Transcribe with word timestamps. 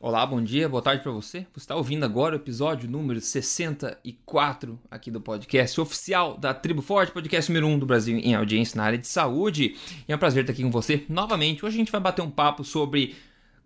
Olá, 0.00 0.26
bom 0.26 0.42
dia, 0.42 0.68
boa 0.68 0.82
tarde 0.82 1.02
para 1.02 1.12
você. 1.12 1.46
Você 1.54 1.60
está 1.60 1.76
ouvindo 1.76 2.04
agora 2.04 2.34
o 2.34 2.38
episódio 2.38 2.90
número 2.90 3.20
64 3.20 4.78
aqui 4.90 5.10
do 5.10 5.20
podcast 5.20 5.80
oficial 5.80 6.36
da 6.36 6.52
Tribo 6.52 6.82
Forte, 6.82 7.12
podcast 7.12 7.50
número 7.50 7.68
1 7.68 7.78
do 7.78 7.86
Brasil 7.86 8.18
em 8.18 8.34
audiência 8.34 8.76
na 8.76 8.84
área 8.84 8.98
de 8.98 9.06
saúde. 9.06 9.76
E 10.06 10.12
é 10.12 10.16
um 10.16 10.18
prazer 10.18 10.42
estar 10.42 10.52
aqui 10.52 10.62
com 10.62 10.70
você 10.70 11.04
novamente. 11.08 11.64
Hoje 11.64 11.76
a 11.76 11.78
gente 11.78 11.92
vai 11.92 12.00
bater 12.00 12.22
um 12.22 12.30
papo 12.30 12.64
sobre 12.64 13.14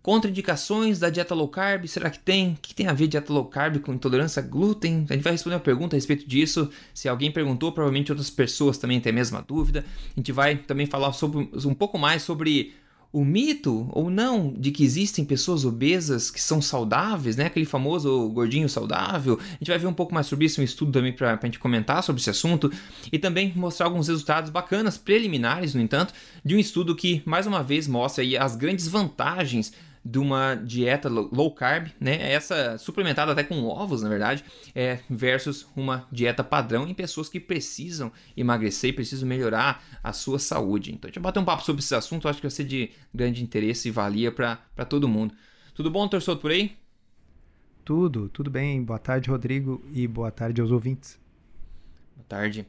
contraindicações 0.03 0.99
da 0.99 1.09
dieta 1.09 1.33
low 1.33 1.47
carb. 1.47 1.87
Será 1.87 2.09
que 2.11 2.19
tem? 2.19 2.53
O 2.53 2.57
que 2.61 2.75
tem 2.75 2.87
a 2.87 2.93
ver 2.93 3.07
dieta 3.07 3.33
low 3.33 3.45
carb 3.45 3.79
com 3.79 3.91
intolerância 3.91 4.41
a 4.41 4.45
glúten? 4.45 5.07
A 5.09 5.13
gente 5.13 5.23
vai 5.23 5.33
responder 5.33 5.55
uma 5.55 5.61
pergunta 5.61 5.95
a 5.95 5.97
respeito 5.97 6.29
disso. 6.29 6.69
Se 6.93 7.09
alguém 7.09 7.31
perguntou, 7.31 7.71
provavelmente 7.71 8.11
outras 8.11 8.29
pessoas 8.29 8.77
também 8.77 9.01
têm 9.01 9.11
a 9.11 9.15
mesma 9.15 9.41
dúvida. 9.41 9.83
A 10.15 10.19
gente 10.19 10.31
vai 10.31 10.55
também 10.55 10.85
falar 10.85 11.11
sobre, 11.11 11.49
um 11.65 11.73
pouco 11.73 11.97
mais 11.97 12.21
sobre 12.21 12.75
o 13.11 13.25
mito 13.25 13.89
ou 13.91 14.09
não 14.09 14.53
de 14.53 14.69
que 14.71 14.83
existem 14.83 15.25
pessoas 15.25 15.65
obesas 15.65 16.29
que 16.29 16.41
são 16.41 16.61
saudáveis, 16.61 17.35
né? 17.35 17.45
Aquele 17.45 17.65
famoso 17.65 18.29
gordinho 18.29 18.69
saudável. 18.69 19.39
A 19.41 19.53
gente 19.53 19.69
vai 19.69 19.79
ver 19.79 19.87
um 19.87 19.93
pouco 19.93 20.13
mais 20.13 20.27
sobre 20.27 20.45
isso, 20.45 20.61
um 20.61 20.63
estudo 20.63 20.91
também 20.91 21.11
para 21.11 21.33
a 21.41 21.45
gente 21.45 21.57
comentar 21.57 22.03
sobre 22.03 22.21
esse 22.21 22.29
assunto 22.29 22.71
e 23.11 23.17
também 23.17 23.51
mostrar 23.55 23.87
alguns 23.87 24.07
resultados 24.07 24.51
bacanas, 24.51 24.97
preliminares, 24.97 25.73
no 25.73 25.81
entanto, 25.81 26.13
de 26.45 26.55
um 26.55 26.59
estudo 26.59 26.95
que 26.95 27.23
mais 27.25 27.47
uma 27.47 27.63
vez 27.63 27.87
mostra 27.87 28.23
aí 28.23 28.37
as 28.37 28.55
grandes 28.55 28.87
vantagens 28.87 29.73
de 30.09 30.17
uma 30.17 30.55
dieta 30.55 31.07
low 31.07 31.53
carb, 31.53 31.89
né? 31.99 32.31
Essa 32.31 32.79
suplementada 32.79 33.31
até 33.31 33.43
com 33.43 33.63
ovos, 33.65 34.01
na 34.01 34.09
verdade, 34.09 34.43
é, 34.73 34.99
versus 35.07 35.67
uma 35.75 36.07
dieta 36.11 36.43
padrão 36.43 36.87
em 36.87 36.95
pessoas 36.95 37.29
que 37.29 37.39
precisam 37.39 38.11
emagrecer 38.35 38.89
e 38.89 38.93
precisam 38.93 39.29
melhorar 39.29 39.83
a 40.03 40.11
sua 40.11 40.39
saúde. 40.39 40.91
Então, 40.91 41.07
a 41.07 41.09
gente 41.09 41.19
vai 41.19 41.25
bater 41.25 41.39
um 41.39 41.45
papo 41.45 41.63
sobre 41.63 41.81
esse 41.81 41.93
assunto, 41.93 42.27
acho 42.27 42.39
que 42.39 42.47
vai 42.47 42.51
ser 42.51 42.63
de 42.63 42.89
grande 43.13 43.43
interesse 43.43 43.89
e 43.89 43.91
valia 43.91 44.31
para 44.31 44.57
todo 44.87 45.07
mundo. 45.07 45.35
Tudo 45.75 45.91
bom, 45.91 46.07
torcedor 46.07 46.37
por 46.37 46.49
aí? 46.49 46.75
Tudo, 47.85 48.29
tudo 48.29 48.49
bem. 48.49 48.83
Boa 48.83 48.99
tarde, 48.99 49.29
Rodrigo, 49.29 49.83
e 49.93 50.07
boa 50.07 50.31
tarde 50.31 50.59
aos 50.59 50.71
ouvintes. 50.71 51.19
Boa 52.15 52.25
tarde. 52.27 52.65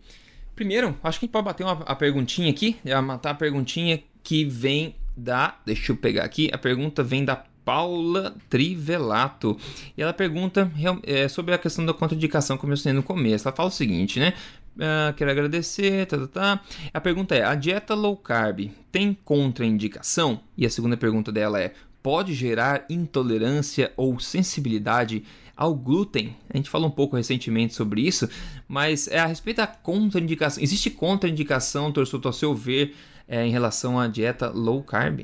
Primeiro, 0.55 0.89
acho 1.03 1.19
que 1.19 1.25
a 1.25 1.27
gente 1.27 1.33
pode 1.33 1.45
bater 1.47 1.65
uma 1.65 1.73
a 1.73 1.97
perguntinha 1.97 2.51
aqui, 2.51 2.77
matar 3.03 3.31
a 3.31 3.35
perguntinha 3.35 4.03
que 4.23 4.45
vem 4.45 4.95
da. 5.21 5.57
Deixa 5.65 5.93
eu 5.93 5.97
pegar 5.97 6.25
aqui. 6.25 6.51
A 6.53 6.59
pergunta 6.59 7.03
vem 7.03 7.25
da 7.25 7.37
Paula 7.65 8.35
Trivelato. 8.49 9.57
E 9.97 10.03
ela 10.03 10.13
pergunta 10.13 10.71
é, 11.05 11.29
sobre 11.29 11.55
a 11.55 11.59
questão 11.59 11.85
da 11.85 11.95
contraindicação, 11.95 12.57
como 12.57 12.73
eu 12.73 12.77
mencionei 12.77 12.97
no 12.97 13.03
começo. 13.03 13.47
Ela 13.47 13.57
fala 13.57 13.69
o 13.69 13.73
seguinte, 13.73 14.19
né? 14.19 14.35
Uh, 14.77 15.13
quero 15.15 15.31
agradecer, 15.31 16.07
tá, 16.07 16.17
tá, 16.17 16.27
tá. 16.27 16.61
A 16.95 17.01
pergunta 17.01 17.35
é: 17.35 17.45
a 17.45 17.55
dieta 17.55 17.95
low 17.95 18.17
carb 18.17 18.71
tem 18.91 19.17
contraindicação? 19.25 20.41
E 20.57 20.65
a 20.65 20.71
segunda 20.71 20.97
pergunta 20.97 21.31
dela 21.31 21.61
é: 21.61 21.75
pode 22.03 22.35
gerar 22.35 22.87
intolerância 22.89 23.93
ou 23.97 24.19
sensibilidade 24.19 25.25
ao 25.57 25.75
glúten? 25.75 26.37
A 26.49 26.57
gente 26.57 26.71
falou 26.71 26.89
um 26.89 26.93
pouco 26.93 27.17
recentemente 27.17 27.75
sobre 27.75 28.01
isso, 28.01 28.29
mas 28.67 29.07
é 29.09 29.19
a 29.19 29.27
respeito 29.27 29.59
da 29.59 29.67
contraindicação. 29.67 30.63
Existe 30.63 30.89
contraindicação, 30.89 31.93
torço, 31.93 32.21
ao 32.25 32.33
seu 32.33 32.55
ver, 32.55 32.95
é, 33.31 33.47
em 33.47 33.51
relação 33.53 33.97
à 33.97 34.09
dieta 34.09 34.51
low 34.51 34.83
carb? 34.83 35.21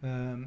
Uh, 0.00 0.46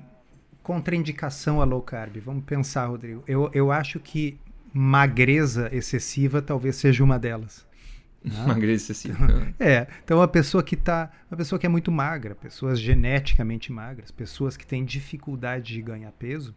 contraindicação 0.63 1.61
a 1.61 1.65
low 1.65 1.81
carb. 1.81 2.15
Vamos 2.23 2.45
pensar, 2.45 2.85
Rodrigo. 2.85 3.21
Eu, 3.27 3.51
eu 3.53 3.69
acho 3.69 3.99
que 3.99 4.39
magreza 4.73 5.69
excessiva 5.75 6.41
talvez 6.41 6.77
seja 6.77 7.03
uma 7.03 7.19
delas. 7.19 7.67
Né? 8.21 8.33
Magreza 8.45 8.83
excessiva. 8.83 9.17
Então, 9.23 9.53
é, 9.65 9.87
então 10.03 10.21
a 10.21 10.27
pessoa 10.27 10.61
que 10.61 10.75
tá, 10.75 11.09
uma 11.31 11.37
pessoa 11.37 11.57
que 11.57 11.65
é 11.65 11.69
muito 11.69 11.89
magra, 11.89 12.35
pessoas 12.35 12.77
geneticamente 12.77 13.71
magras, 13.71 14.11
pessoas 14.11 14.57
que 14.57 14.67
têm 14.67 14.83
dificuldade 14.83 15.73
de 15.73 15.81
ganhar 15.81 16.11
peso, 16.11 16.53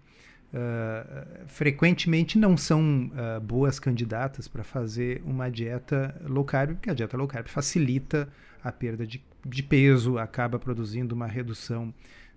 uh, 0.52 1.46
frequentemente 1.46 2.36
não 2.36 2.56
são 2.56 3.12
uh, 3.12 3.40
boas 3.40 3.78
candidatas 3.78 4.48
para 4.48 4.64
fazer 4.64 5.22
uma 5.24 5.48
dieta 5.48 6.20
low 6.26 6.44
carb, 6.44 6.74
porque 6.74 6.90
a 6.90 6.94
dieta 6.94 7.16
low 7.16 7.28
carb 7.28 7.46
facilita 7.46 8.28
a 8.62 8.70
perda 8.70 9.06
de 9.06 9.22
de 9.44 9.62
peso, 9.62 10.18
acaba 10.18 10.58
produzindo 10.58 11.14
uma 11.14 11.26
redução 11.26 11.92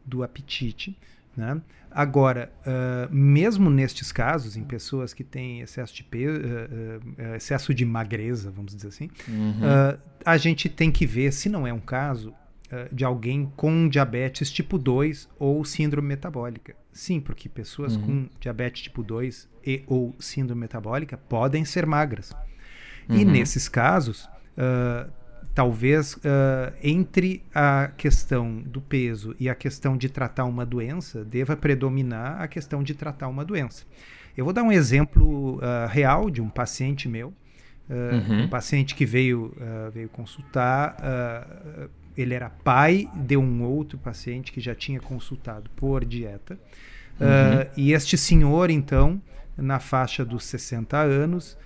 do 0.05 0.23
apetite. 0.23 0.97
Né? 1.35 1.61
Agora, 1.91 2.51
uh, 2.61 3.13
mesmo 3.13 3.69
nestes 3.69 4.11
casos, 4.11 4.55
em 4.55 4.63
pessoas 4.63 5.13
que 5.13 5.23
têm 5.23 5.61
excesso 5.61 5.93
de, 5.93 6.03
peso, 6.03 6.39
uh, 6.39 7.31
uh, 7.31 7.35
excesso 7.35 7.73
de 7.73 7.85
magreza, 7.85 8.51
vamos 8.51 8.75
dizer 8.75 8.87
assim, 8.87 9.09
uhum. 9.27 9.97
a 10.25 10.37
gente 10.37 10.69
tem 10.69 10.91
que 10.91 11.05
ver 11.05 11.31
se 11.31 11.49
não 11.49 11.67
é 11.67 11.73
um 11.73 11.79
caso 11.79 12.33
de 12.91 13.05
alguém 13.05 13.49
com 13.55 13.87
diabetes 13.87 14.51
tipo 14.51 14.77
2 14.77 15.29
ou 15.37 15.63
síndrome 15.63 16.07
metabólica. 16.09 16.75
Sim, 16.91 17.21
porque 17.21 17.47
pessoas 17.47 17.95
uhum. 17.95 18.01
com 18.01 18.29
diabetes 18.39 18.81
tipo 18.81 19.03
2 19.03 19.47
e 19.65 19.83
ou 19.85 20.15
síndrome 20.19 20.61
metabólica 20.61 21.15
podem 21.15 21.63
ser 21.63 21.85
magras. 21.85 22.31
Uhum. 23.07 23.17
E 23.17 23.23
nesses 23.23 23.69
casos, 23.69 24.27
talvez 25.55 26.15
uh, 26.15 26.19
entre 26.83 27.41
a 27.55 27.89
questão 27.95 28.61
do 28.61 28.81
peso 28.81 29.33
e 29.39 29.47
a 29.47 29.55
questão 29.55 29.95
de 29.95 30.09
tratar 30.09 30.43
uma 30.43 30.65
doença, 30.65 31.23
deva 31.23 31.55
predominar 31.55 32.41
a 32.41 32.47
questão 32.47 32.83
de 32.83 32.93
tratar 32.93 33.29
uma 33.29 33.45
doença. 33.45 33.85
Eu 34.35 34.43
vou 34.43 34.53
dar 34.53 34.63
um 34.63 34.71
exemplo 34.71 35.55
uh, 35.55 35.87
real 35.89 36.29
de 36.29 36.41
um 36.41 36.49
paciente 36.49 37.07
meu, 37.07 37.29
uh, 37.29 37.93
uhum. 37.93 38.43
um 38.43 38.49
paciente 38.49 38.93
que 38.93 39.05
veio, 39.05 39.55
veio 39.93 40.09
consultar. 40.09 40.97
ele 42.17 42.33
era 42.33 42.49
pai 42.49 43.09
de 43.15 43.37
um 43.37 43.63
outro 43.63 43.97
paciente 43.97 44.51
que 44.51 44.59
já 44.59 44.75
tinha 44.75 44.99
consultado 44.99 45.69
por 45.75 46.03
dieta. 46.03 46.59
Uhum. 47.17 47.65
e 47.77 47.93
este 47.93 48.17
senhor, 48.17 48.69
então, 48.69 49.21
na 49.55 49.79
faixa 49.79 50.25
dos 50.25 50.43
60 50.43 50.97
anos, 50.97 51.57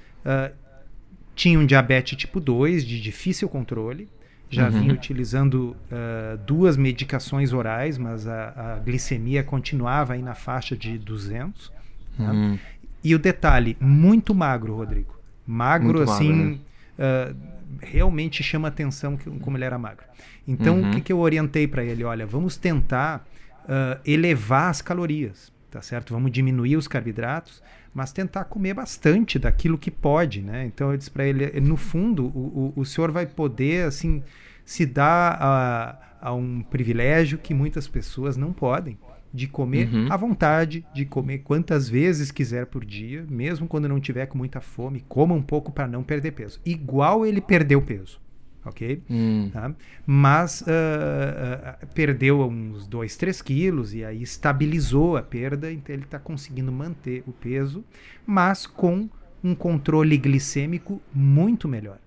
tinha 1.39 1.57
um 1.57 1.65
diabetes 1.65 2.17
tipo 2.17 2.37
2 2.37 2.85
de 2.85 2.99
difícil 2.99 3.47
controle, 3.47 4.09
já 4.49 4.65
uhum. 4.65 4.81
vinha 4.81 4.93
utilizando 4.93 5.73
uh, 5.89 6.37
duas 6.45 6.75
medicações 6.75 7.53
orais, 7.53 7.97
mas 7.97 8.27
a, 8.27 8.75
a, 8.75 8.79
glicemia 8.79 9.41
continuava 9.41 10.15
aí 10.15 10.21
na 10.21 10.35
faixa 10.35 10.75
de 10.75 10.97
200. 10.97 11.71
Né? 12.17 12.29
Uhum. 12.29 12.59
E 13.01 13.15
o 13.15 13.19
detalhe, 13.19 13.77
muito 13.79 14.35
magro, 14.35 14.75
Rodrigo. 14.75 15.17
Magro, 15.47 15.99
muito 15.99 16.11
assim, 16.11 16.33
magro, 16.33 16.59
né? 16.97 17.31
uh, 17.31 17.35
realmente 17.79 18.43
chama 18.43 18.67
atenção 18.67 19.15
que, 19.15 19.29
como 19.39 19.55
ele 19.55 19.63
era 19.63 19.77
magro. 19.77 20.03
Então, 20.45 20.81
uhum. 20.81 20.89
o 20.89 20.91
que, 20.91 20.99
que 20.99 21.13
eu 21.13 21.19
orientei 21.19 21.69
para 21.69 21.85
ele? 21.85 22.03
Olha, 22.03 22.25
vamos 22.25 22.57
tentar 22.57 23.25
uh, 23.63 23.97
elevar 24.05 24.69
as 24.69 24.81
calorias, 24.81 25.53
tá 25.71 25.81
certo? 25.81 26.13
Vamos 26.13 26.33
diminuir 26.33 26.75
os 26.75 26.85
carboidratos, 26.85 27.63
mas 27.93 28.11
tentar 28.11 28.45
comer 28.45 28.73
bastante 28.73 29.39
daquilo 29.39 29.77
que 29.77 29.91
pode, 29.91 30.41
né? 30.41 30.65
Então 30.65 30.91
eu 30.91 30.97
disse 30.97 31.11
para 31.11 31.25
ele, 31.25 31.59
no 31.59 31.75
fundo, 31.75 32.27
o, 32.27 32.73
o, 32.75 32.81
o, 32.81 32.85
senhor 32.85 33.11
vai 33.11 33.25
poder 33.25 33.85
assim 33.85 34.23
se 34.63 34.85
dar 34.85 35.37
a, 35.39 35.99
a, 36.21 36.33
um 36.33 36.61
privilégio 36.61 37.37
que 37.37 37.53
muitas 37.53 37.87
pessoas 37.87 38.37
não 38.37 38.53
podem, 38.53 38.97
de 39.33 39.47
comer 39.47 39.93
uhum. 39.93 40.07
à 40.11 40.17
vontade, 40.17 40.85
de 40.93 41.05
comer 41.05 41.39
quantas 41.39 41.89
vezes 41.89 42.31
quiser 42.31 42.65
por 42.65 42.83
dia, 42.83 43.25
mesmo 43.29 43.67
quando 43.67 43.87
não 43.87 43.99
tiver 43.99 44.25
com 44.27 44.37
muita 44.37 44.61
fome, 44.61 45.03
coma 45.07 45.35
um 45.35 45.41
pouco 45.41 45.71
para 45.71 45.87
não 45.87 46.03
perder 46.03 46.31
peso. 46.31 46.59
Igual 46.65 47.25
ele 47.25 47.41
perdeu 47.41 47.81
peso 47.81 48.19
ok? 48.65 49.01
Hum. 49.09 49.49
Tá? 49.51 49.73
Mas 50.05 50.61
uh, 50.61 50.65
uh, 50.65 51.87
perdeu 51.93 52.41
uns 52.41 52.87
2, 52.87 53.15
3 53.15 53.41
quilos 53.41 53.93
e 53.93 54.03
aí 54.03 54.21
estabilizou 54.21 55.17
a 55.17 55.21
perda, 55.21 55.71
então 55.71 55.93
ele 55.93 56.03
está 56.03 56.19
conseguindo 56.19 56.71
manter 56.71 57.23
o 57.27 57.31
peso, 57.31 57.83
mas 58.25 58.65
com 58.67 59.09
um 59.43 59.55
controle 59.55 60.17
glicêmico 60.17 61.01
muito 61.13 61.67
melhor. 61.67 61.99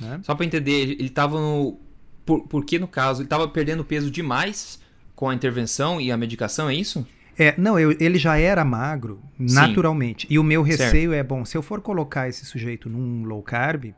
Né? 0.00 0.20
Só 0.22 0.34
para 0.34 0.44
entender, 0.44 0.90
ele 0.90 1.06
estava 1.06 1.40
no. 1.40 1.78
Por, 2.24 2.40
por 2.48 2.64
que 2.64 2.78
no 2.78 2.88
caso? 2.88 3.20
Ele 3.20 3.26
estava 3.26 3.46
perdendo 3.48 3.84
peso 3.84 4.10
demais 4.10 4.80
com 5.14 5.28
a 5.28 5.34
intervenção 5.34 6.00
e 6.00 6.10
a 6.10 6.16
medicação, 6.16 6.68
é 6.68 6.74
isso? 6.74 7.06
É, 7.38 7.54
não, 7.58 7.78
eu, 7.78 7.94
ele 8.00 8.18
já 8.18 8.38
era 8.38 8.64
magro, 8.64 9.20
naturalmente. 9.38 10.26
Sim. 10.26 10.34
E 10.34 10.38
o 10.38 10.42
meu 10.42 10.62
receio 10.62 11.10
certo. 11.10 11.14
é, 11.14 11.22
bom, 11.22 11.44
se 11.44 11.56
eu 11.56 11.62
for 11.62 11.80
colocar 11.80 12.28
esse 12.28 12.44
sujeito 12.46 12.88
num 12.88 13.24
low 13.24 13.42
carb, 13.42 13.94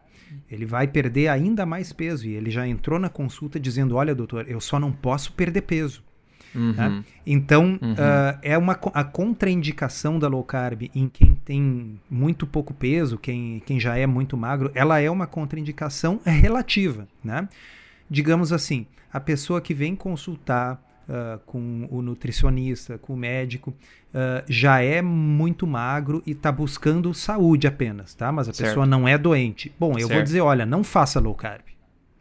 ele 0.50 0.66
vai 0.66 0.86
perder 0.86 1.28
ainda 1.28 1.64
mais 1.66 1.92
peso. 1.92 2.26
E 2.26 2.34
ele 2.34 2.50
já 2.50 2.66
entrou 2.66 2.98
na 2.98 3.08
consulta 3.08 3.58
dizendo: 3.58 3.96
Olha, 3.96 4.14
doutor, 4.14 4.46
eu 4.48 4.60
só 4.60 4.78
não 4.78 4.92
posso 4.92 5.32
perder 5.32 5.62
peso. 5.62 6.02
Uhum. 6.54 6.72
Né? 6.72 7.04
Então, 7.26 7.78
uhum. 7.80 7.92
uh, 7.92 8.38
é 8.42 8.56
uma 8.56 8.78
a 8.94 9.04
contraindicação 9.04 10.18
da 10.18 10.28
low 10.28 10.42
carb 10.42 10.88
em 10.94 11.08
quem 11.08 11.34
tem 11.34 12.00
muito 12.10 12.46
pouco 12.46 12.72
peso, 12.72 13.18
quem, 13.18 13.62
quem 13.66 13.78
já 13.78 13.96
é 13.96 14.06
muito 14.06 14.36
magro, 14.36 14.70
ela 14.74 14.98
é 14.98 15.10
uma 15.10 15.26
contraindicação 15.26 16.20
relativa. 16.24 17.06
Né? 17.22 17.48
Digamos 18.08 18.52
assim, 18.52 18.86
a 19.12 19.20
pessoa 19.20 19.60
que 19.60 19.74
vem 19.74 19.94
consultar 19.94 20.82
uh, 21.08 21.38
com 21.46 21.88
o 21.90 22.02
nutricionista, 22.02 22.98
com 22.98 23.14
o 23.14 23.16
médico, 23.16 23.70
uh, 23.70 24.44
já 24.48 24.80
é 24.80 25.00
muito 25.00 25.66
magro 25.66 26.22
e 26.26 26.32
está 26.32 26.52
buscando 26.52 27.12
saúde 27.14 27.66
apenas, 27.66 28.14
tá? 28.14 28.30
Mas 28.30 28.48
a 28.48 28.52
certo. 28.52 28.68
pessoa 28.68 28.86
não 28.86 29.08
é 29.08 29.16
doente. 29.16 29.72
Bom, 29.78 29.92
eu 29.92 30.00
certo. 30.00 30.14
vou 30.14 30.22
dizer, 30.22 30.40
olha, 30.40 30.66
não 30.66 30.84
faça 30.84 31.18
low 31.18 31.34
carb, 31.34 31.62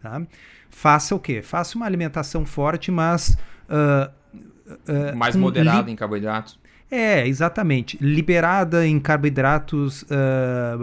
tá? 0.02 0.22
Faça 0.70 1.16
o 1.16 1.20
quê? 1.20 1.42
Faça 1.42 1.76
uma 1.76 1.86
alimentação 1.86 2.46
forte, 2.46 2.92
mas... 2.92 3.38
Uh, 3.70 5.16
mais 5.16 5.36
moderada 5.36 5.90
em 5.90 5.96
carboidratos. 5.96 6.60
É, 6.92 7.28
exatamente. 7.28 7.98
Liberada 8.02 8.86
em 8.86 9.00
carboidratos 9.00 10.06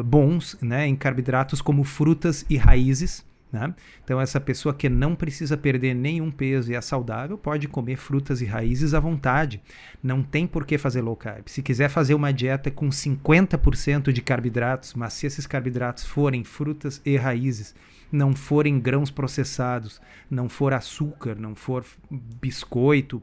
bons, 0.05 0.57
né? 0.61 0.87
Em 0.87 0.97
carboidratos 0.97 1.61
como 1.63 1.85
frutas 1.85 2.45
e 2.49 2.57
raízes. 2.57 3.25
Né? 3.55 3.73
Então, 4.03 4.21
essa 4.21 4.41
pessoa 4.41 4.75
que 4.75 4.89
não 4.89 5.15
precisa 5.15 5.57
perder 5.57 5.95
nenhum 5.95 6.29
peso 6.29 6.73
e 6.73 6.75
é 6.75 6.81
saudável 6.81 7.39
pode 7.39 7.69
comer 7.69 7.97
frutas 7.97 8.41
e 8.41 8.45
raízes 8.45 8.95
à 8.95 8.99
vontade. 8.99 9.63
Não 10.03 10.25
tem 10.25 10.45
por 10.45 10.67
que 10.67 10.77
fazer 10.77 11.03
low 11.03 11.15
carb. 11.15 11.45
Se 11.47 11.63
quiser 11.63 11.89
fazer 11.89 12.15
uma 12.15 12.33
dieta 12.33 12.69
com 12.69 12.89
50% 12.89 14.11
de 14.11 14.21
carboidratos, 14.21 14.95
mas 14.95 15.13
se 15.13 15.29
esses 15.29 15.47
carboidratos 15.47 16.05
forem 16.05 16.43
frutas 16.43 17.01
e 17.05 17.17
raízes, 17.17 17.77
não 18.11 18.35
forem 18.35 18.81
grãos 18.81 19.09
processados, 19.09 20.01
não 20.29 20.49
for 20.49 20.75
açúcar, 20.75 21.37
não 21.37 21.55
for 21.55 21.85
biscoito, 22.11 23.23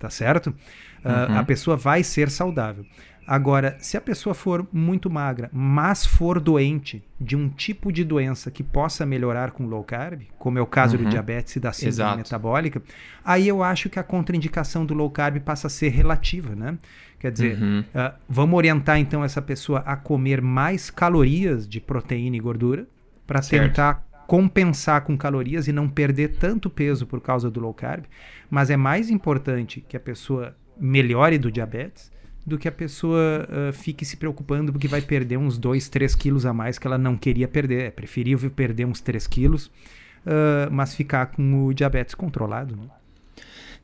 tá 0.00 0.10
certo? 0.10 0.48
Uhum. 1.04 1.12
Uh, 1.12 1.38
a 1.38 1.44
pessoa 1.44 1.76
vai 1.76 2.02
ser 2.02 2.28
saudável. 2.28 2.84
Agora, 3.26 3.76
se 3.78 3.96
a 3.96 4.00
pessoa 4.00 4.34
for 4.34 4.66
muito 4.70 5.08
magra, 5.08 5.48
mas 5.52 6.04
for 6.04 6.38
doente 6.38 7.02
de 7.18 7.34
um 7.34 7.48
tipo 7.48 7.90
de 7.90 8.04
doença 8.04 8.50
que 8.50 8.62
possa 8.62 9.06
melhorar 9.06 9.52
com 9.52 9.66
low 9.66 9.82
carb, 9.82 10.22
como 10.38 10.58
é 10.58 10.62
o 10.62 10.66
caso 10.66 10.96
uhum. 10.96 11.04
do 11.04 11.10
diabetes 11.10 11.56
e 11.56 11.60
da 11.60 11.72
síndrome 11.72 11.94
Exato. 11.94 12.16
metabólica, 12.18 12.82
aí 13.24 13.48
eu 13.48 13.62
acho 13.62 13.88
que 13.88 13.98
a 13.98 14.02
contraindicação 14.02 14.84
do 14.84 14.92
low 14.92 15.10
carb 15.10 15.40
passa 15.40 15.68
a 15.68 15.70
ser 15.70 15.88
relativa, 15.88 16.54
né? 16.54 16.76
Quer 17.18 17.32
dizer, 17.32 17.58
uhum. 17.58 17.80
uh, 17.80 18.14
vamos 18.28 18.54
orientar 18.54 18.98
então 18.98 19.24
essa 19.24 19.40
pessoa 19.40 19.80
a 19.80 19.96
comer 19.96 20.42
mais 20.42 20.90
calorias 20.90 21.66
de 21.66 21.80
proteína 21.80 22.36
e 22.36 22.40
gordura 22.40 22.86
para 23.26 23.40
tentar 23.40 24.04
compensar 24.26 25.02
com 25.02 25.16
calorias 25.16 25.66
e 25.66 25.72
não 25.72 25.88
perder 25.88 26.36
tanto 26.36 26.68
peso 26.68 27.06
por 27.06 27.20
causa 27.20 27.50
do 27.50 27.60
low 27.60 27.72
carb, 27.72 28.04
mas 28.50 28.68
é 28.68 28.76
mais 28.76 29.08
importante 29.08 29.82
que 29.88 29.96
a 29.96 30.00
pessoa 30.00 30.54
melhore 30.78 31.38
do 31.38 31.50
diabetes 31.50 32.12
do 32.46 32.58
que 32.58 32.68
a 32.68 32.72
pessoa 32.72 33.48
uh, 33.48 33.72
fique 33.72 34.04
se 34.04 34.16
preocupando 34.16 34.72
porque 34.72 34.88
vai 34.88 35.00
perder 35.00 35.38
uns 35.38 35.56
2, 35.56 35.88
3 35.88 36.14
quilos 36.14 36.44
a 36.44 36.52
mais 36.52 36.78
que 36.78 36.86
ela 36.86 36.98
não 36.98 37.16
queria 37.16 37.48
perder. 37.48 37.84
É 37.84 37.90
preferível 37.90 38.50
perder 38.50 38.84
uns 38.84 39.00
3 39.00 39.26
quilos, 39.26 39.66
uh, 39.66 40.70
mas 40.70 40.94
ficar 40.94 41.26
com 41.26 41.66
o 41.66 41.74
diabetes 41.74 42.14
controlado. 42.14 42.76
Né? 42.76 42.82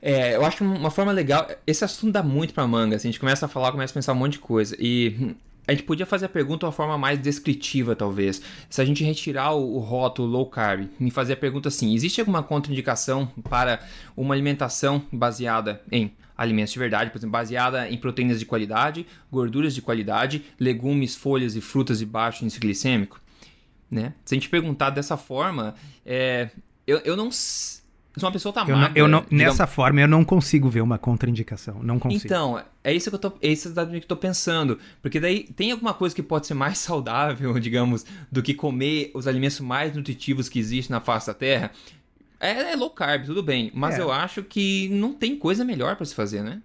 É, 0.02 0.36
eu 0.36 0.44
acho 0.44 0.64
uma 0.64 0.90
forma 0.90 1.12
legal. 1.12 1.46
Esse 1.66 1.84
assunto 1.84 2.12
dá 2.12 2.22
muito 2.22 2.54
pra 2.54 2.66
manga. 2.66 2.96
Assim, 2.96 3.08
a 3.08 3.10
gente 3.10 3.20
começa 3.20 3.46
a 3.46 3.48
falar, 3.48 3.72
começa 3.72 3.92
a 3.92 3.94
pensar 3.94 4.12
um 4.12 4.16
monte 4.16 4.32
de 4.32 4.38
coisa. 4.38 4.76
E 4.78 5.16
hum, 5.20 5.34
a 5.66 5.72
gente 5.72 5.84
podia 5.84 6.06
fazer 6.06 6.26
a 6.26 6.28
pergunta 6.28 6.60
de 6.60 6.64
uma 6.66 6.72
forma 6.72 6.96
mais 6.96 7.18
descritiva, 7.18 7.94
talvez. 7.94 8.42
Se 8.68 8.80
a 8.80 8.84
gente 8.84 9.04
retirar 9.04 9.52
o, 9.52 9.76
o 9.76 9.78
rótulo 9.78 10.28
low 10.28 10.46
carb, 10.46 10.88
me 10.98 11.10
fazer 11.10 11.34
a 11.34 11.36
pergunta 11.36 11.68
assim: 11.68 11.94
existe 11.94 12.20
alguma 12.20 12.42
contraindicação 12.42 13.26
para 13.48 13.80
uma 14.16 14.34
alimentação 14.34 15.02
baseada 15.12 15.82
em 15.92 16.12
alimentos 16.40 16.72
de 16.72 16.78
verdade, 16.78 17.10
por 17.10 17.18
exemplo, 17.18 17.32
baseada 17.32 17.88
em 17.88 17.98
proteínas 17.98 18.38
de 18.38 18.46
qualidade, 18.46 19.06
gorduras 19.30 19.74
de 19.74 19.82
qualidade, 19.82 20.42
legumes, 20.58 21.14
folhas 21.14 21.54
e 21.54 21.60
frutas 21.60 21.98
de 21.98 22.06
baixo 22.06 22.42
índice 22.42 22.58
glicêmico? 22.58 23.20
Né? 23.90 24.14
Se 24.24 24.34
a 24.34 24.36
gente 24.36 24.48
perguntar 24.48 24.90
dessa 24.90 25.16
forma, 25.16 25.74
é, 26.06 26.48
eu, 26.86 26.98
eu 27.04 27.16
não 27.16 27.30
se 28.16 28.24
uma 28.24 28.32
pessoa 28.32 28.52
tá 28.52 28.64
magra, 28.64 28.92
eu 28.94 29.06
não, 29.06 29.18
eu 29.18 29.22
não, 29.22 29.26
Nessa 29.30 29.66
forma, 29.66 30.00
eu 30.00 30.08
não 30.08 30.24
consigo 30.24 30.68
ver 30.68 30.80
uma 30.80 30.98
contraindicação. 30.98 31.80
Não 31.80 31.98
consigo. 31.98 32.24
Então, 32.24 32.60
é 32.82 32.92
isso 32.92 33.08
que 33.08 33.14
eu 33.14 33.20
tô, 33.20 33.32
é 33.40 33.48
isso 33.48 33.72
que 33.72 33.96
eu 33.96 34.00
tô 34.00 34.16
pensando. 34.16 34.78
Porque 35.00 35.20
daí 35.20 35.44
tem 35.44 35.70
alguma 35.70 35.94
coisa 35.94 36.14
que 36.14 36.22
pode 36.22 36.46
ser 36.46 36.54
mais 36.54 36.76
saudável, 36.78 37.58
digamos, 37.60 38.04
do 38.30 38.42
que 38.42 38.52
comer 38.52 39.12
os 39.14 39.28
alimentos 39.28 39.60
mais 39.60 39.94
nutritivos 39.94 40.48
que 40.48 40.58
existem 40.58 40.92
na 40.92 41.00
face 41.00 41.28
da 41.28 41.34
Terra. 41.34 41.70
É, 42.40 42.72
é 42.72 42.76
low 42.76 42.90
carb, 42.90 43.26
tudo 43.26 43.42
bem. 43.42 43.70
Mas 43.74 43.98
é. 43.98 44.00
eu 44.00 44.10
acho 44.10 44.42
que 44.42 44.88
não 44.88 45.12
tem 45.12 45.36
coisa 45.36 45.64
melhor 45.64 45.94
para 45.94 46.06
se 46.06 46.14
fazer, 46.14 46.42
né? 46.42 46.62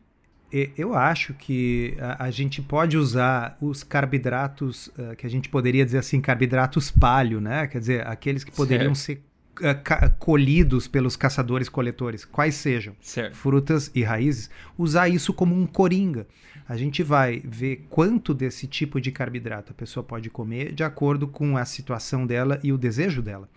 Eu 0.78 0.94
acho 0.94 1.34
que 1.34 1.98
a, 2.00 2.26
a, 2.26 2.32
gente 2.32 2.62
pode 2.62 2.98
usar 2.98 3.58
os 3.60 3.84
carboidratos, 3.84 4.88
uh, 4.88 5.14
que 5.18 5.28
a 5.28 5.30
gente 5.30 5.50
poderia 5.50 5.84
dizer 5.84 5.98
assim, 5.98 6.22
carboidratos 6.22 6.90
palho, 6.90 7.42
né? 7.42 7.68
Quer 7.68 7.80
dizer, 7.80 8.08
aqueles 8.08 8.44
que 8.44 8.54
poderiam 8.54 8.96
certo. 8.96 9.22
ser 9.60 9.68
uh, 9.68 10.16
colhidos 10.18 10.88
pelos 10.88 11.18
caçadores-coletores, 11.18 12.24
quais 12.24 12.56
sejam, 12.56 12.96
certo. 13.02 13.36
frutas 13.36 13.92
e 13.94 14.02
raízes, 14.02 14.50
usar 14.78 15.10
isso 15.10 15.34
como 15.34 15.54
um 15.54 15.66
coringa. 15.66 16.26
A 16.70 16.78
gente 16.78 17.04
vai 17.04 17.42
ver 17.44 17.86
quanto 17.90 18.34
desse 18.34 18.66
tipo 18.66 19.02
de 19.02 19.12
carboidrato 19.12 19.74
a 19.74 19.76
pessoa 19.76 20.04
pode 20.06 20.30
comer 20.30 20.72
de 20.72 20.84
acordo 20.84 21.28
com 21.28 21.58
a 21.58 21.66
situação 21.66 22.26
dela 22.26 22.62
e 22.64 22.72
o 22.72 22.78
desejo 22.78 23.22
dela. 23.22 23.50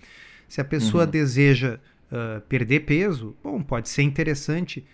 Se 0.48 0.60
a 0.60 0.64
pessoa 0.64 1.04
uhum. 1.04 1.10
deseja 1.10 1.78
uh, 2.12 2.40
perder 2.42 2.80
peso, 2.80 3.36
bom, 3.42 3.62
pode 3.62 3.88
ser 3.88 4.02
interessante 4.02 4.84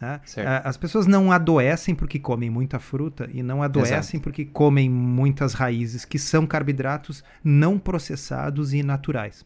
Né? 0.00 0.20
As 0.64 0.76
pessoas 0.76 1.06
não 1.06 1.30
adoecem 1.30 1.94
porque 1.94 2.18
comem 2.18 2.48
muita 2.48 2.78
fruta 2.78 3.28
e 3.32 3.42
não 3.42 3.62
adoecem 3.62 3.98
Exato. 3.98 4.20
porque 4.20 4.44
comem 4.46 4.88
muitas 4.88 5.52
raízes, 5.52 6.04
que 6.04 6.18
são 6.18 6.46
carboidratos 6.46 7.22
não 7.44 7.78
processados 7.78 8.72
e 8.72 8.82
naturais. 8.82 9.44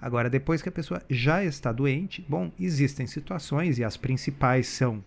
Agora, 0.00 0.30
depois 0.30 0.62
que 0.62 0.68
a 0.68 0.72
pessoa 0.72 1.02
já 1.10 1.42
está 1.42 1.72
doente, 1.72 2.24
bom, 2.28 2.52
existem 2.60 3.06
situações, 3.06 3.78
e 3.78 3.84
as 3.84 3.96
principais 3.96 4.68
são 4.68 5.02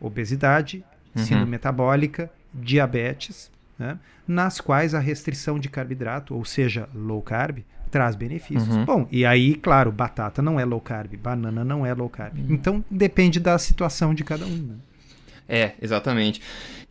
obesidade, 0.00 0.84
uhum. 1.16 1.24
síndrome 1.24 1.50
metabólica, 1.50 2.30
diabetes, 2.54 3.50
né, 3.78 3.98
nas 4.28 4.60
quais 4.60 4.94
a 4.94 5.00
restrição 5.00 5.58
de 5.58 5.68
carboidrato, 5.68 6.34
ou 6.34 6.44
seja, 6.44 6.88
low 6.94 7.22
carb, 7.22 7.64
traz 7.90 8.14
benefícios. 8.14 8.68
Uhum. 8.68 8.84
Bom, 8.84 9.08
e 9.10 9.26
aí, 9.26 9.54
claro, 9.54 9.90
batata 9.90 10.40
não 10.40 10.58
é 10.58 10.64
low 10.64 10.80
carb, 10.80 11.14
banana 11.16 11.64
não 11.64 11.84
é 11.84 11.92
low 11.92 12.08
carb. 12.08 12.38
Uhum. 12.38 12.46
Então 12.48 12.84
depende 12.90 13.40
da 13.40 13.58
situação 13.58 14.14
de 14.14 14.24
cada 14.24 14.46
um. 14.46 14.56
Né? 14.56 14.74
É, 15.48 15.72
exatamente. 15.82 16.40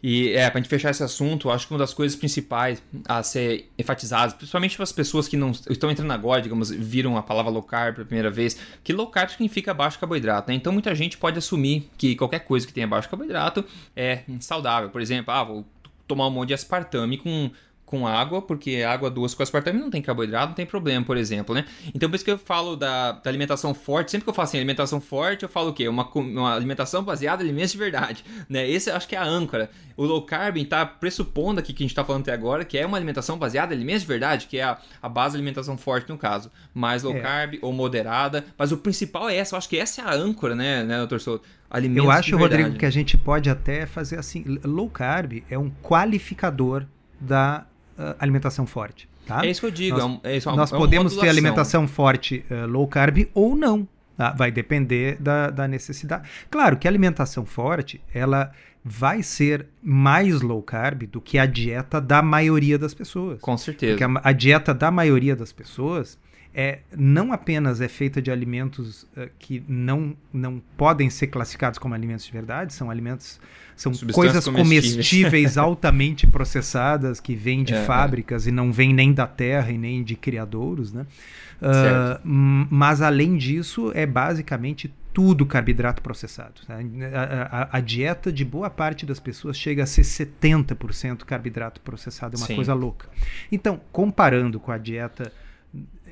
E 0.02 0.32
é, 0.34 0.50
pra 0.50 0.60
gente 0.60 0.70
fechar 0.70 0.92
esse 0.92 1.04
assunto, 1.04 1.50
acho 1.50 1.68
que 1.68 1.74
uma 1.74 1.80
das 1.80 1.94
coisas 1.94 2.18
principais 2.18 2.82
a 3.08 3.22
ser 3.22 3.70
enfatizadas, 3.78 4.34
principalmente 4.34 4.76
para 4.76 4.84
as 4.84 4.92
pessoas 4.92 5.28
que 5.28 5.36
não 5.36 5.52
estão 5.52 5.92
entrando 5.92 6.12
agora, 6.12 6.42
digamos, 6.42 6.70
viram 6.70 7.18
a 7.18 7.24
palavra 7.24 7.52
low 7.52 7.64
carb 7.64 7.96
pela 7.96 8.06
primeira 8.06 8.30
vez, 8.30 8.58
que 8.84 8.94
low 8.94 9.08
carb 9.08 9.30
significa 9.30 9.74
baixo 9.74 10.00
carboidrato, 10.00 10.50
né? 10.50 10.56
Então 10.56 10.72
muita 10.72 10.96
gente 10.96 11.18
pode 11.18 11.38
assumir 11.38 11.90
que 11.98 12.16
qualquer 12.16 12.40
coisa 12.40 12.66
que 12.66 12.74
tenha 12.74 12.88
baixo 12.88 13.10
carboidrato 13.10 13.64
é 13.96 14.24
saudável. 14.40 14.90
Por 14.90 15.02
exemplo, 15.02 15.34
ah, 15.34 15.44
vou 15.44 15.66
tomar 16.08 16.28
um 16.28 16.32
monte 16.32 16.50
de 16.50 16.54
aspartame 16.54 17.18
com 17.18 17.52
com 17.90 18.06
água, 18.06 18.40
porque 18.40 18.84
água 18.84 19.10
doce 19.10 19.36
com 19.36 19.42
aspartame 19.42 19.80
não 19.80 19.90
tem 19.90 20.00
carboidrato, 20.00 20.50
não 20.50 20.54
tem 20.54 20.66
problema, 20.66 21.04
por 21.04 21.18
exemplo, 21.18 21.56
né? 21.56 21.66
Então, 21.94 22.08
por 22.08 22.16
isso 22.16 22.24
que 22.24 22.30
eu 22.30 22.38
falo 22.38 22.76
da, 22.76 23.14
da 23.14 23.30
alimentação 23.32 23.74
forte, 23.74 24.12
sempre 24.12 24.26
que 24.26 24.30
eu 24.30 24.34
falo 24.34 24.48
assim, 24.48 24.58
alimentação 24.58 25.02
forte, 25.02 25.42
eu 25.42 25.50
falo 25.50 25.70
o 25.72 25.74
quê? 25.74 25.88
Uma, 25.88 26.08
uma 26.14 26.54
alimentação 26.54 27.04
baseada 27.04 27.42
em 27.42 27.48
alimentos 27.48 27.72
de 27.72 27.80
verdade, 27.80 28.24
né? 28.48 28.70
Esse 28.70 28.92
eu 28.92 28.96
acho 28.96 29.08
que 29.08 29.16
é 29.16 29.18
a 29.18 29.24
âncora. 29.24 29.72
O 29.98 30.06
low 30.06 30.22
carb 30.22 30.58
está 30.58 30.86
pressupondo 30.86 31.60
aqui 31.60 31.74
que 31.74 31.82
a 31.82 31.86
gente 31.86 31.92
está 31.92 32.06
falando 32.06 32.22
até 32.22 32.32
agora, 32.32 32.64
que 32.64 32.78
é 32.78 32.86
uma 32.86 32.96
alimentação 32.96 33.40
baseada 33.40 33.74
em 33.74 33.78
alimentos 33.78 34.02
de 34.02 34.08
verdade, 34.08 34.46
que 34.46 34.60
é 34.60 34.64
a, 34.64 34.78
a 35.02 35.10
base 35.10 35.34
da 35.34 35.38
alimentação 35.38 35.76
forte 35.76 36.10
no 36.10 36.18
caso. 36.18 36.52
Mais 36.72 37.02
low 37.02 37.18
é. 37.18 37.22
carb 37.22 37.56
ou 37.60 37.74
moderada, 37.74 38.46
mas 38.56 38.72
o 38.72 38.78
principal 38.78 39.28
é 39.28 39.38
essa, 39.38 39.56
eu 39.56 39.58
acho 39.58 39.68
que 39.68 39.78
essa 39.78 40.02
é 40.02 40.06
a 40.06 40.14
âncora, 40.14 40.56
né, 40.56 40.84
né 40.84 41.00
doutor 41.00 41.20
Souto? 41.20 41.44
Alimentos 41.68 42.06
eu 42.06 42.12
acho, 42.12 42.38
Rodrigo, 42.38 42.78
que 42.78 42.86
a 42.86 42.90
gente 42.92 43.18
pode 43.18 43.50
até 43.50 43.88
fazer 43.88 44.20
assim, 44.20 44.44
low 44.64 44.90
carb 44.90 45.44
é 45.50 45.58
um 45.58 45.70
qualificador 45.70 46.86
da 47.20 47.66
alimentação 48.20 48.66
forte. 48.66 49.08
Tá? 49.26 49.46
É 49.46 49.50
isso 49.50 49.62
que 49.62 49.68
eu 49.68 49.72
digo. 49.72 49.98
Nós, 49.98 50.20
é, 50.24 50.38
é 50.38 50.42
nós 50.56 50.72
podemos 50.72 51.16
ter 51.16 51.30
alimentação 51.30 51.88
forte 51.88 52.44
uh, 52.50 52.66
low 52.66 52.88
carb 52.88 53.30
ou 53.34 53.56
não. 53.56 53.88
Tá? 54.18 54.32
Vai 54.32 54.52
depender 54.52 55.18
da, 55.20 55.50
da 55.50 55.68
necessidade. 55.68 56.28
Claro 56.50 56.78
que 56.78 56.88
a 56.88 56.92
alimentação 56.92 57.46
forte, 57.46 58.02
ela 58.14 58.52
vai 58.84 59.22
ser 59.22 59.68
mais 59.82 60.42
low 60.42 60.62
carb 60.62 61.04
do 61.04 61.22
que 61.22 61.38
a 61.38 61.46
dieta 61.46 62.02
da 62.02 62.22
maioria 62.22 62.78
das 62.78 62.94
pessoas. 62.94 63.40
Com 63.40 63.58
certeza. 63.58 63.94
Porque 63.94 64.04
a, 64.04 64.30
a 64.30 64.32
dieta 64.32 64.74
da 64.74 64.90
maioria 64.90 65.36
das 65.36 65.54
pessoas 65.54 66.18
é, 66.54 66.80
não 66.96 67.32
apenas 67.32 67.80
é 67.80 67.88
feita 67.88 68.22
de 68.22 68.32
alimentos 68.32 69.04
uh, 69.16 69.30
que 69.38 69.64
não, 69.68 70.16
não 70.34 70.62
podem 70.76 71.10
ser 71.10 71.28
classificados 71.28 71.78
como 71.78 71.94
alimentos 71.94 72.26
de 72.26 72.32
verdade, 72.32 72.74
são 72.74 72.90
alimentos 72.90 73.40
são 73.76 73.94
coisas 74.12 74.44
comestíveis, 74.44 74.92
comestíveis 74.92 75.58
altamente 75.58 76.28
processadas 76.28 77.20
que 77.20 77.34
vêm 77.34 77.64
de 77.64 77.74
é, 77.74 77.78
é. 77.78 77.86
fábricas 77.86 78.46
é. 78.46 78.50
e 78.50 78.52
não 78.52 78.74
vêm 78.74 78.94
nem 78.94 79.14
da 79.14 79.26
terra 79.26 79.72
e 79.72 79.78
nem 79.78 80.04
de 80.04 80.16
criadouros, 80.16 80.92
né? 80.92 81.06
Uh, 81.62 82.20
mas 82.70 83.02
além 83.02 83.38
disso, 83.38 83.92
é 83.94 84.06
basicamente 84.06 84.94
tudo 85.14 85.46
carboidrato 85.46 86.02
processado. 86.02 86.62
Né? 86.68 87.12
A, 87.14 87.64
a, 87.64 87.78
a, 87.78 87.80
dieta 87.82 88.32
de 88.32 88.46
boa 88.46 88.70
parte 88.70 89.06
das 89.06 89.20
pessoas 89.20 89.58
chega 89.58 89.84
a 89.84 89.86
ser 89.86 90.04
70% 90.04 91.26
carboidrato 91.26 91.82
processado, 91.82 92.36
é 92.36 92.38
uma 92.38 92.48
Sim. 92.48 92.56
coisa 92.56 92.74
louca. 92.74 93.10
Então, 93.52 93.82
comparando 93.92 94.60
com 94.60 94.72
a 94.72 94.78
dieta 94.78 95.32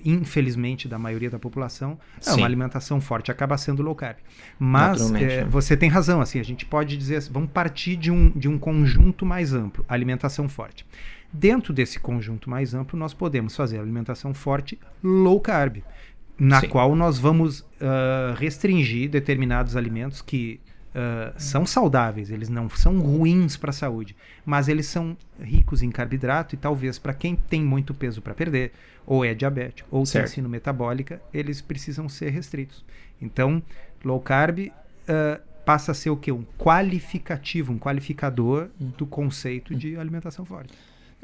infelizmente, 0.04 0.88
da 0.88 0.98
maioria 0.98 1.30
da 1.30 1.39
população, 1.39 2.00
é 2.25 2.34
uma 2.34 2.46
alimentação 2.46 3.00
forte, 3.01 3.32
acaba 3.32 3.58
sendo 3.58 3.82
low 3.82 3.96
carb. 3.96 4.18
Mas 4.60 5.12
é, 5.12 5.44
você 5.46 5.75
tem 5.75 5.89
razão, 5.89 6.22
assim, 6.22 6.39
a 6.39 6.44
gente 6.44 6.66
pode 6.66 6.98
dizer, 6.98 7.18
assim, 7.18 7.32
vamos 7.32 7.50
partir 7.51 7.96
de 7.96 8.12
um, 8.12 8.30
de 8.30 8.48
um 8.48 8.58
conjunto 8.58 9.25
mais 9.25 9.54
amplo, 9.54 9.86
alimentação 9.88 10.48
forte. 10.48 10.86
Dentro 11.32 11.74
desse 11.74 12.00
conjunto 12.00 12.50
mais 12.50 12.74
amplo, 12.74 12.98
nós 12.98 13.13
podemos 13.13 13.56
fazer 13.56 13.80
alimentação 13.80 14.34
forte 14.34 14.80
low 15.04 15.39
carb, 15.39 15.84
na 16.39 16.62
Sim. 16.62 16.70
qual 16.70 16.96
nós 16.96 17.18
vamos 17.18 17.62
uh, 17.62 18.36
restringir 18.36 19.10
determinados 19.10 19.75
alimentos 19.75 20.22
que 20.22 20.60
uh, 20.98 21.34
são 21.38 21.66
saudáveis, 21.66 22.32
eles 22.32 22.50
não 22.50 22.70
são 22.70 23.00
ruins 23.00 23.56
para 23.56 23.70
a 23.70 23.74
saúde, 23.74 24.16
mas 24.46 24.68
eles 24.68 24.88
são 24.88 25.16
ricos 25.39 25.84
em 25.84 25.92
carboidrato 25.92 26.56
e 26.56 26.58
talvez 26.58 26.98
para 26.98 27.13
quem 27.13 27.36
tem 27.36 27.62
muito 27.62 27.94
peso 27.94 28.22
para 28.22 28.34
perder, 28.34 28.74
ou 29.06 29.24
é 29.24 29.34
diabético, 29.34 29.88
ou 29.92 30.06
certo. 30.06 30.25
tem 30.25 30.36
síndrome 30.36 30.58
metabólica, 30.58 31.22
eles 31.34 31.62
precisam 31.62 32.10
ser 32.10 32.32
restritos. 32.32 32.84
Então, 33.22 33.62
low 34.04 34.20
carb 34.20 34.60
uh, 34.60 35.42
passa 35.63 35.92
a 35.92 35.96
ser 35.96 36.10
o 36.10 36.18
que? 36.18 36.32
Um 36.32 36.46
qualificativo, 36.58 37.72
um 37.72 37.80
qualificador 37.80 38.70
hum. 38.82 38.92
do 38.98 39.06
conceito 39.06 39.75
de 39.75 39.98
alimentação 39.98 40.44
forte. 40.44 40.74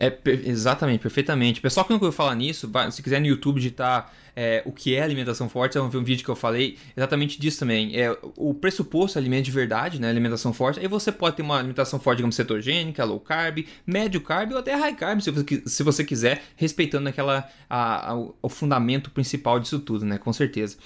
É, 0.05 0.19
exatamente, 0.45 0.99
perfeitamente. 0.99 1.61
Pessoal 1.61 1.85
que 1.85 1.91
não 1.91 1.97
ouviu 1.97 2.11
falar 2.11 2.35
nisso, 2.35 2.69
se 2.91 3.01
quiser 3.01 3.19
no 3.19 3.27
YouTube 3.27 3.57
digitar 3.57 4.11
é, 4.35 4.63
o 4.65 4.71
que 4.71 4.95
é 4.95 5.01
alimentação 5.01 5.47
forte, 5.47 5.77
vão 5.77 5.89
ver 5.89 5.97
um 5.97 6.03
vídeo 6.03 6.23
que 6.23 6.29
eu 6.29 6.35
falei 6.35 6.77
exatamente 6.97 7.39
disso 7.39 7.59
também. 7.59 7.95
É, 7.95 8.15
o 8.35 8.53
pressuposto 8.53 9.17
é 9.17 9.21
alimento 9.21 9.45
de 9.45 9.51
verdade, 9.51 10.01
né? 10.01 10.09
Alimentação 10.09 10.51
forte. 10.51 10.79
Aí 10.79 10.87
você 10.87 11.11
pode 11.11 11.35
ter 11.35 11.41
uma 11.41 11.59
alimentação 11.59 11.99
forte, 11.99 12.17
digamos, 12.17 12.35
cetogênica, 12.35 13.03
low 13.05 13.19
carb, 13.19 13.65
médio 13.85 14.21
carb 14.21 14.51
ou 14.51 14.57
até 14.57 14.73
high 14.75 14.95
carb, 14.95 15.21
se 15.21 15.31
você, 15.31 15.63
se 15.65 15.83
você 15.83 16.03
quiser, 16.03 16.43
respeitando 16.55 17.07
aquela, 17.09 17.47
a, 17.69 18.11
a, 18.11 18.15
o 18.41 18.49
fundamento 18.49 19.11
principal 19.11 19.59
disso 19.59 19.79
tudo, 19.79 20.05
né? 20.05 20.17
Com 20.17 20.33
certeza. 20.33 20.77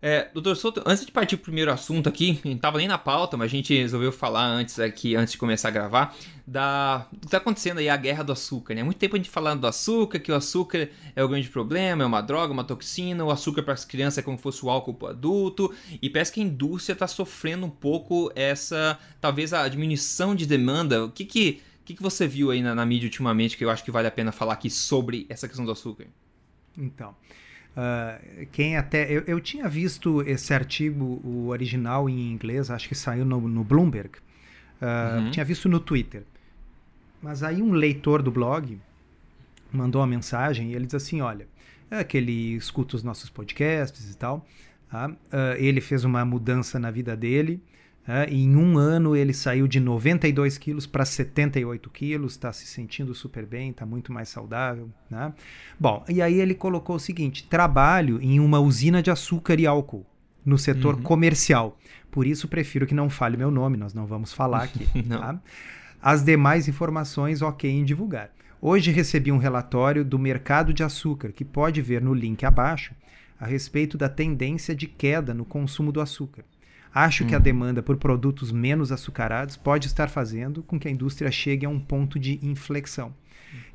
É, 0.00 0.28
doutor 0.32 0.54
Souto, 0.56 0.80
antes 0.86 1.04
de 1.04 1.10
partir 1.10 1.36
para 1.36 1.42
o 1.42 1.44
primeiro 1.46 1.72
assunto 1.72 2.08
aqui, 2.08 2.40
não 2.44 2.52
estava 2.52 2.78
nem 2.78 2.86
na 2.86 2.98
pauta, 2.98 3.36
mas 3.36 3.46
a 3.46 3.56
gente 3.56 3.76
resolveu 3.76 4.12
falar 4.12 4.46
antes 4.46 4.78
aqui, 4.78 5.16
antes 5.16 5.32
de 5.32 5.38
começar 5.38 5.68
a 5.68 5.70
gravar, 5.72 6.16
da, 6.46 6.98
do 7.10 7.20
que 7.20 7.26
está 7.26 7.38
acontecendo 7.38 7.78
aí, 7.78 7.88
a 7.88 7.96
guerra 7.96 8.22
do 8.22 8.30
açúcar, 8.30 8.74
né? 8.74 8.84
Muito 8.84 8.98
tempo 8.98 9.16
a 9.16 9.18
gente 9.18 9.28
falando 9.28 9.62
do 9.62 9.66
açúcar, 9.66 10.20
que 10.20 10.30
o 10.30 10.36
açúcar 10.36 10.88
é 11.16 11.24
o 11.24 11.28
grande 11.28 11.48
problema, 11.48 12.04
é 12.04 12.06
uma 12.06 12.20
droga, 12.20 12.52
uma 12.52 12.62
toxina, 12.62 13.24
o 13.24 13.30
açúcar 13.30 13.64
para 13.64 13.74
as 13.74 13.84
crianças 13.84 14.18
é 14.18 14.22
como 14.22 14.36
se 14.36 14.42
fosse 14.42 14.64
o 14.64 14.70
álcool 14.70 14.94
para 14.94 15.10
adulto, 15.10 15.74
e 16.00 16.08
parece 16.08 16.32
que 16.32 16.40
a 16.40 16.44
indústria 16.44 16.92
está 16.92 17.08
sofrendo 17.08 17.66
um 17.66 17.70
pouco 17.70 18.30
essa, 18.36 18.96
talvez 19.20 19.52
a 19.52 19.66
diminuição 19.68 20.32
de 20.32 20.46
demanda. 20.46 21.06
O 21.06 21.10
que 21.10 21.24
que, 21.24 21.60
que, 21.84 21.94
que 21.94 22.02
você 22.02 22.28
viu 22.28 22.52
aí 22.52 22.62
na, 22.62 22.72
na 22.72 22.86
mídia 22.86 23.06
ultimamente 23.08 23.56
que 23.56 23.64
eu 23.64 23.70
acho 23.70 23.82
que 23.82 23.90
vale 23.90 24.06
a 24.06 24.12
pena 24.12 24.30
falar 24.30 24.52
aqui 24.52 24.70
sobre 24.70 25.26
essa 25.28 25.48
questão 25.48 25.66
do 25.66 25.72
açúcar? 25.72 26.06
Então, 26.76 27.16
Uh, 27.78 28.44
quem 28.50 28.76
até 28.76 29.08
eu, 29.08 29.22
eu, 29.28 29.40
tinha 29.40 29.68
visto 29.68 30.20
esse 30.22 30.52
artigo, 30.52 31.20
o 31.22 31.46
original 31.46 32.08
em 32.08 32.32
inglês, 32.32 32.72
acho 32.72 32.88
que 32.88 32.94
saiu 32.96 33.24
no, 33.24 33.40
no 33.46 33.62
Bloomberg. 33.62 34.18
Uh, 34.82 35.20
uhum. 35.20 35.30
Tinha 35.30 35.44
visto 35.44 35.68
no 35.68 35.78
Twitter. 35.78 36.24
Mas 37.22 37.44
aí 37.44 37.62
um 37.62 37.70
leitor 37.70 38.20
do 38.20 38.32
blog 38.32 38.80
mandou 39.72 40.00
uma 40.00 40.08
mensagem 40.08 40.72
e 40.72 40.74
ele 40.74 40.86
diz 40.86 40.96
assim: 40.96 41.20
olha, 41.20 41.46
é 41.88 42.02
que 42.02 42.16
ele 42.16 42.56
escuta 42.56 42.96
os 42.96 43.04
nossos 43.04 43.30
podcasts 43.30 44.10
e 44.10 44.16
tal. 44.16 44.44
Uh, 44.92 45.54
ele 45.58 45.80
fez 45.80 46.02
uma 46.02 46.24
mudança 46.24 46.80
na 46.80 46.90
vida 46.90 47.16
dele 47.16 47.62
é, 48.08 48.24
em 48.32 48.56
um 48.56 48.78
ano 48.78 49.14
ele 49.14 49.34
saiu 49.34 49.68
de 49.68 49.78
92 49.78 50.56
quilos 50.56 50.86
para 50.86 51.04
78 51.04 51.90
quilos, 51.90 52.32
está 52.32 52.50
se 52.54 52.64
sentindo 52.66 53.14
super 53.14 53.44
bem, 53.44 53.68
está 53.68 53.84
muito 53.84 54.10
mais 54.10 54.30
saudável. 54.30 54.88
Né? 55.10 55.30
Bom, 55.78 56.02
e 56.08 56.22
aí 56.22 56.40
ele 56.40 56.54
colocou 56.54 56.96
o 56.96 57.00
seguinte: 57.00 57.46
trabalho 57.46 58.18
em 58.22 58.40
uma 58.40 58.60
usina 58.60 59.02
de 59.02 59.10
açúcar 59.10 59.60
e 59.60 59.66
álcool 59.66 60.06
no 60.42 60.56
setor 60.56 60.94
uhum. 60.94 61.02
comercial. 61.02 61.78
Por 62.10 62.26
isso 62.26 62.48
prefiro 62.48 62.86
que 62.86 62.94
não 62.94 63.10
fale 63.10 63.36
meu 63.36 63.50
nome, 63.50 63.76
nós 63.76 63.92
não 63.92 64.06
vamos 64.06 64.32
falar 64.32 64.62
aqui. 64.62 64.86
tá? 65.06 65.38
As 66.00 66.22
demais 66.22 66.66
informações, 66.66 67.42
ok 67.42 67.70
em 67.70 67.84
divulgar. 67.84 68.30
Hoje 68.58 68.90
recebi 68.90 69.30
um 69.30 69.36
relatório 69.36 70.02
do 70.02 70.18
mercado 70.18 70.72
de 70.72 70.82
açúcar, 70.82 71.30
que 71.30 71.44
pode 71.44 71.82
ver 71.82 72.00
no 72.00 72.14
link 72.14 72.42
abaixo, 72.46 72.94
a 73.38 73.44
respeito 73.44 73.98
da 73.98 74.08
tendência 74.08 74.74
de 74.74 74.86
queda 74.86 75.34
no 75.34 75.44
consumo 75.44 75.92
do 75.92 76.00
açúcar. 76.00 76.42
Acho 77.04 77.24
que 77.24 77.32
a 77.32 77.38
uhum. 77.38 77.42
demanda 77.42 77.80
por 77.80 77.96
produtos 77.96 78.50
menos 78.50 78.90
açucarados 78.90 79.56
pode 79.56 79.86
estar 79.86 80.08
fazendo 80.08 80.64
com 80.64 80.80
que 80.80 80.88
a 80.88 80.90
indústria 80.90 81.30
chegue 81.30 81.64
a 81.64 81.68
um 81.68 81.78
ponto 81.78 82.18
de 82.18 82.40
inflexão. 82.42 83.14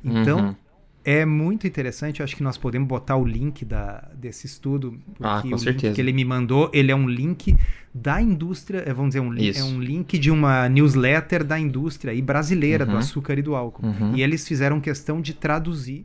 Então, 0.04 0.48
uhum. 0.48 0.56
é 1.02 1.24
muito 1.24 1.66
interessante. 1.66 2.20
Eu 2.20 2.24
acho 2.24 2.36
que 2.36 2.42
nós 2.42 2.58
podemos 2.58 2.86
botar 2.86 3.16
o 3.16 3.24
link 3.24 3.64
da, 3.64 4.10
desse 4.14 4.44
estudo, 4.44 5.00
ah, 5.20 5.36
porque 5.36 5.54
ah, 5.54 5.56
o 5.56 5.58
certeza. 5.58 5.86
link 5.86 5.94
que 5.94 6.00
ele 6.02 6.12
me 6.12 6.22
mandou, 6.22 6.70
ele 6.74 6.92
é 6.92 6.94
um 6.94 7.08
link 7.08 7.56
da 7.94 8.20
indústria, 8.20 8.84
é, 8.86 8.92
vamos 8.92 9.14
dizer, 9.14 9.20
um, 9.20 9.32
é 9.34 9.64
um 9.64 9.80
link 9.80 10.18
de 10.18 10.30
uma 10.30 10.68
newsletter 10.68 11.42
da 11.42 11.58
indústria 11.58 12.12
e 12.12 12.20
brasileira 12.20 12.84
uhum. 12.84 12.90
do 12.90 12.96
açúcar 12.98 13.38
e 13.38 13.42
do 13.42 13.56
álcool. 13.56 13.86
Uhum. 13.86 14.14
E 14.14 14.22
eles 14.22 14.46
fizeram 14.46 14.82
questão 14.82 15.22
de 15.22 15.32
traduzir 15.32 16.04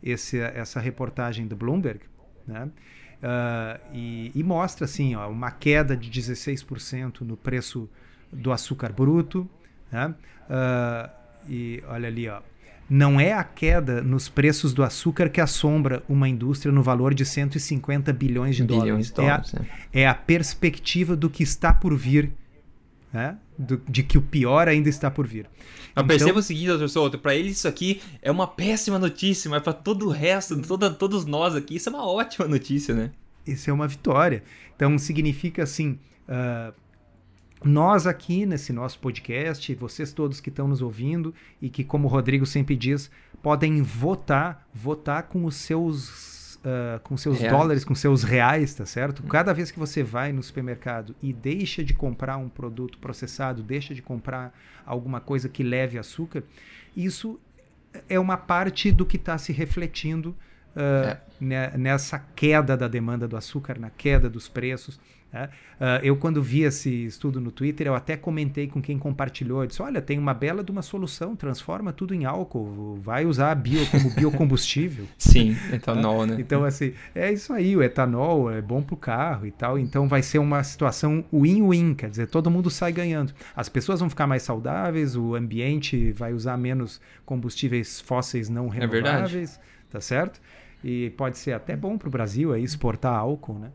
esse, 0.00 0.38
essa 0.38 0.78
reportagem 0.78 1.48
do 1.48 1.56
Bloomberg, 1.56 2.02
né? 2.46 2.68
Uh, 3.16 3.80
e, 3.94 4.32
e, 4.34 4.42
mostra 4.42 4.84
assim, 4.84 5.14
ó, 5.14 5.28
uma 5.28 5.50
queda 5.50 5.96
de 5.96 6.10
16% 6.10 7.22
no 7.22 7.36
preço 7.36 7.88
do 8.32 8.52
açúcar 8.52 8.92
bruto. 8.92 9.48
Né? 9.90 10.14
Uh, 10.48 11.10
e 11.48 11.82
olha 11.88 12.08
ali, 12.08 12.28
ó, 12.28 12.40
não 12.88 13.18
é 13.18 13.32
a 13.32 13.42
queda 13.42 14.00
nos 14.00 14.28
preços 14.28 14.72
do 14.72 14.82
açúcar 14.82 15.28
que 15.28 15.40
assombra 15.40 16.02
uma 16.08 16.28
indústria 16.28 16.72
no 16.72 16.82
valor 16.82 17.14
de 17.14 17.24
150 17.24 18.12
bilhões 18.12 18.56
de 18.56 18.64
bilhões 18.64 19.10
dólares. 19.10 19.50
De 19.50 19.54
dólares 19.54 19.54
é, 19.54 19.58
a, 19.58 20.00
é. 20.00 20.02
é, 20.02 20.08
a, 20.08 20.14
perspectiva 20.14 21.16
do 21.16 21.28
que 21.28 21.42
está 21.42 21.72
por 21.72 21.96
vir, 21.96 22.32
né? 23.12 23.38
do, 23.58 23.80
de 23.88 24.02
que 24.02 24.18
o 24.18 24.22
pior 24.22 24.68
ainda 24.68 24.88
está 24.88 25.10
por 25.10 25.26
vir. 25.26 25.48
Mas 25.94 26.04
então, 26.04 26.06
perceba 26.06 26.38
o 26.38 26.42
seguinte, 26.42 26.66
doutor 26.68 26.88
Souto, 26.88 27.18
para 27.18 27.34
ele 27.34 27.48
isso 27.48 27.66
aqui 27.66 28.00
é 28.20 28.30
uma 28.30 28.46
péssima 28.46 28.98
notícia, 28.98 29.50
mas 29.50 29.62
para 29.62 29.72
todo 29.72 30.06
o 30.06 30.10
resto, 30.10 30.60
toda, 30.62 30.90
todos 30.90 31.24
nós 31.24 31.54
aqui, 31.54 31.76
isso 31.76 31.88
é 31.88 31.92
uma 31.92 32.06
ótima 32.06 32.46
notícia, 32.46 32.94
né? 32.94 33.10
Isso 33.46 33.70
é 33.70 33.72
uma 33.72 33.88
vitória. 33.88 34.42
Então 34.74 34.98
significa 34.98 35.62
assim, 35.62 35.98
uh, 36.28 36.74
nós 37.64 38.06
aqui 38.06 38.44
nesse 38.44 38.72
nosso 38.72 38.98
podcast, 38.98 39.74
vocês 39.74 40.12
todos 40.12 40.40
que 40.40 40.50
estão 40.50 40.68
nos 40.68 40.82
ouvindo 40.82 41.34
e 41.60 41.70
que, 41.70 41.82
como 41.82 42.06
o 42.06 42.10
Rodrigo 42.10 42.44
sempre 42.44 42.76
diz, 42.76 43.10
podem 43.42 43.82
votar, 43.82 44.68
votar 44.74 45.24
com 45.24 45.44
os 45.44 45.56
seus 45.56 46.35
uh, 46.66 47.00
com 47.00 47.16
seus 47.16 47.38
reais. 47.38 47.56
dólares, 47.56 47.84
com 47.84 47.94
seus 47.94 48.24
reais, 48.24 48.74
tá 48.74 48.84
certo? 48.84 49.22
Hum. 49.22 49.28
Cada 49.28 49.52
vez 49.54 49.70
que 49.70 49.78
você 49.78 50.02
vai 50.02 50.32
no 50.32 50.42
supermercado 50.42 51.14
e 51.22 51.32
deixa 51.32 51.84
de 51.84 51.94
comprar 51.94 52.36
um 52.36 52.48
produto 52.48 52.98
processado, 52.98 53.62
deixa 53.62 53.94
de 53.94 54.02
comprar 54.02 54.52
alguma 54.84 55.20
coisa 55.20 55.48
que 55.48 55.62
leve 55.62 55.98
açúcar, 55.98 56.42
isso 56.96 57.40
é 58.08 58.18
uma 58.18 58.36
parte 58.36 58.90
do 58.90 59.06
que 59.06 59.16
está 59.16 59.38
se 59.38 59.52
refletindo 59.52 60.30
uh, 60.74 61.16
é. 61.40 61.78
nessa 61.78 62.18
queda 62.18 62.76
da 62.76 62.88
demanda 62.88 63.28
do 63.28 63.36
açúcar, 63.36 63.78
na 63.78 63.90
queda 63.90 64.28
dos 64.28 64.48
preços. 64.48 65.00
Uh, 65.44 66.02
eu, 66.02 66.16
quando 66.16 66.42
vi 66.42 66.62
esse 66.62 67.04
estudo 67.04 67.40
no 67.40 67.50
Twitter, 67.50 67.86
eu 67.86 67.94
até 67.94 68.16
comentei 68.16 68.66
com 68.66 68.80
quem 68.80 68.98
compartilhou. 68.98 69.62
Eu 69.62 69.66
disse: 69.66 69.82
Olha, 69.82 70.00
tem 70.00 70.18
uma 70.18 70.32
bela 70.34 70.64
de 70.64 70.70
uma 70.70 70.82
solução, 70.82 71.36
transforma 71.36 71.92
tudo 71.92 72.14
em 72.14 72.24
álcool, 72.24 72.98
vai 73.02 73.26
usar 73.26 73.54
bio 73.54 73.86
como 73.90 74.10
biocombustível. 74.10 75.06
Sim, 75.18 75.56
etanol, 75.72 76.26
né? 76.26 76.36
Então, 76.38 76.64
assim, 76.64 76.94
é 77.14 77.32
isso 77.32 77.52
aí: 77.52 77.76
o 77.76 77.82
etanol 77.82 78.50
é 78.50 78.62
bom 78.62 78.82
para 78.82 78.94
o 78.94 78.96
carro 78.96 79.46
e 79.46 79.50
tal. 79.50 79.78
Então, 79.78 80.08
vai 80.08 80.22
ser 80.22 80.38
uma 80.38 80.62
situação 80.64 81.24
win-win, 81.32 81.94
quer 81.94 82.10
dizer, 82.10 82.26
todo 82.28 82.50
mundo 82.50 82.70
sai 82.70 82.92
ganhando. 82.92 83.32
As 83.54 83.68
pessoas 83.68 84.00
vão 84.00 84.08
ficar 84.08 84.26
mais 84.26 84.42
saudáveis, 84.42 85.16
o 85.16 85.34
ambiente 85.34 86.12
vai 86.12 86.32
usar 86.32 86.56
menos 86.56 87.00
combustíveis 87.24 88.00
fósseis 88.00 88.48
não 88.48 88.68
renováveis, 88.68 89.58
é 89.58 89.92
tá 89.92 90.00
certo? 90.00 90.40
E 90.82 91.10
pode 91.10 91.38
ser 91.38 91.52
até 91.52 91.76
bom 91.76 91.98
para 91.98 92.08
o 92.08 92.10
Brasil 92.10 92.52
aí 92.52 92.62
exportar 92.62 93.14
álcool, 93.14 93.58
né? 93.58 93.70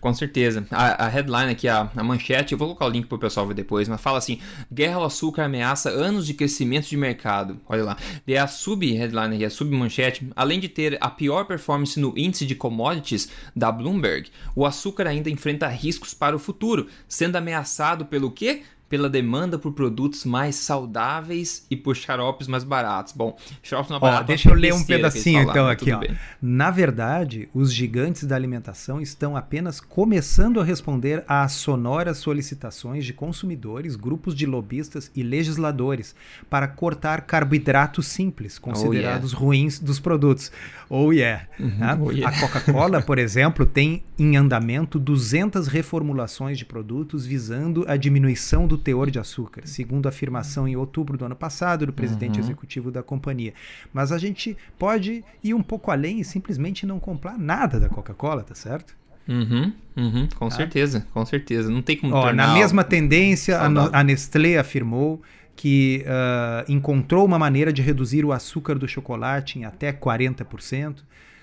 Com 0.00 0.14
certeza. 0.14 0.66
A, 0.70 1.04
a, 1.04 1.08
headline 1.08 1.52
aqui, 1.52 1.68
a, 1.68 1.90
a 1.94 2.02
manchete, 2.02 2.52
eu 2.52 2.58
vou 2.58 2.68
colocar 2.68 2.86
o 2.86 2.88
link 2.88 3.06
para 3.06 3.16
o 3.16 3.18
pessoal 3.18 3.46
ver 3.46 3.54
depois, 3.54 3.86
mas 3.86 4.00
fala 4.00 4.16
assim: 4.16 4.40
Guerra 4.72 4.96
ao 4.96 5.04
açúcar 5.04 5.44
ameaça 5.44 5.90
anos 5.90 6.26
de 6.26 6.32
crescimento 6.32 6.88
de 6.88 6.96
mercado. 6.96 7.60
Olha 7.68 7.84
lá. 7.84 7.96
E 8.26 8.36
a 8.36 8.46
sub-headline 8.46 9.34
aqui, 9.34 9.44
a 9.44 9.50
sub-manchete, 9.50 10.30
além 10.34 10.58
de 10.58 10.68
ter 10.68 10.96
a 11.00 11.10
pior 11.10 11.44
performance 11.44 12.00
no 12.00 12.14
índice 12.16 12.46
de 12.46 12.54
commodities 12.54 13.28
da 13.54 13.70
Bloomberg, 13.70 14.30
o 14.56 14.64
açúcar 14.64 15.06
ainda 15.06 15.28
enfrenta 15.28 15.68
riscos 15.68 16.14
para 16.14 16.34
o 16.34 16.38
futuro, 16.38 16.86
sendo 17.06 17.36
ameaçado 17.36 18.06
pelo 18.06 18.30
quê? 18.30 18.62
Pela 18.90 19.08
demanda 19.08 19.56
por 19.56 19.72
produtos 19.72 20.24
mais 20.24 20.56
saudáveis 20.56 21.64
e 21.70 21.76
por 21.76 21.94
xaropes 21.94 22.48
mais 22.48 22.64
baratos. 22.64 23.12
Bom, 23.12 23.38
xaropes 23.62 23.88
mais 23.88 24.02
baratos. 24.02 24.26
Deixa 24.26 24.50
eu 24.50 24.54
ler 24.54 24.74
um 24.74 24.82
pedacinho 24.82 25.42
então 25.42 25.68
aqui. 25.68 25.92
Ó. 25.92 26.00
Na 26.42 26.72
verdade, 26.72 27.48
os 27.54 27.72
gigantes 27.72 28.24
da 28.24 28.34
alimentação 28.34 29.00
estão 29.00 29.36
apenas 29.36 29.78
começando 29.80 30.60
a 30.60 30.64
responder 30.64 31.24
às 31.28 31.52
sonoras 31.52 32.18
solicitações 32.18 33.06
de 33.06 33.12
consumidores, 33.12 33.94
grupos 33.94 34.34
de 34.34 34.44
lobistas 34.44 35.08
e 35.14 35.22
legisladores 35.22 36.12
para 36.50 36.66
cortar 36.66 37.20
carboidratos 37.20 38.08
simples, 38.08 38.58
considerados 38.58 39.32
oh, 39.32 39.36
yeah. 39.36 39.46
ruins 39.46 39.78
dos 39.78 40.00
produtos. 40.00 40.50
Oh 40.88 41.12
yeah. 41.12 41.46
Uhum, 41.60 41.78
tá? 41.78 41.98
oh, 42.00 42.10
yeah. 42.10 42.36
A 42.36 42.40
Coca-Cola, 42.40 43.00
por 43.00 43.20
exemplo, 43.20 43.64
tem 43.64 44.02
em 44.18 44.36
andamento 44.36 44.98
200 44.98 45.68
reformulações 45.68 46.58
de 46.58 46.64
produtos 46.64 47.24
visando 47.24 47.84
a 47.86 47.96
diminuição 47.96 48.66
do 48.66 48.79
teor 48.80 49.10
de 49.10 49.18
açúcar, 49.18 49.62
segundo 49.66 50.06
a 50.06 50.08
afirmação 50.08 50.66
em 50.66 50.74
outubro 50.74 51.16
do 51.16 51.24
ano 51.24 51.36
passado 51.36 51.86
do 51.86 51.92
presidente 51.92 52.38
uhum. 52.38 52.44
executivo 52.44 52.90
da 52.90 53.02
companhia. 53.02 53.54
Mas 53.92 54.10
a 54.10 54.18
gente 54.18 54.56
pode 54.78 55.22
ir 55.44 55.54
um 55.54 55.62
pouco 55.62 55.90
além 55.90 56.20
e 56.20 56.24
simplesmente 56.24 56.84
não 56.84 56.98
comprar 56.98 57.38
nada 57.38 57.78
da 57.78 57.88
Coca-Cola, 57.88 58.42
tá 58.42 58.54
certo? 58.54 58.98
Uhum, 59.28 59.72
uhum, 59.96 60.28
com 60.34 60.48
tá? 60.48 60.56
certeza, 60.56 61.06
com 61.12 61.24
certeza. 61.24 61.70
Não 61.70 61.82
tem 61.82 61.96
como 61.96 62.14
Ó, 62.14 62.32
Na 62.32 62.54
mesma 62.54 62.82
tendência, 62.82 63.58
a, 63.58 64.00
a 64.00 64.02
Nestlé 64.02 64.58
afirmou 64.58 65.22
que 65.54 66.04
uh, 66.06 66.72
encontrou 66.72 67.24
uma 67.24 67.38
maneira 67.38 67.72
de 67.72 67.82
reduzir 67.82 68.24
o 68.24 68.32
açúcar 68.32 68.76
do 68.76 68.88
chocolate 68.88 69.58
em 69.58 69.64
até 69.64 69.92
40%. 69.92 70.96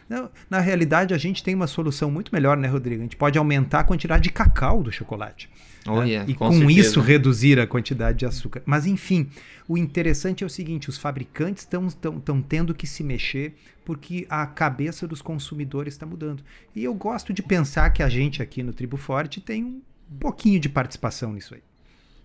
Não, 0.09 0.29
na 0.49 0.59
realidade, 0.59 1.13
a 1.13 1.17
gente 1.17 1.43
tem 1.43 1.53
uma 1.53 1.67
solução 1.67 2.09
muito 2.09 2.33
melhor, 2.33 2.57
né, 2.57 2.67
Rodrigo? 2.67 3.01
A 3.01 3.03
gente 3.03 3.15
pode 3.15 3.37
aumentar 3.37 3.81
a 3.81 3.83
quantidade 3.83 4.23
de 4.23 4.31
cacau 4.31 4.81
do 4.81 4.91
chocolate. 4.91 5.49
Oh, 5.87 6.01
né? 6.01 6.09
yeah, 6.09 6.31
e 6.31 6.33
com, 6.33 6.47
com 6.47 6.69
isso 6.69 6.99
reduzir 6.99 7.59
a 7.59 7.67
quantidade 7.67 8.19
de 8.19 8.25
açúcar. 8.25 8.61
Mas, 8.65 8.85
enfim, 8.85 9.29
o 9.67 9.77
interessante 9.77 10.43
é 10.43 10.47
o 10.47 10.49
seguinte: 10.49 10.89
os 10.89 10.97
fabricantes 10.97 11.63
estão 11.63 12.41
tendo 12.41 12.73
que 12.73 12.85
se 12.85 13.03
mexer 13.03 13.55
porque 13.85 14.27
a 14.29 14.45
cabeça 14.45 15.07
dos 15.07 15.21
consumidores 15.21 15.93
está 15.93 16.05
mudando. 16.05 16.43
E 16.75 16.83
eu 16.83 16.93
gosto 16.93 17.31
de 17.31 17.41
pensar 17.41 17.89
que 17.91 18.03
a 18.03 18.09
gente 18.09 18.41
aqui 18.41 18.61
no 18.61 18.73
Tribo 18.73 18.97
Forte 18.97 19.39
tem 19.39 19.63
um 19.63 19.81
pouquinho 20.19 20.59
de 20.59 20.67
participação 20.67 21.31
nisso 21.31 21.53
aí. 21.53 21.61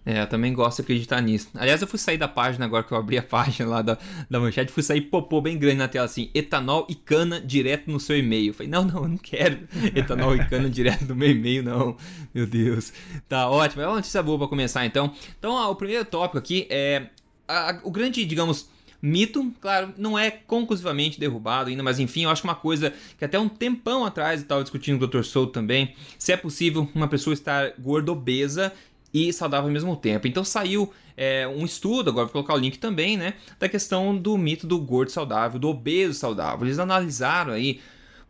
É, 0.04 0.22
eu 0.22 0.26
também 0.26 0.52
gosto 0.52 0.78
de 0.78 0.82
acreditar 0.82 1.20
nisso. 1.20 1.48
Aliás, 1.54 1.80
eu 1.80 1.86
fui 1.86 1.98
sair 1.98 2.18
da 2.18 2.26
página 2.26 2.64
agora 2.64 2.82
que 2.82 2.92
eu 2.92 2.98
abri 2.98 3.16
a 3.16 3.22
página 3.24 3.68
lá 3.68 3.82
da, 3.82 3.96
da 4.28 4.40
manchete, 4.40 4.72
fui 4.72 4.82
sair 4.82 5.02
popô 5.02 5.40
bem 5.40 5.56
grande 5.56 5.76
na 5.76 5.88
tela 5.88 6.06
assim, 6.06 6.30
etanol 6.34 6.86
e 6.88 6.94
cana 6.94 7.40
direto 7.40 7.90
no 7.90 8.00
seu 8.00 8.18
e-mail. 8.18 8.52
Falei, 8.52 8.70
não, 8.70 8.84
não, 8.84 9.02
eu 9.02 9.08
não 9.08 9.16
quero 9.16 9.60
etanol 9.94 10.34
e 10.34 10.44
cana 10.46 10.68
direto 10.68 11.04
no 11.04 11.14
meu 11.14 11.30
e-mail, 11.30 11.62
não. 11.62 11.96
Meu 12.34 12.46
Deus. 12.46 12.92
Tá 13.28 13.48
ótimo. 13.48 13.82
É 13.82 13.86
uma 13.86 13.96
notícia 13.96 14.22
boa 14.22 14.38
pra 14.38 14.48
começar 14.48 14.84
então. 14.84 15.12
Então, 15.38 15.52
ó, 15.52 15.70
o 15.70 15.76
primeiro 15.76 16.04
tópico 16.04 16.38
aqui 16.38 16.66
é 16.68 17.06
a, 17.46 17.78
o 17.84 17.90
grande, 17.90 18.24
digamos, 18.24 18.68
mito, 19.02 19.52
claro, 19.60 19.92
não 19.98 20.16
é 20.16 20.30
conclusivamente 20.30 21.18
derrubado 21.18 21.68
ainda, 21.68 21.82
mas 21.82 21.98
enfim, 21.98 22.22
eu 22.22 22.30
acho 22.30 22.42
que 22.42 22.48
uma 22.48 22.54
coisa 22.54 22.92
que 23.18 23.24
até 23.24 23.38
um 23.38 23.48
tempão 23.48 24.04
atrás 24.04 24.40
eu 24.40 24.44
estava 24.44 24.62
discutindo 24.62 24.98
com 24.98 25.04
o 25.04 25.08
Dr. 25.08 25.24
Souto 25.24 25.52
também, 25.52 25.94
se 26.16 26.32
é 26.32 26.36
possível 26.36 26.88
uma 26.94 27.08
pessoa 27.08 27.34
estar 27.34 27.72
gorda 27.78 28.12
obesa 28.12 28.72
e 29.12 29.32
saudável 29.32 29.66
ao 29.66 29.72
mesmo 29.72 29.96
tempo. 29.96 30.26
Então 30.26 30.44
saiu 30.44 30.92
é, 31.16 31.46
um 31.46 31.64
estudo, 31.64 32.10
agora 32.10 32.26
vou 32.26 32.32
colocar 32.32 32.54
o 32.54 32.58
link 32.58 32.78
também, 32.78 33.16
né, 33.16 33.34
da 33.58 33.68
questão 33.68 34.16
do 34.16 34.36
mito 34.38 34.66
do 34.66 34.78
gordo 34.78 35.10
saudável, 35.10 35.58
do 35.58 35.68
obeso 35.68 36.14
saudável. 36.14 36.66
Eles 36.66 36.78
analisaram 36.78 37.52
aí 37.52 37.80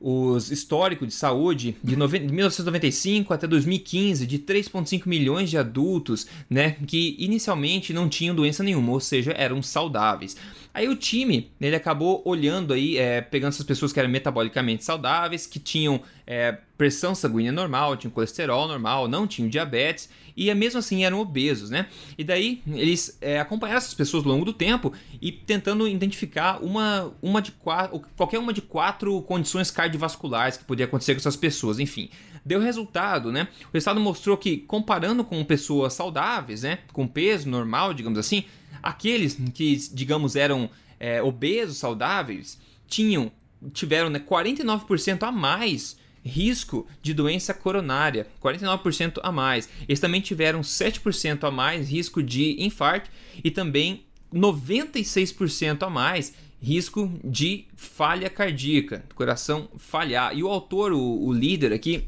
os 0.04 0.50
históricos 0.50 1.06
de 1.06 1.14
saúde 1.14 1.76
de, 1.82 1.96
1995 1.96 3.32
até 3.32 3.46
2015 3.46 4.26
de 4.26 4.36
3,5 4.40 5.06
milhões 5.06 5.48
de 5.48 5.56
adultos, 5.56 6.26
né, 6.50 6.76
que 6.88 7.14
inicialmente 7.20 7.92
não 7.92 8.08
tinham 8.08 8.34
doença 8.34 8.64
nenhuma, 8.64 8.90
ou 8.92 8.98
seja, 8.98 9.32
eram 9.36 9.62
saudáveis. 9.62 10.36
Aí 10.74 10.88
o 10.88 10.96
time, 10.96 11.52
ele 11.60 11.76
acabou 11.76 12.20
olhando 12.24 12.72
aí, 12.72 12.98
é, 12.98 13.20
pegando 13.20 13.50
essas 13.50 13.64
pessoas 13.64 13.92
que 13.92 14.00
eram 14.00 14.10
metabolicamente 14.10 14.82
saudáveis, 14.82 15.46
que 15.46 15.60
tinham 15.60 16.00
é, 16.26 16.58
pressão 16.76 17.14
sanguínea 17.14 17.52
normal, 17.52 17.96
tinham 17.96 18.10
colesterol 18.10 18.66
normal, 18.66 19.06
não 19.06 19.24
tinham 19.24 19.48
diabetes 19.48 20.08
e 20.36 20.52
mesmo 20.54 20.78
assim 20.78 21.04
eram 21.04 21.20
obesos, 21.20 21.70
né? 21.70 21.86
E 22.16 22.24
daí 22.24 22.62
eles 22.66 23.16
é, 23.20 23.38
acompanharam 23.40 23.78
essas 23.78 23.94
pessoas 23.94 24.24
ao 24.24 24.32
longo 24.32 24.44
do 24.44 24.52
tempo 24.52 24.92
e 25.20 25.32
tentando 25.32 25.86
identificar 25.86 26.62
uma, 26.62 27.12
uma 27.22 27.42
de 27.42 27.52
quatro, 27.52 28.02
qualquer 28.16 28.38
uma 28.38 28.52
de 28.52 28.62
quatro 28.62 29.20
condições 29.22 29.70
cardiovasculares 29.70 30.56
que 30.56 30.64
podia 30.64 30.86
acontecer 30.86 31.14
com 31.14 31.18
essas 31.18 31.36
pessoas, 31.36 31.78
enfim. 31.78 32.08
Deu 32.44 32.60
resultado, 32.60 33.30
né? 33.30 33.48
O 33.64 33.72
resultado 33.72 34.00
mostrou 34.00 34.36
que 34.36 34.58
comparando 34.58 35.24
com 35.24 35.44
pessoas 35.44 35.92
saudáveis, 35.92 36.62
né, 36.62 36.78
com 36.92 37.06
peso 37.06 37.48
normal, 37.48 37.94
digamos 37.94 38.18
assim, 38.18 38.44
aqueles 38.83 39.38
que, 39.54 39.76
digamos, 39.92 40.35
eram 40.35 40.68
é, 40.98 41.22
obesos, 41.22 41.76
saudáveis, 41.76 42.59
tinham 42.88 43.30
tiveram 43.72 44.11
né, 44.11 44.18
49% 44.18 45.22
a 45.22 45.30
mais 45.30 45.96
risco 46.24 46.87
de 47.02 47.12
doença 47.12 47.52
coronária, 47.52 48.26
49% 48.42 49.20
a 49.22 49.32
mais. 49.32 49.68
Eles 49.88 50.00
também 50.00 50.20
tiveram 50.20 50.61
7% 50.61 51.44
a 51.44 51.50
mais 51.50 51.88
risco 51.90 52.22
de 52.22 52.62
infarto 52.62 53.11
e 53.42 53.50
também 53.50 54.04
96% 54.32 55.82
a 55.82 55.90
mais 55.90 56.35
risco 56.61 57.12
de 57.24 57.66
falha 57.74 58.30
cardíaca, 58.30 59.04
coração 59.14 59.68
falhar. 59.76 60.37
E 60.37 60.42
o 60.42 60.48
autor, 60.48 60.92
o, 60.92 61.26
o 61.26 61.32
líder 61.32 61.72
aqui, 61.72 62.04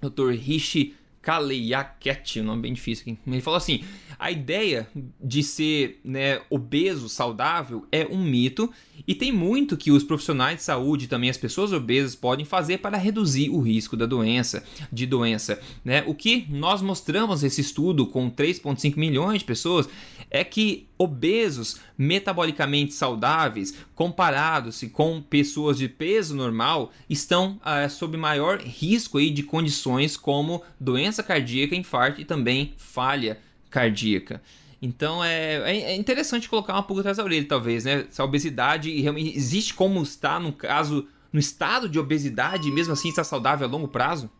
Dr. 0.00 0.30
Rishi 0.32 0.94
Kaleyaket, 1.22 2.40
um 2.40 2.44
nome 2.44 2.62
bem 2.62 2.72
difícil. 2.72 3.16
Ele 3.26 3.40
falou 3.40 3.56
assim: 3.56 3.84
a 4.18 4.30
ideia 4.30 4.88
de 5.22 5.42
ser 5.42 6.00
né, 6.04 6.42
obeso, 6.50 7.08
saudável, 7.08 7.86
é 7.90 8.06
um 8.06 8.22
mito 8.22 8.70
e 9.06 9.14
tem 9.14 9.32
muito 9.32 9.76
que 9.76 9.90
os 9.90 10.04
profissionais 10.04 10.58
de 10.58 10.62
saúde, 10.64 11.08
também 11.08 11.30
as 11.30 11.36
pessoas 11.36 11.72
obesas, 11.72 12.14
podem 12.14 12.44
fazer 12.44 12.78
para 12.78 12.96
reduzir 12.96 13.50
o 13.50 13.60
risco 13.60 13.96
da 13.96 14.06
doença, 14.06 14.64
de 14.92 15.06
doença. 15.06 15.60
Né? 15.84 16.04
O 16.06 16.14
que 16.14 16.46
nós 16.50 16.82
mostramos 16.82 17.42
nesse 17.42 17.60
estudo 17.60 18.06
com 18.06 18.30
3,5 18.30 18.96
milhões 18.96 19.40
de 19.40 19.44
pessoas 19.44 19.88
é 20.34 20.42
que 20.42 20.88
obesos 20.96 21.78
metabolicamente 21.96 22.94
saudáveis, 22.94 23.76
comparados 23.94 24.82
com 24.90 25.20
pessoas 25.20 25.76
de 25.76 25.90
peso 25.90 26.34
normal, 26.34 26.90
estão 27.08 27.60
uh, 27.60 27.88
sob 27.90 28.16
maior 28.16 28.58
risco 28.58 29.18
aí 29.18 29.30
de 29.30 29.42
condições 29.42 30.16
como 30.16 30.62
doença 30.80 31.22
cardíaca, 31.22 31.76
infarto 31.76 32.18
e 32.18 32.24
também 32.24 32.72
falha 32.78 33.38
cardíaca. 33.68 34.40
Então 34.80 35.22
é, 35.22 35.70
é, 35.70 35.80
é 35.92 35.96
interessante 35.96 36.48
colocar 36.48 36.72
uma 36.72 36.82
pulga 36.82 37.02
atrás 37.02 37.18
da 37.18 37.24
orelha, 37.24 37.46
talvez, 37.46 37.84
né? 37.84 38.06
A 38.16 38.24
obesidade 38.24 38.90
realmente 39.02 39.36
existe 39.36 39.74
como 39.74 40.02
está 40.02 40.40
no 40.40 40.50
caso, 40.50 41.06
no 41.30 41.38
estado 41.38 41.90
de 41.90 41.98
obesidade, 41.98 42.70
mesmo 42.70 42.94
assim 42.94 43.10
está 43.10 43.22
saudável 43.22 43.68
a 43.68 43.70
longo 43.70 43.86
prazo? 43.86 44.30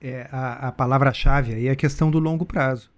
É, 0.00 0.28
a, 0.32 0.68
a 0.68 0.72
palavra-chave 0.72 1.54
aí 1.54 1.68
é 1.68 1.70
a 1.70 1.76
questão 1.76 2.10
do 2.10 2.18
longo 2.18 2.44
prazo. 2.44 2.91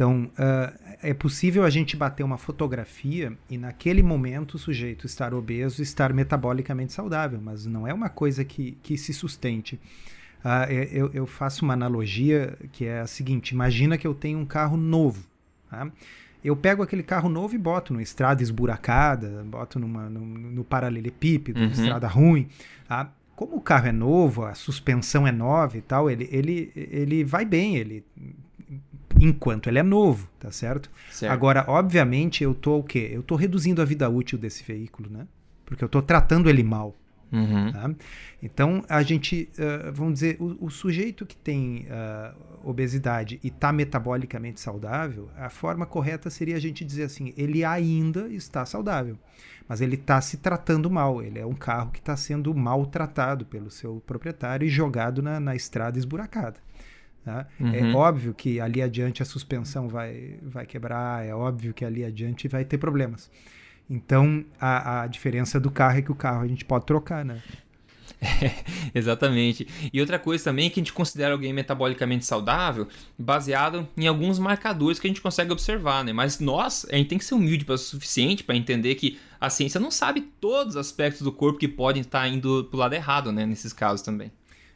Então, 0.00 0.30
uh, 0.32 0.96
é 1.02 1.12
possível 1.12 1.62
a 1.62 1.68
gente 1.68 1.94
bater 1.94 2.22
uma 2.22 2.38
fotografia 2.38 3.36
e 3.50 3.58
naquele 3.58 4.02
momento 4.02 4.54
o 4.54 4.58
sujeito 4.58 5.04
estar 5.04 5.34
obeso, 5.34 5.82
estar 5.82 6.10
metabolicamente 6.14 6.94
saudável, 6.94 7.38
mas 7.38 7.66
não 7.66 7.86
é 7.86 7.92
uma 7.92 8.08
coisa 8.08 8.42
que, 8.42 8.78
que 8.82 8.96
se 8.96 9.12
sustente. 9.12 9.78
Uh, 10.42 10.72
eu, 10.90 11.10
eu, 11.12 11.26
faço 11.26 11.66
uma 11.66 11.74
analogia 11.74 12.56
que 12.72 12.86
é 12.86 13.00
a 13.00 13.06
seguinte: 13.06 13.50
imagina 13.50 13.98
que 13.98 14.06
eu 14.06 14.14
tenho 14.14 14.38
um 14.38 14.46
carro 14.46 14.74
novo. 14.74 15.22
Tá? 15.70 15.86
Eu 16.42 16.56
pego 16.56 16.82
aquele 16.82 17.02
carro 17.02 17.28
novo 17.28 17.54
e 17.54 17.58
boto 17.58 17.92
numa 17.92 18.02
estrada 18.02 18.42
esburacada, 18.42 19.44
boto 19.44 19.78
numa, 19.78 20.08
no, 20.08 20.24
no 20.24 20.64
paralelepípedo, 20.64 21.60
uhum. 21.60 21.66
estrada 21.66 22.08
ruim. 22.08 22.48
Tá? 22.88 23.12
Como 23.36 23.56
o 23.56 23.60
carro 23.60 23.88
é 23.88 23.92
novo, 23.92 24.46
a 24.46 24.54
suspensão 24.54 25.26
é 25.26 25.32
nova 25.32 25.76
e 25.76 25.82
tal, 25.82 26.10
ele, 26.10 26.26
ele, 26.32 26.72
ele 26.74 27.22
vai 27.22 27.44
bem, 27.44 27.76
ele 27.76 28.02
enquanto 29.20 29.68
ele 29.68 29.78
é 29.78 29.82
novo, 29.82 30.28
tá 30.38 30.50
certo? 30.50 30.90
certo? 31.10 31.32
Agora, 31.32 31.64
obviamente, 31.68 32.42
eu 32.42 32.54
tô 32.54 32.78
o 32.78 32.82
quê? 32.82 33.10
Eu 33.12 33.22
tô 33.22 33.36
reduzindo 33.36 33.82
a 33.82 33.84
vida 33.84 34.08
útil 34.08 34.38
desse 34.38 34.64
veículo, 34.64 35.10
né? 35.10 35.26
Porque 35.64 35.84
eu 35.84 35.88
tô 35.88 36.02
tratando 36.02 36.48
ele 36.48 36.62
mal. 36.62 36.96
Uhum. 37.32 37.70
Tá? 37.72 37.90
Então, 38.42 38.84
a 38.88 39.02
gente, 39.02 39.48
uh, 39.56 39.92
vamos 39.92 40.14
dizer, 40.14 40.36
o, 40.40 40.66
o, 40.66 40.70
sujeito 40.70 41.24
que 41.24 41.36
tem 41.36 41.86
uh, 41.86 42.68
obesidade 42.68 43.38
e 43.42 43.48
está 43.48 43.72
metabolicamente 43.72 44.60
saudável, 44.60 45.30
a 45.36 45.48
forma 45.48 45.86
correta 45.86 46.28
seria 46.28 46.56
a 46.56 46.58
gente 46.58 46.84
dizer 46.84 47.04
assim: 47.04 47.32
ele 47.36 47.64
ainda 47.64 48.28
está 48.28 48.66
saudável, 48.66 49.16
mas 49.68 49.80
ele 49.80 49.94
está 49.94 50.20
se 50.20 50.38
tratando 50.38 50.90
mal. 50.90 51.22
Ele 51.22 51.38
é 51.38 51.46
um 51.46 51.54
carro 51.54 51.92
que 51.92 52.00
está 52.00 52.16
sendo 52.16 52.52
maltratado 52.52 53.46
pelo 53.46 53.70
seu 53.70 54.02
proprietário 54.04 54.66
e 54.66 54.68
jogado 54.68 55.22
na, 55.22 55.38
na 55.38 55.54
estrada 55.54 55.98
esburacada. 55.98 56.58
Tá? 57.24 57.46
É 57.60 57.62
uhum. 57.62 57.74
É 57.74 57.94
óbvio 57.94 58.32
que 58.32 58.60
ali 58.60 58.80
adiante 58.80 59.22
a 59.22 59.26
suspensão 59.26 59.88
vai, 59.88 60.38
vai 60.42 60.64
quebrar, 60.64 61.24
é 61.24 61.34
óbvio 61.34 61.74
que 61.74 61.84
ali 61.84 62.04
adiante 62.04 62.48
vai 62.48 62.64
ter 62.64 62.78
problemas. 62.78 63.30
Então, 63.88 64.44
a, 64.58 65.02
a 65.02 65.06
diferença 65.06 65.58
do 65.58 65.70
carro 65.70 65.98
é 65.98 66.02
que 66.02 66.12
o 66.12 66.14
carro 66.14 66.42
a 66.42 66.46
gente 66.46 66.64
pode 66.64 66.86
trocar, 66.86 67.24
né? 67.24 67.42
É, 68.20 68.52
exatamente. 68.94 69.66
E 69.92 70.00
outra 70.00 70.18
coisa 70.18 70.44
também 70.44 70.66
é 70.66 70.70
que 70.70 70.78
a 70.78 70.82
gente 70.82 70.92
considera 70.92 71.32
alguém 71.32 71.52
metabolicamente 71.52 72.24
saudável 72.24 72.86
baseado 73.18 73.88
em 73.96 74.06
alguns 74.06 74.38
marcadores 74.38 74.98
que 74.98 75.06
a 75.06 75.10
gente 75.10 75.20
consegue 75.20 75.52
observar, 75.52 76.04
né? 76.04 76.12
Mas 76.12 76.38
nós, 76.38 76.86
a 76.90 76.96
gente 76.96 77.08
tem 77.08 77.18
que 77.18 77.24
ser 77.24 77.34
humilde 77.34 77.66
o 77.68 77.78
suficiente 77.78 78.44
para 78.44 78.56
entender 78.56 78.94
que 78.94 79.18
a 79.40 79.48
ciência 79.48 79.80
não 79.80 79.90
sabe 79.90 80.20
todos 80.40 80.74
os 80.74 80.80
aspectos 80.80 81.22
do 81.22 81.32
corpo 81.32 81.58
que 81.58 81.68
podem 81.68 82.02
estar 82.02 82.28
indo 82.28 82.64
pro 82.64 82.78
lado 82.78 82.94
errado, 82.94 83.32
né? 83.32 83.46
Nesses 83.46 83.72
casos 83.72 84.02
também. 84.02 84.30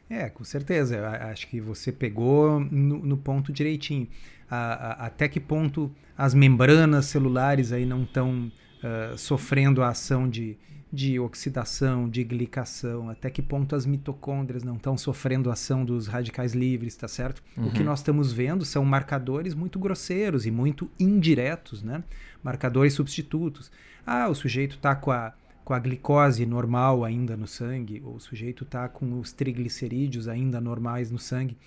É, 0.09 0.29
com 0.29 0.43
certeza. 0.43 0.95
Eu 0.95 1.05
acho 1.05 1.47
que 1.47 1.59
você 1.59 1.91
pegou 1.91 2.59
no, 2.59 2.99
no 2.99 3.17
ponto 3.17 3.51
direitinho. 3.51 4.07
A, 4.49 4.57
a, 4.57 5.05
até 5.07 5.27
que 5.27 5.39
ponto 5.39 5.91
as 6.17 6.33
membranas 6.33 7.05
celulares 7.07 7.71
aí 7.71 7.85
não 7.85 8.03
estão 8.03 8.51
uh, 8.83 9.17
sofrendo 9.17 9.81
a 9.81 9.89
ação 9.89 10.29
de, 10.29 10.57
de 10.93 11.19
oxidação, 11.19 12.07
de 12.07 12.23
glicação, 12.23 13.09
até 13.09 13.29
que 13.29 13.41
ponto 13.41 13.75
as 13.75 13.85
mitocôndrias 13.85 14.63
não 14.63 14.75
estão 14.75 14.97
sofrendo 14.97 15.49
a 15.49 15.53
ação 15.53 15.83
dos 15.83 16.07
radicais 16.07 16.53
livres, 16.53 16.95
tá 16.95 17.07
certo? 17.07 17.43
Uhum. 17.57 17.67
O 17.67 17.71
que 17.71 17.79
uhum. 17.79 17.85
nós 17.85 17.99
estamos 17.99 18.31
vendo 18.31 18.63
são 18.63 18.85
marcadores 18.85 19.55
muito 19.55 19.79
grosseiros 19.79 20.45
e 20.45 20.51
muito 20.51 20.89
indiretos, 20.99 21.81
né? 21.81 22.03
Marcadores 22.43 22.93
substitutos. 22.93 23.71
Ah, 24.05 24.29
o 24.29 24.35
sujeito 24.35 24.75
está 24.75 24.95
com 24.95 25.11
a, 25.11 25.33
com 25.65 25.73
a 25.73 25.79
glicose 25.79 26.45
normal 26.45 27.03
ainda 27.03 27.35
no 27.35 27.47
sangue, 27.47 28.01
ou 28.05 28.15
o 28.15 28.19
sujeito 28.19 28.63
está 28.63 28.87
com 28.87 29.19
os 29.19 29.33
triglicerídeos 29.33 30.27
ainda 30.27 30.61
normais 30.61 31.09
no 31.09 31.17
sangue, 31.17 31.57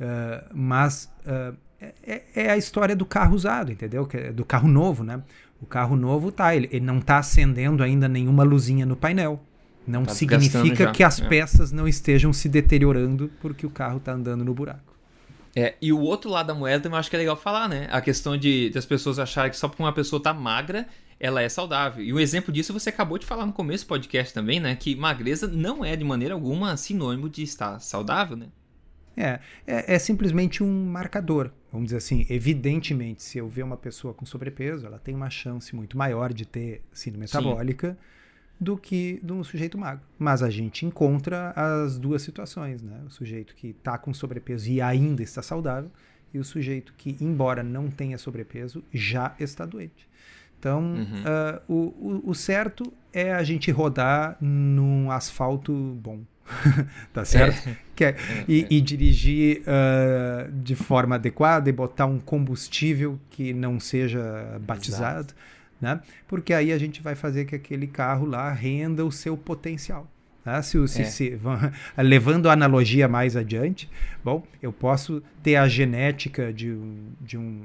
uh, 0.00 0.48
mas 0.54 1.12
uh, 1.26 1.54
é, 2.04 2.22
é, 2.34 2.50
a 2.50 2.56
história 2.56 2.94
do 2.94 3.04
carro 3.04 3.34
usado, 3.34 3.72
entendeu? 3.72 4.08
É 4.12 4.32
do 4.32 4.44
carro 4.44 4.68
novo, 4.68 5.02
né? 5.02 5.20
O 5.60 5.66
carro 5.66 5.96
novo 5.96 6.30
tá, 6.30 6.54
ele, 6.54 6.68
ele 6.70 6.84
não 6.84 6.98
está 6.98 7.18
acendendo 7.18 7.82
ainda 7.82 8.08
nenhuma 8.08 8.44
luzinha 8.44 8.86
no 8.86 8.96
painel. 8.96 9.42
Não 9.86 10.04
tá 10.04 10.14
significa 10.14 10.92
que 10.92 11.02
as 11.02 11.20
é. 11.20 11.28
peças 11.28 11.72
não 11.72 11.88
estejam 11.88 12.32
se 12.32 12.48
deteriorando 12.48 13.30
porque 13.40 13.66
o 13.66 13.70
carro 13.70 13.96
está 13.96 14.12
andando 14.12 14.44
no 14.44 14.54
buraco. 14.54 14.92
É, 15.54 15.74
e 15.82 15.92
o 15.92 16.00
outro 16.00 16.30
lado 16.30 16.46
da 16.46 16.54
moeda 16.54 16.88
eu 16.88 16.94
acho 16.94 17.10
que 17.10 17.16
é 17.16 17.18
legal 17.18 17.36
falar, 17.36 17.68
né? 17.68 17.88
A 17.90 18.00
questão 18.00 18.36
de, 18.36 18.70
de 18.70 18.78
as 18.78 18.86
pessoas 18.86 19.18
acharem 19.18 19.50
que 19.50 19.56
só 19.56 19.68
porque 19.68 19.82
uma 19.82 19.92
pessoa 19.92 20.22
tá 20.22 20.32
magra, 20.32 20.86
ela 21.22 21.40
é 21.40 21.48
saudável. 21.48 22.04
E 22.04 22.12
um 22.12 22.18
exemplo 22.18 22.52
disso 22.52 22.72
você 22.72 22.88
acabou 22.88 23.16
de 23.16 23.24
falar 23.24 23.46
no 23.46 23.52
começo 23.52 23.84
do 23.84 23.88
podcast 23.88 24.34
também, 24.34 24.58
né? 24.58 24.74
Que 24.74 24.96
magreza 24.96 25.46
não 25.46 25.84
é 25.84 25.94
de 25.94 26.02
maneira 26.02 26.34
alguma 26.34 26.76
sinônimo 26.76 27.30
de 27.30 27.44
estar 27.44 27.78
saudável, 27.78 28.36
né? 28.36 28.48
É, 29.16 29.38
é, 29.64 29.94
é, 29.94 29.98
simplesmente 30.00 30.64
um 30.64 30.86
marcador. 30.86 31.52
Vamos 31.70 31.86
dizer 31.86 31.98
assim, 31.98 32.26
evidentemente, 32.28 33.22
se 33.22 33.38
eu 33.38 33.48
ver 33.48 33.62
uma 33.62 33.76
pessoa 33.76 34.12
com 34.12 34.26
sobrepeso, 34.26 34.84
ela 34.84 34.98
tem 34.98 35.14
uma 35.14 35.30
chance 35.30 35.76
muito 35.76 35.96
maior 35.96 36.32
de 36.32 36.44
ter 36.44 36.82
síndrome 36.92 37.26
metabólica 37.26 37.90
Sim. 37.90 37.96
do 38.58 38.76
que 38.76 39.20
de 39.22 39.32
um 39.32 39.44
sujeito 39.44 39.78
magro. 39.78 40.02
Mas 40.18 40.42
a 40.42 40.50
gente 40.50 40.84
encontra 40.84 41.52
as 41.54 41.98
duas 41.98 42.22
situações, 42.22 42.82
né? 42.82 43.00
O 43.06 43.10
sujeito 43.10 43.54
que 43.54 43.68
está 43.68 43.96
com 43.96 44.12
sobrepeso 44.12 44.68
e 44.68 44.80
ainda 44.80 45.22
está 45.22 45.40
saudável, 45.40 45.90
e 46.34 46.38
o 46.40 46.44
sujeito 46.44 46.92
que, 46.96 47.16
embora 47.20 47.62
não 47.62 47.88
tenha 47.88 48.18
sobrepeso, 48.18 48.82
já 48.92 49.36
está 49.38 49.64
doente. 49.64 50.10
Então, 50.62 50.80
uhum. 50.80 51.04
uh, 51.04 51.60
o, 51.66 51.74
o, 51.74 52.30
o 52.30 52.34
certo 52.36 52.92
é 53.12 53.32
a 53.32 53.42
gente 53.42 53.68
rodar 53.72 54.36
num 54.40 55.10
asfalto 55.10 55.72
bom. 56.00 56.20
tá 57.12 57.24
certo? 57.24 57.68
É. 57.68 57.76
Que 57.96 58.04
é, 58.04 58.08
é, 58.10 58.44
e, 58.46 58.62
é. 58.62 58.66
e, 58.70 58.80
dirigir 58.80 59.62
uh, 59.62 60.52
de 60.52 60.76
forma 60.76 61.16
adequada 61.16 61.68
e 61.68 61.72
botar 61.72 62.06
um 62.06 62.20
combustível 62.20 63.18
que 63.28 63.52
não 63.52 63.80
seja 63.80 64.56
batizado, 64.60 65.34
né? 65.80 66.00
Porque 66.28 66.54
aí 66.54 66.70
a 66.70 66.78
gente 66.78 67.02
vai 67.02 67.16
fazer 67.16 67.44
que 67.44 67.56
aquele 67.56 67.88
carro 67.88 68.24
lá 68.24 68.52
renda 68.52 69.04
o 69.04 69.10
seu 69.10 69.36
potencial. 69.36 70.08
Tá? 70.44 70.62
Se, 70.62 70.86
se, 70.86 71.02
é. 71.02 71.04
se, 71.06 71.40
levando 71.98 72.48
a 72.48 72.52
analogia 72.52 73.08
mais 73.08 73.36
adiante, 73.36 73.90
bom, 74.22 74.46
eu 74.62 74.72
posso 74.72 75.20
ter 75.42 75.56
a 75.56 75.66
genética 75.66 76.52
de, 76.52 76.76
de, 77.20 77.36
um, 77.36 77.62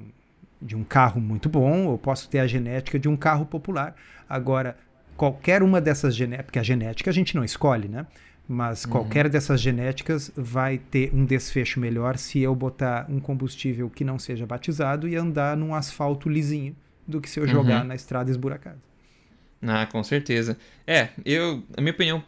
de 0.62 0.76
um 0.76 0.84
carro 0.84 1.22
muito 1.22 1.50
bom, 1.50 1.92
eu 1.92 1.98
posso 1.98 2.30
ter 2.30 2.40
a 2.40 2.48
genética 2.48 2.98
de 2.98 3.08
um 3.08 3.16
carro 3.16 3.46
popular. 3.46 3.96
Agora, 4.28 4.78
qualquer 5.16 5.64
uma 5.64 5.80
dessas 5.80 6.16
genéticas, 6.16 6.46
porque 6.46 6.60
a 6.60 6.64
genética 6.64 7.10
a 7.10 7.14
gente 7.14 7.36
não 7.36 7.44
escolhe, 7.44 7.88
né? 7.88 8.06
Mas 8.48 8.86
uhum. 8.86 8.92
qualquer 8.92 9.28
dessas 9.28 9.60
genéticas 9.60 10.32
vai 10.36 10.78
ter 10.78 11.14
um 11.14 11.26
desfecho 11.26 11.80
melhor 11.80 12.18
se 12.18 12.40
eu 12.40 12.56
botar 12.56 13.06
um 13.10 13.20
combustível 13.20 13.90
que 13.90 14.06
não 14.06 14.18
seja 14.18 14.46
batizado 14.46 15.08
e 15.08 15.16
andar 15.16 15.58
num 15.58 15.76
asfalto 15.76 16.30
lisinho 16.30 16.76
do 17.06 17.20
que 17.20 17.30
se 17.30 17.40
eu 17.40 17.44
uhum. 17.44 17.50
jogar 17.50 17.84
na 17.84 17.96
estrada 17.96 18.32
esburacada. 18.32 18.80
Ah, 19.62 19.86
com 19.86 20.04
certeza. 20.04 20.58
É, 20.86 21.10
eu, 21.26 21.64
a 21.76 21.82
minha 21.82 21.94
opinião 21.94 22.24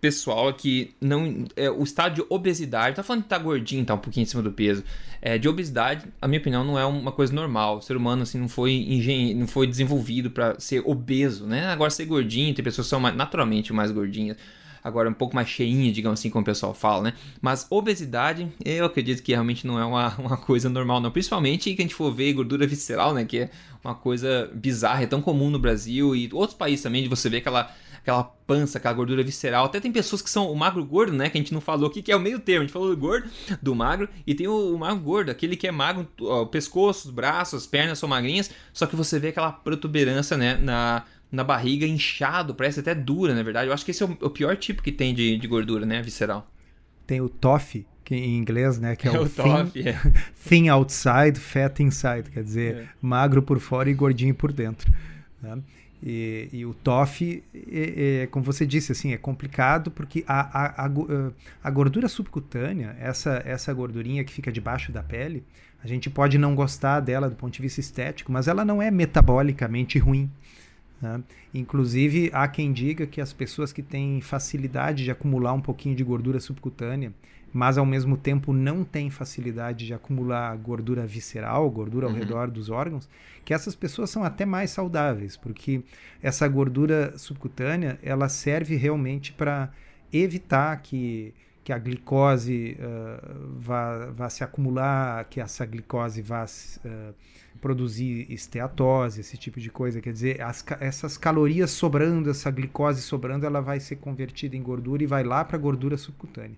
pessoal 0.00 0.52
que 0.52 0.94
não, 1.00 1.44
é, 1.56 1.70
o 1.70 1.82
estado 1.82 2.16
de 2.16 2.24
obesidade, 2.28 2.96
tá 2.96 3.02
falando 3.02 3.22
que 3.22 3.28
tá 3.28 3.38
gordinho, 3.38 3.84
tá 3.84 3.94
um 3.94 3.98
pouquinho 3.98 4.22
em 4.22 4.26
cima 4.26 4.42
do 4.42 4.52
peso, 4.52 4.84
é, 5.20 5.38
de 5.38 5.48
obesidade, 5.48 6.06
a 6.20 6.28
minha 6.28 6.40
opinião, 6.40 6.64
não 6.64 6.78
é 6.78 6.84
uma 6.84 7.12
coisa 7.12 7.32
normal. 7.32 7.78
O 7.78 7.82
ser 7.82 7.96
humano 7.96 8.22
assim 8.22 8.38
não 8.38 8.48
foi 8.48 8.72
engen 8.72 9.34
não 9.34 9.46
foi 9.46 9.66
desenvolvido 9.66 10.30
para 10.30 10.58
ser 10.60 10.82
obeso, 10.84 11.46
né? 11.46 11.66
Agora 11.66 11.90
ser 11.90 12.04
gordinho, 12.04 12.54
tem 12.54 12.64
pessoas 12.64 12.86
que 12.86 12.90
são 12.90 13.00
mais, 13.00 13.16
naturalmente 13.16 13.72
mais 13.72 13.90
gordinhas 13.90 14.36
agora 14.84 15.08
um 15.08 15.14
pouco 15.14 15.34
mais 15.34 15.48
cheinha, 15.48 15.90
digamos 15.90 16.20
assim, 16.20 16.28
como 16.28 16.42
o 16.42 16.44
pessoal 16.44 16.74
fala, 16.74 17.04
né? 17.04 17.14
Mas 17.40 17.66
obesidade, 17.70 18.46
eu 18.62 18.84
acredito 18.84 19.22
que 19.22 19.32
realmente 19.32 19.66
não 19.66 19.78
é 19.78 19.84
uma, 19.84 20.14
uma 20.20 20.36
coisa 20.36 20.68
normal, 20.68 21.00
não. 21.00 21.10
Principalmente 21.10 21.74
que 21.74 21.80
a 21.80 21.84
gente 21.84 21.94
for 21.94 22.12
ver 22.12 22.34
gordura 22.34 22.66
visceral, 22.66 23.14
né? 23.14 23.24
Que 23.24 23.38
é 23.38 23.50
uma 23.82 23.94
coisa 23.94 24.50
bizarra, 24.52 25.02
é 25.02 25.06
tão 25.06 25.22
comum 25.22 25.48
no 25.48 25.58
Brasil 25.58 26.14
e 26.14 26.28
outros 26.34 26.56
países 26.56 26.82
também, 26.82 27.02
de 27.02 27.08
você 27.08 27.30
ver 27.30 27.38
aquela 27.38 27.74
aquela 28.04 28.22
pança, 28.22 28.76
aquela 28.76 28.92
gordura 28.92 29.22
visceral. 29.22 29.64
Até 29.64 29.80
tem 29.80 29.90
pessoas 29.90 30.20
que 30.20 30.28
são 30.28 30.52
o 30.52 30.54
magro 30.54 30.84
gordo, 30.84 31.14
né? 31.14 31.30
Que 31.30 31.38
a 31.38 31.40
gente 31.40 31.54
não 31.54 31.60
falou 31.60 31.88
aqui, 31.88 32.02
que 32.02 32.12
é 32.12 32.16
o 32.16 32.20
meio 32.20 32.38
termo. 32.38 32.60
A 32.60 32.64
gente 32.64 32.72
falou 32.72 32.90
do 32.90 32.96
gordo, 32.96 33.28
do 33.62 33.74
magro, 33.74 34.08
e 34.26 34.34
tem 34.34 34.46
o, 34.46 34.74
o 34.74 34.78
magro 34.78 35.02
gordo, 35.02 35.30
aquele 35.30 35.56
que 35.56 35.66
é 35.66 35.72
magro, 35.72 36.06
ó, 36.20 36.42
o 36.42 36.46
pescoço, 36.46 37.08
os 37.08 37.14
braços, 37.14 37.62
as 37.62 37.66
pernas 37.66 37.98
são 37.98 38.06
magrinhas, 38.06 38.50
só 38.74 38.86
que 38.86 38.94
você 38.94 39.18
vê 39.18 39.28
aquela 39.28 39.50
protuberância, 39.50 40.36
né? 40.36 40.56
Na, 40.56 41.04
na 41.32 41.42
barriga 41.42 41.86
inchado, 41.86 42.54
parece 42.54 42.80
até 42.80 42.94
dura, 42.94 43.34
na 43.34 43.42
verdade. 43.42 43.68
Eu 43.68 43.72
acho 43.72 43.84
que 43.86 43.90
esse 43.90 44.02
é 44.02 44.06
o, 44.06 44.16
o 44.20 44.30
pior 44.30 44.54
tipo 44.56 44.82
que 44.82 44.92
tem 44.92 45.14
de, 45.14 45.38
de 45.38 45.48
gordura, 45.48 45.86
né? 45.86 46.02
Visceral. 46.02 46.46
Tem 47.06 47.22
o 47.22 47.28
TOF, 47.30 47.86
que 48.04 48.14
em 48.14 48.36
inglês, 48.36 48.78
né? 48.78 48.94
Que 48.96 49.08
é, 49.08 49.12
é 49.16 49.18
o, 49.18 49.26
thin, 49.26 49.88
é. 49.88 49.98
thin 50.46 50.68
outside, 50.68 51.40
fat 51.40 51.80
inside. 51.80 52.30
Quer 52.30 52.44
dizer, 52.44 52.76
é. 52.76 52.88
magro 53.00 53.42
por 53.42 53.58
fora 53.58 53.88
e 53.88 53.94
gordinho 53.94 54.34
por 54.34 54.52
dentro. 54.52 54.92
Né? 55.40 55.58
E, 56.06 56.50
e, 56.52 56.66
o 56.66 56.74
TOF, 56.74 57.42
é, 57.54 58.22
é, 58.22 58.26
como 58.26 58.44
você 58.44 58.66
disse, 58.66 58.92
assim, 58.92 59.14
é 59.14 59.16
complicado 59.16 59.90
porque 59.90 60.22
a, 60.28 60.84
a, 60.84 60.86
a, 60.86 60.90
a, 61.62 61.70
gordura 61.70 62.08
subcutânea, 62.08 62.94
essa, 63.00 63.42
essa 63.46 63.72
gordurinha 63.72 64.22
que 64.22 64.30
fica 64.30 64.52
debaixo 64.52 64.92
da 64.92 65.02
pele, 65.02 65.42
a 65.82 65.86
gente 65.86 66.10
pode 66.10 66.36
não 66.36 66.54
gostar 66.54 67.00
dela 67.00 67.30
do 67.30 67.34
ponto 67.34 67.54
de 67.54 67.62
vista 67.62 67.80
estético, 67.80 68.30
mas 68.30 68.48
ela 68.48 68.66
não 68.66 68.82
é 68.82 68.90
metabolicamente 68.90 69.98
ruim. 69.98 70.30
Né? 71.00 71.22
Inclusive, 71.54 72.30
há 72.34 72.46
quem 72.48 72.70
diga 72.70 73.06
que 73.06 73.18
as 73.18 73.32
pessoas 73.32 73.72
que 73.72 73.82
têm 73.82 74.20
facilidade 74.20 75.04
de 75.04 75.10
acumular 75.10 75.54
um 75.54 75.60
pouquinho 75.60 75.96
de 75.96 76.04
gordura 76.04 76.38
subcutânea, 76.38 77.14
mas 77.54 77.78
ao 77.78 77.86
mesmo 77.86 78.16
tempo 78.16 78.52
não 78.52 78.82
têm 78.82 79.08
facilidade 79.10 79.86
de 79.86 79.94
acumular 79.94 80.56
gordura 80.56 81.06
visceral, 81.06 81.70
gordura 81.70 82.08
ao 82.08 82.12
uhum. 82.12 82.18
redor 82.18 82.50
dos 82.50 82.68
órgãos, 82.68 83.08
que 83.44 83.54
essas 83.54 83.76
pessoas 83.76 84.10
são 84.10 84.24
até 84.24 84.44
mais 84.44 84.70
saudáveis, 84.70 85.36
porque 85.36 85.80
essa 86.20 86.48
gordura 86.48 87.16
subcutânea 87.16 87.96
ela 88.02 88.28
serve 88.28 88.74
realmente 88.74 89.32
para 89.32 89.70
evitar 90.12 90.82
que, 90.82 91.32
que 91.62 91.72
a 91.72 91.78
glicose 91.78 92.76
uh, 92.80 93.60
vá, 93.60 94.06
vá 94.06 94.28
se 94.28 94.42
acumular, 94.42 95.24
que 95.26 95.40
essa 95.40 95.64
glicose 95.64 96.22
vá 96.22 96.44
uh, 96.44 97.14
produzir 97.60 98.26
esteatose, 98.32 99.20
esse 99.20 99.36
tipo 99.36 99.60
de 99.60 99.70
coisa. 99.70 100.00
Quer 100.00 100.12
dizer, 100.12 100.42
as, 100.42 100.64
essas 100.80 101.16
calorias 101.16 101.70
sobrando, 101.70 102.30
essa 102.30 102.50
glicose 102.50 103.00
sobrando, 103.00 103.46
ela 103.46 103.60
vai 103.60 103.78
ser 103.78 103.96
convertida 103.96 104.56
em 104.56 104.62
gordura 104.62 105.04
e 105.04 105.06
vai 105.06 105.22
lá 105.22 105.44
para 105.44 105.56
a 105.56 105.60
gordura 105.60 105.96
subcutânea. 105.96 106.56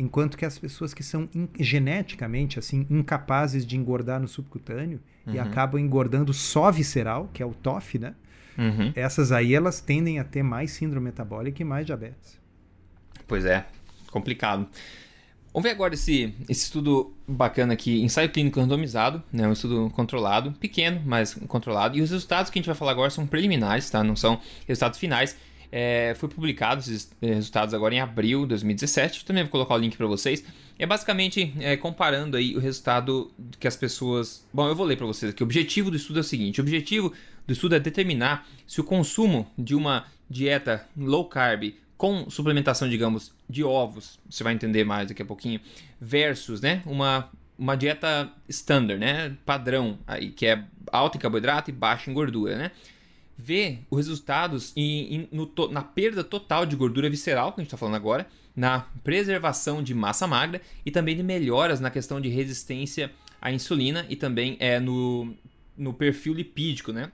Enquanto 0.00 0.38
que 0.38 0.46
as 0.46 0.58
pessoas 0.58 0.94
que 0.94 1.02
são 1.02 1.28
in, 1.34 1.46
geneticamente 1.58 2.58
assim 2.58 2.86
incapazes 2.88 3.66
de 3.66 3.76
engordar 3.76 4.18
no 4.18 4.26
subcutâneo 4.26 4.98
uhum. 5.26 5.34
e 5.34 5.38
acabam 5.38 5.78
engordando 5.78 6.32
só 6.32 6.70
visceral, 6.70 7.28
que 7.34 7.42
é 7.42 7.46
o 7.46 7.52
TOF, 7.52 7.98
né? 7.98 8.14
Uhum. 8.56 8.92
Essas 8.96 9.30
aí 9.30 9.54
elas 9.54 9.82
tendem 9.82 10.18
a 10.18 10.24
ter 10.24 10.42
mais 10.42 10.70
síndrome 10.70 11.04
metabólica 11.04 11.60
e 11.60 11.64
mais 11.66 11.84
diabetes. 11.84 12.40
Pois 13.28 13.44
é, 13.44 13.66
complicado. 14.10 14.66
Vamos 15.52 15.64
ver 15.64 15.74
agora 15.74 15.92
esse, 15.92 16.34
esse 16.48 16.64
estudo 16.64 17.12
bacana 17.28 17.74
aqui, 17.74 18.00
ensaio 18.00 18.30
clínico 18.30 18.58
randomizado, 18.58 19.22
né, 19.30 19.46
um 19.46 19.52
estudo 19.52 19.90
controlado, 19.90 20.52
pequeno, 20.52 21.02
mas 21.04 21.34
controlado. 21.46 21.98
E 21.98 22.00
os 22.00 22.10
resultados 22.10 22.50
que 22.50 22.58
a 22.58 22.60
gente 22.60 22.66
vai 22.66 22.76
falar 22.76 22.92
agora 22.92 23.10
são 23.10 23.26
preliminares, 23.26 23.90
tá? 23.90 24.02
não 24.02 24.16
são 24.16 24.40
resultados 24.66 24.98
finais. 24.98 25.36
É, 25.72 26.14
foi 26.16 26.28
publicado 26.28 26.80
esses 26.80 27.10
é, 27.22 27.34
resultados 27.34 27.72
agora 27.72 27.94
em 27.94 28.00
abril 28.00 28.42
de 28.42 28.48
2017. 28.48 29.24
Também 29.24 29.44
vou 29.44 29.50
colocar 29.50 29.74
o 29.74 29.78
link 29.78 29.96
para 29.96 30.06
vocês. 30.06 30.44
É 30.78 30.86
basicamente 30.86 31.54
é, 31.60 31.76
comparando 31.76 32.36
aí 32.36 32.56
o 32.56 32.58
resultado 32.58 33.30
que 33.58 33.68
as 33.68 33.76
pessoas. 33.76 34.46
Bom, 34.52 34.68
eu 34.68 34.74
vou 34.74 34.86
ler 34.86 34.96
para 34.96 35.06
vocês 35.06 35.30
aqui. 35.30 35.42
O 35.42 35.46
objetivo 35.46 35.90
do 35.90 35.96
estudo 35.96 36.18
é 36.18 36.22
o 36.22 36.24
seguinte: 36.24 36.60
o 36.60 36.64
objetivo 36.64 37.12
do 37.46 37.52
estudo 37.52 37.74
é 37.74 37.80
determinar 37.80 38.48
se 38.66 38.80
o 38.80 38.84
consumo 38.84 39.50
de 39.56 39.74
uma 39.74 40.06
dieta 40.28 40.86
low 40.96 41.28
carb 41.28 41.74
com 42.00 42.30
suplementação, 42.30 42.88
digamos, 42.88 43.30
de 43.46 43.62
ovos, 43.62 44.18
você 44.26 44.42
vai 44.42 44.54
entender 44.54 44.84
mais 44.84 45.08
daqui 45.08 45.20
a 45.20 45.24
pouquinho, 45.24 45.60
versus, 46.00 46.62
né, 46.62 46.82
uma, 46.86 47.28
uma 47.58 47.76
dieta 47.76 48.32
standard, 48.48 48.98
né, 48.98 49.36
padrão, 49.44 49.98
aí, 50.06 50.30
que 50.30 50.46
é 50.46 50.64
alta 50.90 51.18
em 51.18 51.20
carboidrato 51.20 51.68
e 51.68 51.74
baixa 51.74 52.10
em 52.10 52.14
gordura, 52.14 52.56
né? 52.56 52.70
Ver 53.42 53.80
os 53.90 53.98
resultados 53.98 54.72
em, 54.76 55.14
em, 55.14 55.28
no, 55.32 55.50
na 55.70 55.82
perda 55.82 56.22
total 56.22 56.66
de 56.66 56.76
gordura 56.76 57.08
visceral, 57.08 57.52
que 57.52 57.60
a 57.60 57.62
gente 57.62 57.68
está 57.68 57.76
falando 57.76 57.94
agora, 57.94 58.26
na 58.54 58.80
preservação 59.02 59.82
de 59.82 59.94
massa 59.94 60.26
magra 60.26 60.60
e 60.84 60.90
também 60.90 61.16
de 61.16 61.22
melhoras 61.22 61.80
na 61.80 61.90
questão 61.90 62.20
de 62.20 62.28
resistência 62.28 63.10
à 63.40 63.50
insulina 63.50 64.04
e 64.08 64.16
também 64.16 64.56
é, 64.60 64.78
no, 64.78 65.34
no 65.76 65.94
perfil 65.94 66.34
lipídico, 66.34 66.92
né? 66.92 67.10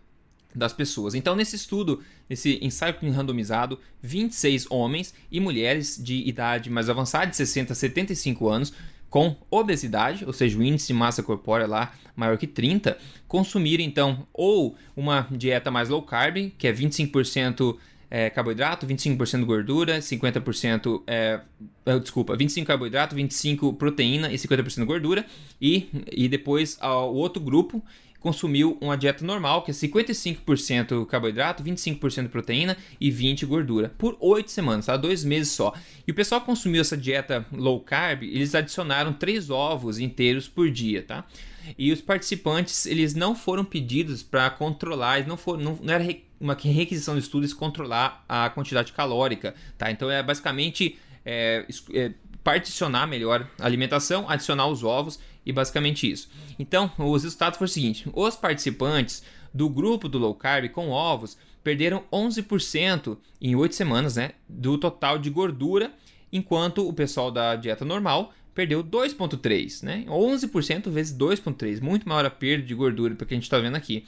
das 0.56 0.72
pessoas. 0.72 1.14
Então, 1.14 1.36
nesse 1.36 1.54
estudo, 1.54 2.02
nesse 2.28 2.58
ensaio 2.62 2.96
randomizado, 3.12 3.78
26 4.02 4.66
homens 4.70 5.12
e 5.30 5.38
mulheres 5.38 6.02
de 6.02 6.26
idade 6.26 6.70
mais 6.70 6.88
avançada, 6.88 7.26
de 7.26 7.36
60 7.36 7.74
a 7.74 7.76
75 7.76 8.48
anos, 8.48 8.72
com 9.08 9.36
obesidade, 9.50 10.24
ou 10.24 10.32
seja, 10.32 10.58
o 10.58 10.62
índice 10.62 10.88
de 10.88 10.94
massa 10.94 11.22
corpórea 11.22 11.66
lá 11.66 11.92
maior 12.14 12.36
que 12.38 12.46
30, 12.46 12.96
consumiram 13.28 13.84
então 13.84 14.26
ou 14.32 14.76
uma 14.96 15.26
dieta 15.30 15.70
mais 15.70 15.88
low 15.88 16.02
carb, 16.02 16.50
que 16.56 16.66
é 16.66 16.72
25% 16.72 17.76
é, 18.10 18.30
carboidrato, 18.30 18.86
25% 18.86 19.44
gordura, 19.44 19.98
50% 19.98 21.02
é, 21.06 21.40
é, 21.84 21.98
desculpa, 21.98 22.36
25 22.36 22.66
carboidrato, 22.66 23.14
25 23.14 23.74
proteína 23.74 24.32
e 24.32 24.36
50% 24.36 24.84
gordura, 24.84 25.24
e, 25.60 25.88
e 26.10 26.28
depois 26.28 26.78
o 26.80 27.14
outro 27.14 27.42
grupo 27.42 27.82
consumiu 28.26 28.76
uma 28.80 28.96
dieta 28.96 29.24
normal, 29.24 29.62
que 29.62 29.70
é 29.70 29.74
55% 29.74 31.06
carboidrato, 31.06 31.62
25% 31.62 32.28
proteína 32.28 32.76
e 33.00 33.08
20% 33.08 33.46
gordura, 33.46 33.94
por 33.96 34.16
8 34.18 34.50
semanas, 34.50 34.86
tá? 34.86 34.96
Dois 34.96 35.22
meses 35.22 35.52
só. 35.52 35.72
E 36.04 36.10
o 36.10 36.14
pessoal 36.14 36.40
que 36.40 36.46
consumiu 36.48 36.80
essa 36.80 36.96
dieta 36.96 37.46
low 37.52 37.78
carb, 37.78 38.24
eles 38.24 38.52
adicionaram 38.52 39.12
3 39.12 39.48
ovos 39.48 40.00
inteiros 40.00 40.48
por 40.48 40.68
dia, 40.68 41.04
tá? 41.04 41.24
E 41.78 41.92
os 41.92 42.00
participantes, 42.00 42.84
eles 42.84 43.14
não 43.14 43.36
foram 43.36 43.64
pedidos 43.64 44.24
para 44.24 44.50
controlar, 44.50 45.24
não, 45.24 45.36
foram, 45.36 45.62
não, 45.62 45.78
não 45.80 45.94
era 45.94 46.04
uma 46.40 46.54
requisição 46.54 47.14
do 47.14 47.20
estudo 47.20 47.48
controlar 47.54 48.24
a 48.28 48.50
quantidade 48.50 48.92
calórica, 48.92 49.54
tá? 49.78 49.88
Então 49.88 50.10
é 50.10 50.20
basicamente 50.20 50.98
é, 51.24 51.64
é, 51.94 52.12
particionar 52.42 53.06
melhor 53.06 53.48
a 53.56 53.66
alimentação, 53.66 54.28
adicionar 54.28 54.66
os 54.66 54.82
ovos 54.82 55.20
e 55.46 55.52
basicamente 55.52 56.10
isso. 56.10 56.28
Então, 56.58 56.90
os 56.98 57.22
resultados 57.22 57.56
foram 57.56 57.66
o 57.66 57.72
seguinte: 57.72 58.10
os 58.12 58.36
participantes 58.36 59.22
do 59.54 59.70
grupo 59.70 60.08
do 60.08 60.18
low 60.18 60.34
carb 60.34 60.68
com 60.68 60.90
ovos 60.90 61.38
perderam 61.62 62.04
11% 62.12 63.16
em 63.40 63.54
8 63.54 63.74
semanas 63.74 64.16
né, 64.16 64.32
do 64.48 64.76
total 64.76 65.18
de 65.18 65.30
gordura, 65.30 65.92
enquanto 66.32 66.86
o 66.86 66.92
pessoal 66.92 67.30
da 67.30 67.56
dieta 67.56 67.84
normal 67.84 68.34
perdeu 68.54 68.82
2,3%, 68.82 69.82
né? 69.82 70.04
11% 70.08 70.88
vezes 70.90 71.16
2,3%, 71.16 71.80
muito 71.82 72.08
maior 72.08 72.24
a 72.24 72.30
perda 72.30 72.64
de 72.64 72.74
gordura, 72.74 73.14
porque 73.14 73.34
a 73.34 73.36
gente 73.36 73.44
está 73.44 73.58
vendo 73.58 73.76
aqui. 73.76 74.06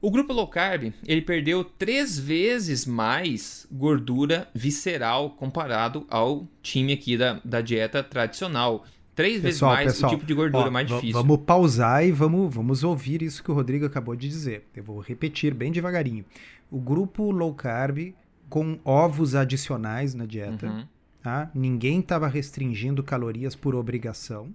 O 0.00 0.10
grupo 0.10 0.32
low 0.32 0.46
carb 0.46 0.92
ele 1.06 1.22
perdeu 1.22 1.64
três 1.64 2.18
vezes 2.18 2.86
mais 2.86 3.66
gordura 3.70 4.48
visceral 4.54 5.30
comparado 5.30 6.06
ao 6.08 6.46
time 6.62 6.92
aqui 6.92 7.16
da, 7.16 7.40
da 7.44 7.60
dieta 7.60 8.02
tradicional. 8.02 8.86
Três 9.16 9.40
pessoal, 9.40 9.76
vezes 9.76 9.84
mais 9.84 9.94
pessoal, 9.94 10.12
o 10.12 10.14
tipo 10.14 10.26
de 10.26 10.34
gordura 10.34 10.68
ó, 10.68 10.70
mais 10.70 10.86
difícil. 10.86 11.14
Vamos 11.14 11.38
pausar 11.38 12.06
e 12.06 12.12
vamos, 12.12 12.54
vamos 12.54 12.84
ouvir 12.84 13.22
isso 13.22 13.42
que 13.42 13.50
o 13.50 13.54
Rodrigo 13.54 13.86
acabou 13.86 14.14
de 14.14 14.28
dizer. 14.28 14.64
Eu 14.76 14.84
vou 14.84 15.00
repetir 15.00 15.54
bem 15.54 15.72
devagarinho. 15.72 16.22
O 16.70 16.78
grupo 16.78 17.30
low 17.30 17.54
carb 17.54 18.12
com 18.50 18.78
ovos 18.84 19.34
adicionais 19.34 20.14
na 20.14 20.26
dieta, 20.26 20.66
uhum. 20.66 20.84
tá? 21.22 21.50
ninguém 21.54 22.00
estava 22.00 22.28
restringindo 22.28 23.02
calorias 23.02 23.56
por 23.56 23.74
obrigação, 23.74 24.54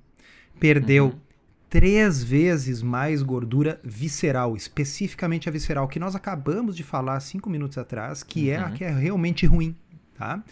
perdeu 0.60 1.06
uhum. 1.06 1.20
três 1.68 2.24
vezes 2.24 2.84
mais 2.84 3.24
gordura 3.24 3.80
visceral, 3.84 4.56
especificamente 4.56 5.50
a 5.50 5.52
visceral, 5.52 5.88
que 5.88 6.00
nós 6.00 6.16
acabamos 6.16 6.76
de 6.76 6.84
falar 6.84 7.20
cinco 7.20 7.50
minutos 7.50 7.80
atrás, 7.80 8.22
que 8.22 8.50
uhum. 8.50 8.54
é 8.54 8.58
a 8.58 8.68
uhum. 8.68 8.74
que 8.74 8.84
é 8.84 8.92
realmente 8.92 9.46
ruim. 9.48 9.76
Tá? 10.16 10.44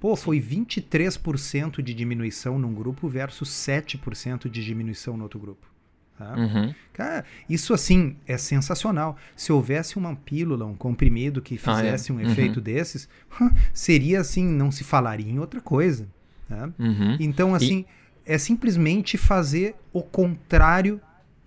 Pô, 0.00 0.14
foi 0.14 0.40
23% 0.40 1.82
de 1.82 1.92
diminuição 1.92 2.58
num 2.58 2.72
grupo 2.72 3.08
versus 3.08 3.50
7% 3.50 4.48
de 4.48 4.64
diminuição 4.64 5.16
no 5.16 5.24
outro 5.24 5.38
grupo. 5.38 5.66
Tá? 6.18 6.34
Uhum. 6.36 6.74
Cara, 6.92 7.24
isso 7.48 7.72
assim 7.72 8.16
é 8.26 8.36
sensacional. 8.36 9.16
Se 9.36 9.52
houvesse 9.52 9.96
uma 9.96 10.16
pílula, 10.16 10.66
um 10.66 10.74
comprimido 10.74 11.40
que 11.40 11.56
fizesse 11.56 12.10
ah, 12.10 12.14
é. 12.14 12.16
um 12.16 12.20
uhum. 12.20 12.30
efeito 12.30 12.60
desses, 12.60 13.08
seria 13.72 14.20
assim, 14.20 14.44
não 14.44 14.70
se 14.70 14.82
falaria 14.82 15.30
em 15.30 15.38
outra 15.38 15.60
coisa. 15.60 16.08
Tá? 16.48 16.70
Uhum. 16.78 17.16
Então, 17.20 17.54
assim, 17.54 17.84
e... 18.26 18.32
é 18.32 18.38
simplesmente 18.38 19.16
fazer 19.16 19.76
o 19.92 20.02
contrário 20.02 21.00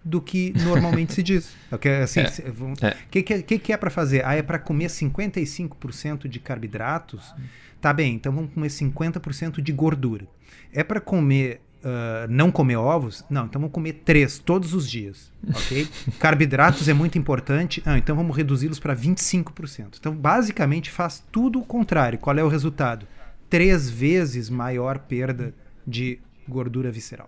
do 0.03 0.21
que 0.21 0.53
normalmente 0.63 1.13
se 1.13 1.23
diz. 1.23 1.55
Assim, 2.03 2.21
o 2.21 2.85
é. 2.85 2.95
que, 3.09 3.21
que, 3.21 3.59
que, 3.59 3.73
é 3.73 3.77
para 3.77 3.89
fazer? 3.89 4.25
Ah, 4.25 4.35
é 4.35 4.41
para 4.41 4.59
comer 4.59 4.87
55% 4.87 6.27
de 6.27 6.39
carboidratos? 6.39 7.33
Tá 7.79 7.91
bem, 7.93 8.15
então 8.15 8.31
vamos 8.31 8.53
comer 8.53 8.67
50% 8.67 9.61
de 9.61 9.71
gordura. 9.71 10.27
É 10.73 10.83
para 10.83 10.99
comer 10.99 11.61
Uh, 11.81 12.29
não 12.29 12.51
comer 12.51 12.75
ovos? 12.75 13.25
Não, 13.27 13.45
então 13.45 13.59
vamos 13.59 13.73
comer 13.73 14.03
três 14.05 14.37
todos 14.37 14.75
os 14.75 14.87
dias, 14.87 15.31
ok? 15.49 15.87
Carboidratos 16.19 16.87
é 16.87 16.93
muito 16.93 17.17
importante, 17.17 17.81
ah, 17.87 17.97
então 17.97 18.15
vamos 18.15 18.37
reduzi-los 18.37 18.79
para 18.79 18.95
25%. 18.95 19.95
Então, 19.99 20.15
basicamente, 20.15 20.91
faz 20.91 21.23
tudo 21.31 21.59
o 21.59 21.65
contrário. 21.65 22.19
Qual 22.19 22.37
é 22.37 22.43
o 22.43 22.47
resultado? 22.47 23.07
Três 23.49 23.89
vezes 23.89 24.47
maior 24.47 24.99
perda 24.99 25.55
de 25.85 26.19
gordura 26.47 26.91
visceral. 26.91 27.27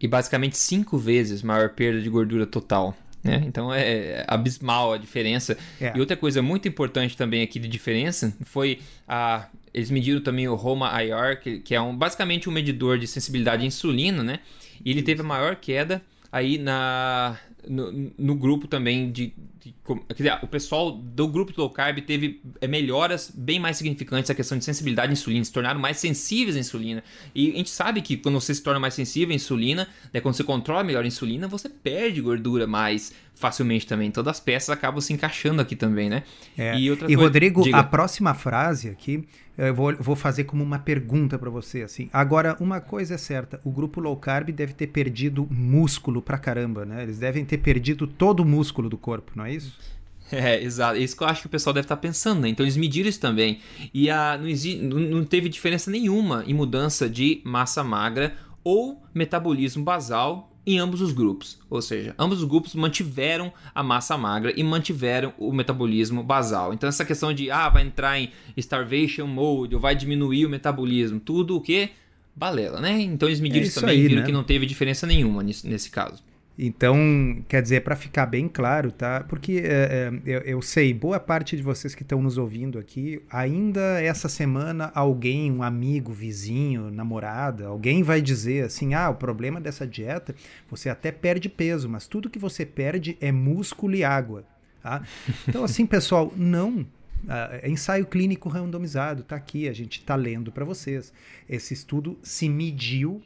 E 0.00 0.06
basicamente 0.06 0.56
cinco 0.56 0.98
vezes 0.98 1.42
maior 1.42 1.70
perda 1.70 2.00
de 2.00 2.08
gordura 2.08 2.46
total. 2.46 2.96
Né? 3.26 3.42
Então 3.46 3.72
é 3.74 4.24
abismal 4.28 4.92
a 4.92 4.98
diferença. 4.98 5.56
É. 5.80 5.92
E 5.96 6.00
outra 6.00 6.16
coisa 6.16 6.40
muito 6.40 6.68
importante 6.68 7.16
também 7.16 7.42
aqui 7.42 7.58
de 7.58 7.68
diferença 7.68 8.34
foi 8.44 8.78
a. 9.06 9.48
Eles 9.74 9.90
mediram 9.90 10.22
também 10.22 10.48
o 10.48 10.54
Roma 10.54 10.90
IR, 11.02 11.38
que, 11.38 11.58
que 11.58 11.74
é 11.74 11.80
um, 11.80 11.94
basicamente 11.94 12.48
um 12.48 12.52
medidor 12.52 12.98
de 12.98 13.06
sensibilidade 13.06 13.62
à 13.62 13.66
insulina, 13.66 14.22
né? 14.22 14.38
E 14.82 14.90
ele 14.90 15.02
teve 15.02 15.20
a 15.20 15.24
maior 15.24 15.56
queda 15.56 16.02
aí 16.32 16.56
na, 16.56 17.36
no, 17.68 18.12
no 18.16 18.34
grupo 18.34 18.66
também 18.66 19.10
de, 19.10 19.34
de, 19.66 19.74
quer 20.08 20.14
dizer, 20.14 20.38
o 20.42 20.46
pessoal 20.46 20.92
do 20.92 21.26
grupo 21.26 21.52
low 21.56 21.68
carb 21.68 21.98
teve 22.00 22.40
é, 22.60 22.68
melhoras 22.68 23.32
bem 23.34 23.58
mais 23.58 23.76
significantes 23.76 24.28
na 24.28 24.34
questão 24.34 24.56
de 24.56 24.64
sensibilidade 24.64 25.10
à 25.10 25.12
insulina, 25.12 25.44
se 25.44 25.52
tornaram 25.52 25.80
mais 25.80 25.96
sensíveis 25.96 26.56
à 26.56 26.60
insulina. 26.60 27.02
E 27.34 27.50
a 27.50 27.56
gente 27.56 27.70
sabe 27.70 28.00
que 28.00 28.16
quando 28.16 28.40
você 28.40 28.54
se 28.54 28.62
torna 28.62 28.78
mais 28.78 28.94
sensível 28.94 29.32
à 29.32 29.34
insulina, 29.34 29.88
né, 30.12 30.20
quando 30.20 30.36
você 30.36 30.44
controla 30.44 30.84
melhor 30.84 31.04
a 31.04 31.06
insulina, 31.06 31.48
você 31.48 31.68
perde 31.68 32.20
gordura 32.20 32.66
mais 32.66 33.12
facilmente 33.34 33.86
também. 33.86 34.10
Todas 34.10 34.36
as 34.36 34.40
peças 34.40 34.70
acabam 34.70 35.00
se 35.00 35.12
encaixando 35.12 35.60
aqui 35.60 35.74
também, 35.74 36.08
né? 36.08 36.22
É. 36.56 36.78
E, 36.78 36.90
outra 36.90 37.06
e 37.06 37.14
coisa, 37.14 37.22
Rodrigo, 37.22 37.62
diga. 37.62 37.78
a 37.78 37.84
próxima 37.84 38.34
frase 38.34 38.88
aqui 38.88 39.26
eu 39.58 39.74
vou, 39.74 39.96
vou 39.96 40.14
fazer 40.14 40.44
como 40.44 40.62
uma 40.62 40.78
pergunta 40.78 41.38
para 41.38 41.48
você, 41.48 41.82
assim. 41.82 42.10
Agora, 42.12 42.56
uma 42.60 42.78
coisa 42.78 43.14
é 43.14 43.18
certa, 43.18 43.58
o 43.64 43.70
grupo 43.70 44.00
low 44.00 44.14
carb 44.16 44.50
deve 44.50 44.74
ter 44.74 44.88
perdido 44.88 45.48
músculo 45.50 46.20
pra 46.20 46.36
caramba, 46.36 46.84
né? 46.84 47.02
Eles 47.02 47.18
devem 47.18 47.44
ter 47.44 47.58
perdido 47.58 48.06
todo 48.06 48.40
o 48.40 48.44
músculo 48.44 48.90
do 48.90 48.98
corpo, 48.98 49.32
não 49.34 49.46
é 49.46 49.54
isso? 49.54 49.55
É, 50.32 50.60
exato. 50.60 50.98
É 50.98 51.02
isso 51.02 51.16
que 51.16 51.22
eu 51.22 51.28
acho 51.28 51.42
que 51.42 51.46
o 51.46 51.50
pessoal 51.50 51.72
deve 51.72 51.84
estar 51.84 51.94
tá 51.94 52.02
pensando, 52.02 52.40
né? 52.40 52.48
Então 52.48 52.64
eles 52.64 52.76
mediram 52.76 53.08
isso 53.08 53.20
também. 53.20 53.60
E 53.94 54.10
a, 54.10 54.36
não, 54.36 54.98
não 54.98 55.24
teve 55.24 55.48
diferença 55.48 55.88
nenhuma 55.88 56.42
em 56.46 56.52
mudança 56.52 57.08
de 57.08 57.40
massa 57.44 57.84
magra 57.84 58.34
ou 58.64 59.00
metabolismo 59.14 59.84
basal 59.84 60.52
em 60.66 60.78
ambos 60.80 61.00
os 61.00 61.12
grupos. 61.12 61.58
Ou 61.70 61.80
seja, 61.80 62.12
ambos 62.18 62.40
os 62.42 62.44
grupos 62.44 62.74
mantiveram 62.74 63.52
a 63.72 63.82
massa 63.82 64.18
magra 64.18 64.52
e 64.56 64.64
mantiveram 64.64 65.32
o 65.38 65.52
metabolismo 65.52 66.24
basal. 66.24 66.74
Então 66.74 66.88
essa 66.88 67.04
questão 67.04 67.32
de 67.32 67.50
ah, 67.50 67.68
vai 67.68 67.84
entrar 67.84 68.18
em 68.18 68.32
starvation 68.56 69.28
mode 69.28 69.76
ou 69.76 69.80
vai 69.80 69.94
diminuir 69.94 70.44
o 70.44 70.50
metabolismo, 70.50 71.20
tudo 71.20 71.56
o 71.56 71.60
que 71.60 71.90
balela, 72.34 72.80
né? 72.80 73.00
Então 73.00 73.28
eles 73.28 73.38
mediram 73.38 73.64
é 73.64 73.68
isso 73.68 73.80
também, 73.80 73.96
aí, 73.96 74.08
viram 74.08 74.20
né? 74.20 74.26
que 74.26 74.32
não 74.32 74.42
teve 74.42 74.66
diferença 74.66 75.06
nenhuma 75.06 75.42
nesse 75.42 75.88
caso. 75.88 76.22
Então, 76.58 77.44
quer 77.48 77.60
dizer, 77.60 77.82
para 77.82 77.94
ficar 77.94 78.24
bem 78.24 78.48
claro, 78.48 78.90
tá? 78.90 79.22
Porque 79.28 79.62
é, 79.62 79.66
é, 79.66 80.20
eu, 80.24 80.40
eu, 80.40 80.62
sei, 80.62 80.94
boa 80.94 81.20
parte 81.20 81.54
de 81.54 81.62
vocês 81.62 81.94
que 81.94 82.02
estão 82.02 82.22
nos 82.22 82.38
ouvindo 82.38 82.78
aqui, 82.78 83.20
ainda 83.30 84.00
essa 84.00 84.26
semana 84.26 84.90
alguém, 84.94 85.52
um 85.52 85.62
amigo, 85.62 86.12
vizinho, 86.14 86.90
namorada, 86.90 87.66
alguém 87.66 88.02
vai 88.02 88.22
dizer 88.22 88.64
assim: 88.64 88.94
ah, 88.94 89.10
o 89.10 89.14
problema 89.16 89.60
dessa 89.60 89.86
dieta, 89.86 90.34
você 90.70 90.88
até 90.88 91.12
perde 91.12 91.50
peso, 91.50 91.90
mas 91.90 92.06
tudo 92.06 92.30
que 92.30 92.38
você 92.38 92.64
perde 92.64 93.18
é 93.20 93.30
músculo 93.30 93.94
e 93.94 94.02
água. 94.02 94.42
Tá? 94.82 95.02
Então, 95.46 95.62
assim, 95.62 95.84
pessoal, 95.86 96.32
não. 96.34 96.86
Uh, 97.24 97.68
ensaio 97.68 98.06
clínico 98.06 98.48
randomizado, 98.48 99.24
tá 99.24 99.36
aqui, 99.36 99.68
a 99.68 99.72
gente 99.72 100.02
tá 100.04 100.14
lendo 100.14 100.52
para 100.52 100.64
vocês. 100.64 101.12
Esse 101.48 101.74
estudo 101.74 102.16
se 102.22 102.48
mediu, 102.48 103.20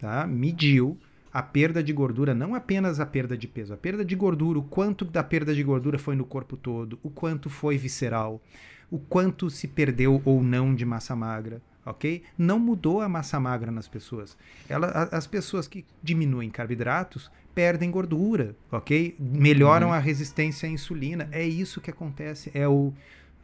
tá? 0.00 0.26
Mediu 0.26 0.98
a 1.34 1.42
perda 1.42 1.82
de 1.82 1.92
gordura, 1.92 2.32
não 2.32 2.54
apenas 2.54 3.00
a 3.00 3.04
perda 3.04 3.36
de 3.36 3.48
peso, 3.48 3.74
a 3.74 3.76
perda 3.76 4.04
de 4.04 4.14
gordura, 4.14 4.56
o 4.56 4.62
quanto 4.62 5.04
da 5.04 5.24
perda 5.24 5.52
de 5.52 5.64
gordura 5.64 5.98
foi 5.98 6.14
no 6.14 6.24
corpo 6.24 6.56
todo, 6.56 6.96
o 7.02 7.10
quanto 7.10 7.50
foi 7.50 7.76
visceral, 7.76 8.40
o 8.88 9.00
quanto 9.00 9.50
se 9.50 9.66
perdeu 9.66 10.22
ou 10.24 10.44
não 10.44 10.72
de 10.72 10.84
massa 10.84 11.16
magra, 11.16 11.60
ok? 11.84 12.22
Não 12.38 12.60
mudou 12.60 13.00
a 13.00 13.08
massa 13.08 13.40
magra 13.40 13.72
nas 13.72 13.88
pessoas. 13.88 14.38
Ela, 14.68 15.08
as 15.10 15.26
pessoas 15.26 15.66
que 15.66 15.84
diminuem 16.00 16.48
carboidratos 16.50 17.28
perdem 17.52 17.90
gordura, 17.90 18.54
ok? 18.70 19.16
Melhoram 19.18 19.88
uhum. 19.88 19.92
a 19.92 19.98
resistência 19.98 20.68
à 20.68 20.70
insulina. 20.70 21.28
É 21.32 21.42
isso 21.42 21.80
que 21.80 21.90
acontece. 21.90 22.52
É 22.54 22.68
o, 22.68 22.92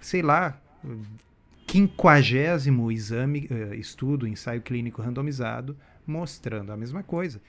sei 0.01 0.23
lá, 0.23 0.61
quinquagésimo 1.67 2.93
exame, 2.93 3.49
uh, 3.51 3.75
estudo, 3.75 4.29
ensaio 4.29 4.63
clínico 4.63 5.03
randomizado, 5.03 5.77
mostrando 6.07 6.71
a 6.71 6.77
mesma 6.77 7.03
coisa. 7.03 7.41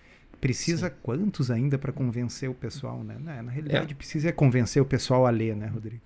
Precisa 0.42 0.90
Sim. 0.90 0.96
quantos 1.02 1.52
ainda 1.52 1.78
para 1.78 1.92
convencer 1.92 2.50
o 2.50 2.54
pessoal, 2.54 3.04
né? 3.04 3.16
Na, 3.20 3.44
na 3.44 3.52
realidade, 3.52 3.94
é. 3.94 3.96
precisa 3.96 4.32
convencer 4.34 4.82
o 4.82 4.86
pessoal 4.86 5.26
a 5.28 5.30
ler, 5.30 5.56
né, 5.56 5.68
Rodrigo? 5.68 6.02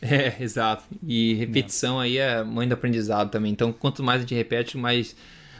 É, 0.00 0.36
exato. 0.42 0.84
E 1.02 1.34
repetição 1.34 1.94
Não. 1.94 2.00
aí 2.00 2.18
é 2.18 2.44
mãe 2.44 2.68
do 2.68 2.74
aprendizado 2.74 3.30
também. 3.30 3.50
Então, 3.50 3.72
quanto 3.72 4.02
mais 4.02 4.18
a 4.18 4.20
gente 4.20 4.34
repete, 4.34 4.76
mais 4.76 5.16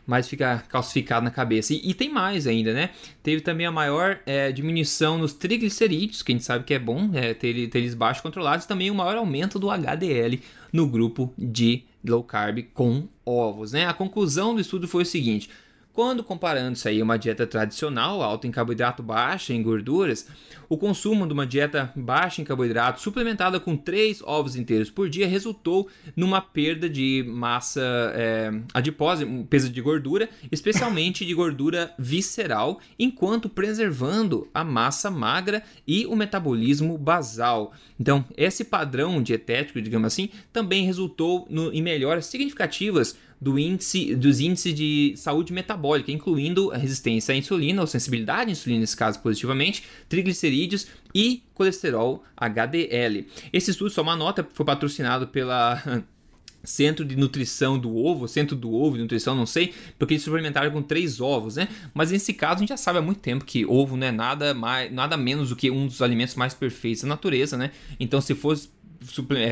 mais 0.07 0.27
fica 0.27 0.65
calcificado 0.71 1.23
na 1.23 1.31
cabeça. 1.31 1.75
E, 1.75 1.91
e, 1.91 1.93
tem 1.93 2.11
mais 2.11 2.47
ainda, 2.47 2.73
né? 2.73 2.89
Teve 3.23 3.43
também 3.43 3.67
a 3.67 3.71
maior 3.71 4.19
é, 4.25 4.51
diminuição 4.51 5.19
nos 5.19 5.35
triglicerídeos, 5.35 6.23
que 6.23 6.33
a 6.33 6.35
gente 6.35 6.47
sabe 6.47 6.65
que 6.65 6.73
é 6.73 6.79
bom 6.79 7.11
é, 7.13 7.35
ter, 7.35 7.69
ter 7.69 7.79
eles 7.79 7.93
baixos 7.93 8.23
controlados, 8.23 8.65
e 8.65 8.69
também 8.69 8.91
o 8.91 8.95
maior 8.95 9.17
aumento 9.19 9.59
do 9.59 9.71
HDL 9.71 10.41
no 10.73 10.89
grupo 10.89 11.31
de 11.37 11.85
low 12.03 12.25
carb 12.25 12.63
com 12.73 13.07
ovos, 13.25 13.73
né? 13.73 13.87
A 13.87 13.93
conclusão 13.93 14.55
do 14.55 14.63
estudo 14.63 14.89
foi 14.89 15.03
o 15.03 15.07
seguinte: 15.07 15.51
quando 15.99 16.23
comparando 16.23 16.75
isso 16.75 16.87
aí 16.87 17.01
a 17.01 17.03
uma 17.03 17.19
dieta 17.19 17.45
tradicional, 17.45 18.23
alta 18.23 18.47
em 18.47 18.53
carboidrato, 18.53 19.03
baixa 19.03 19.53
em 19.53 19.61
gorduras, 19.61 20.29
o 20.69 20.79
consumo 20.79 21.27
de 21.27 21.33
uma 21.33 21.45
dieta 21.45 21.93
baixa 21.97 22.41
em 22.41 22.45
carboidrato, 22.45 23.01
suplementada 23.01 23.59
com 23.59 23.77
3 23.77 24.23
ovos 24.23 24.55
inteiros 24.55 24.91
por 24.91 25.09
dia, 25.09 25.27
resultou 25.27 25.89
numa 26.15 26.41
perda 26.41 26.89
de 26.89 27.25
massa 27.27 27.83
é, 28.15 28.53
adiposa, 28.73 29.27
peso 29.51 29.69
de 29.69 29.81
gordura, 29.81 30.29
especialmente 30.53 31.27
de 31.27 31.35
gordura 31.35 31.93
visceral, 31.99 32.79
enquanto 32.97 33.49
preservando 33.49 34.47
a 34.55 34.63
massa 34.63 35.11
magra 35.11 35.65
e 35.85 36.07
o 36.07 36.15
metabolismo 36.15 36.97
basal. 36.97 37.73
Então, 37.99 38.25
esse 38.37 38.63
padrão 38.63 39.21
dietético, 39.21 39.83
digamos 39.83 40.07
assim, 40.07 40.29
também 40.53 40.85
resultou 40.85 41.45
no, 41.51 41.73
em 41.73 41.83
melhoras 41.83 42.27
significativas 42.27 43.17
do 43.41 43.59
índice, 43.59 44.15
dos 44.15 44.41
índices 44.41 44.75
de 44.75 45.15
saúde 45.17 45.53
metabólica, 45.53 46.11
incluindo 46.11 46.73
a 46.73 46.77
resistência 46.77 47.33
à 47.33 47.37
insulina, 47.37 47.81
ou 47.81 47.87
sensibilidade 47.87 48.49
à 48.49 48.53
insulina, 48.53 48.81
nesse 48.81 48.97
caso 48.97 49.21
positivamente, 49.21 49.85
triglicerídeos 50.09 50.87
e 51.15 51.43
colesterol 51.55 52.25
HDL. 52.37 53.27
Esse 53.53 53.71
estudo, 53.71 53.91
só 53.91 54.03
uma 54.03 54.17
nota, 54.17 54.47
foi 54.53 54.67
patrocinado 54.67 55.29
pela 55.29 55.83
Centro 56.65 57.05
de 57.05 57.17
Nutrição 57.17 57.79
do 57.79 57.97
Ovo, 57.97 58.27
Centro 58.27 58.57
do 58.57 58.73
Ovo 58.73 58.97
de 58.97 59.03
Nutrição, 59.03 59.35
não 59.35 59.47
sei, 59.47 59.73
porque 59.99 60.15
eles 60.15 60.23
suplementaram 60.25 60.71
com 60.71 60.83
três 60.83 61.21
ovos, 61.21 61.57
né? 61.57 61.69
Mas 61.95 62.11
nesse 62.11 62.33
caso 62.33 62.57
a 62.57 62.59
gente 62.59 62.69
já 62.71 62.77
sabe 62.77 62.99
há 62.99 63.03
muito 63.03 63.21
tempo 63.21 63.45
que 63.45 63.65
ovo 63.65 63.97
não 63.97 64.07
é 64.07 64.13
nada, 64.13 64.53
mais, 64.53 64.93
nada 64.93 65.17
menos 65.17 65.51
do 65.51 65.57
que 65.57 65.71
um 65.71 65.87
dos 65.87 66.03
alimentos 66.03 66.35
mais 66.35 66.55
perfeitos 66.55 67.03
da 67.03 67.09
natureza, 67.09 67.57
né? 67.57 67.71
Então 67.99 68.21
se 68.21 68.35
fosse 68.35 68.69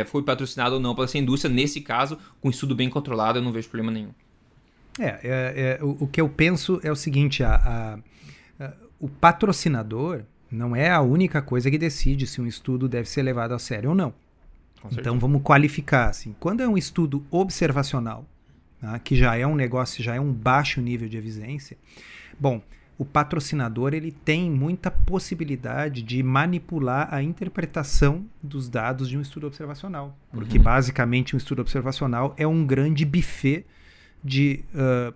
foi 0.07 0.23
patrocinado 0.23 0.77
ou 0.77 0.81
não 0.81 0.95
pela 0.95 1.07
essa 1.07 1.19
indústria. 1.19 1.53
Nesse 1.53 1.81
caso, 1.81 2.19
com 2.41 2.51
estudo 2.51 2.75
bem 2.75 2.89
controlado, 2.89 3.39
eu 3.39 3.43
não 3.43 3.53
vejo 3.53 3.69
problema 3.69 3.93
nenhum. 3.93 4.11
É, 4.99 5.07
é, 5.07 5.79
é 5.81 5.85
o, 5.85 6.05
o, 6.05 6.07
que 6.07 6.21
eu 6.21 6.29
penso 6.29 6.81
é 6.83 6.91
o 6.91 6.97
seguinte: 6.97 7.43
a, 7.43 7.55
a, 7.55 8.65
a, 8.65 8.73
o 8.99 9.09
patrocinador 9.09 10.23
não 10.51 10.75
é 10.75 10.91
a 10.91 11.01
única 11.01 11.43
coisa 11.43 11.71
que 11.71 11.79
decide 11.79 12.27
se 12.27 12.41
um 12.41 12.47
estudo 12.47 12.89
deve 12.89 13.09
ser 13.09 13.23
levado 13.23 13.53
a 13.53 13.59
sério 13.59 13.91
ou 13.91 13.97
não. 13.97 14.15
Então 14.93 15.19
vamos 15.19 15.43
qualificar 15.43 16.09
assim. 16.09 16.35
Quando 16.39 16.63
é 16.63 16.69
um 16.69 16.77
estudo 16.77 17.25
observacional, 17.31 18.25
tá, 18.81 18.99
que 18.99 19.17
já 19.17 19.37
é 19.37 19.47
um 19.47 19.55
negócio, 19.55 20.03
já 20.03 20.15
é 20.15 20.21
um 20.21 20.33
baixo 20.33 20.81
nível 20.81 21.09
de 21.09 21.17
evidência, 21.17 21.77
bom, 22.39 22.63
o 22.99 23.05
patrocinador 23.05 23.93
ele 23.93 24.11
tem 24.11 24.51
muita 24.51 24.91
possibilidade 24.91 26.03
de 26.03 26.23
manipular 26.23 27.13
a 27.13 27.23
interpretação 27.23 28.25
dos 28.43 28.69
dados 28.69 29.09
de 29.09 29.19
um 29.19 29.21
estudo 29.21 29.47
observacional. 29.47 30.17
Porque, 30.33 30.57
uhum. 30.57 30.65
basicamente, 30.65 31.35
um 31.35 31.39
estudo 31.39 31.61
observacional 31.61 32.35
é 32.39 32.47
um 32.47 32.65
grande 32.67 33.05
buffet 33.05 33.67
de 34.25 34.65
uh, 34.75 35.15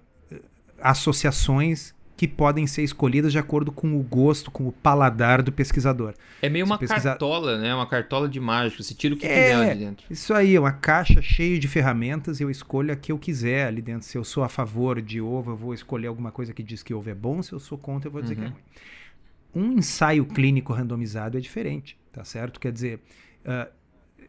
associações 0.81 1.95
que 2.21 2.29
podem 2.29 2.67
ser 2.67 2.83
escolhidas 2.83 3.33
de 3.33 3.39
acordo 3.39 3.73
com 3.73 3.99
o 3.99 4.03
gosto, 4.03 4.51
com 4.51 4.69
o 4.69 4.73
paladar 4.73 5.41
do 5.41 5.51
pesquisador. 5.51 6.13
É 6.43 6.51
meio 6.51 6.67
uma 6.67 6.77
cartola, 6.77 7.57
né? 7.57 7.75
Uma 7.75 7.87
cartola 7.87 8.29
de 8.29 8.39
mágico. 8.39 8.83
Você 8.83 8.93
tira 8.93 9.15
o 9.15 9.17
que 9.17 9.25
é, 9.25 9.29
quiser 9.29 9.55
ali 9.55 9.79
dentro. 9.79 10.07
Isso 10.11 10.35
aí, 10.35 10.59
uma 10.59 10.71
caixa 10.71 11.23
cheia 11.23 11.59
de 11.59 11.67
ferramentas 11.67 12.39
e 12.39 12.43
eu 12.43 12.51
escolho 12.51 12.93
a 12.93 12.97
que 12.97 13.11
eu 13.11 13.19
quiser 13.19 13.69
ali 13.69 13.81
dentro. 13.81 14.07
Se 14.07 14.19
eu 14.19 14.23
sou 14.23 14.45
a 14.45 14.51
favor 14.51 15.01
de 15.01 15.19
ovo, 15.19 15.53
eu 15.53 15.57
vou 15.57 15.73
escolher 15.73 16.09
alguma 16.09 16.31
coisa 16.31 16.53
que 16.53 16.63
diz 16.63 16.83
que 16.83 16.93
ovo 16.93 17.09
é 17.09 17.15
bom. 17.15 17.43
Se 17.43 17.55
eu 17.55 17.59
sou 17.59 17.79
contra, 17.79 18.09
eu 18.09 18.13
vou 18.13 18.21
dizer 18.21 18.35
uhum. 18.35 18.41
que 18.41 18.47
é 18.47 18.51
uhum. 18.51 19.65
ruim. 19.65 19.73
Um 19.73 19.79
ensaio 19.79 20.27
clínico 20.27 20.75
randomizado 20.75 21.39
é 21.39 21.41
diferente, 21.41 21.97
tá 22.13 22.23
certo? 22.23 22.61
Quer 22.61 22.71
dizer, 22.73 23.01
uh, 23.47 23.73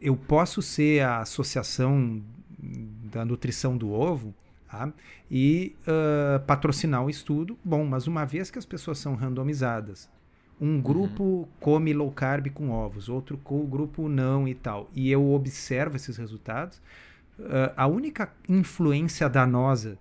eu 0.00 0.16
posso 0.16 0.62
ser 0.62 1.02
a 1.02 1.18
associação 1.18 2.22
da 2.58 3.22
nutrição 3.22 3.76
do 3.76 3.92
ovo 3.92 4.34
Tá? 4.72 4.90
E 5.30 5.76
uh, 5.82 6.40
patrocinar 6.46 7.04
o 7.04 7.10
estudo, 7.10 7.58
bom, 7.62 7.84
mas 7.84 8.06
uma 8.06 8.24
vez 8.24 8.50
que 8.50 8.58
as 8.58 8.64
pessoas 8.64 8.96
são 8.96 9.14
randomizadas, 9.14 10.08
um 10.58 10.80
grupo 10.80 11.22
uhum. 11.22 11.46
come 11.60 11.92
low 11.92 12.10
carb 12.10 12.48
com 12.48 12.70
ovos, 12.70 13.10
outro 13.10 13.36
grupo 13.36 14.08
não 14.08 14.48
e 14.48 14.54
tal, 14.54 14.88
e 14.94 15.10
eu 15.10 15.30
observo 15.34 15.96
esses 15.96 16.16
resultados, 16.16 16.78
uh, 17.38 17.70
a 17.76 17.86
única 17.86 18.32
influência 18.48 19.28
danosa 19.28 19.98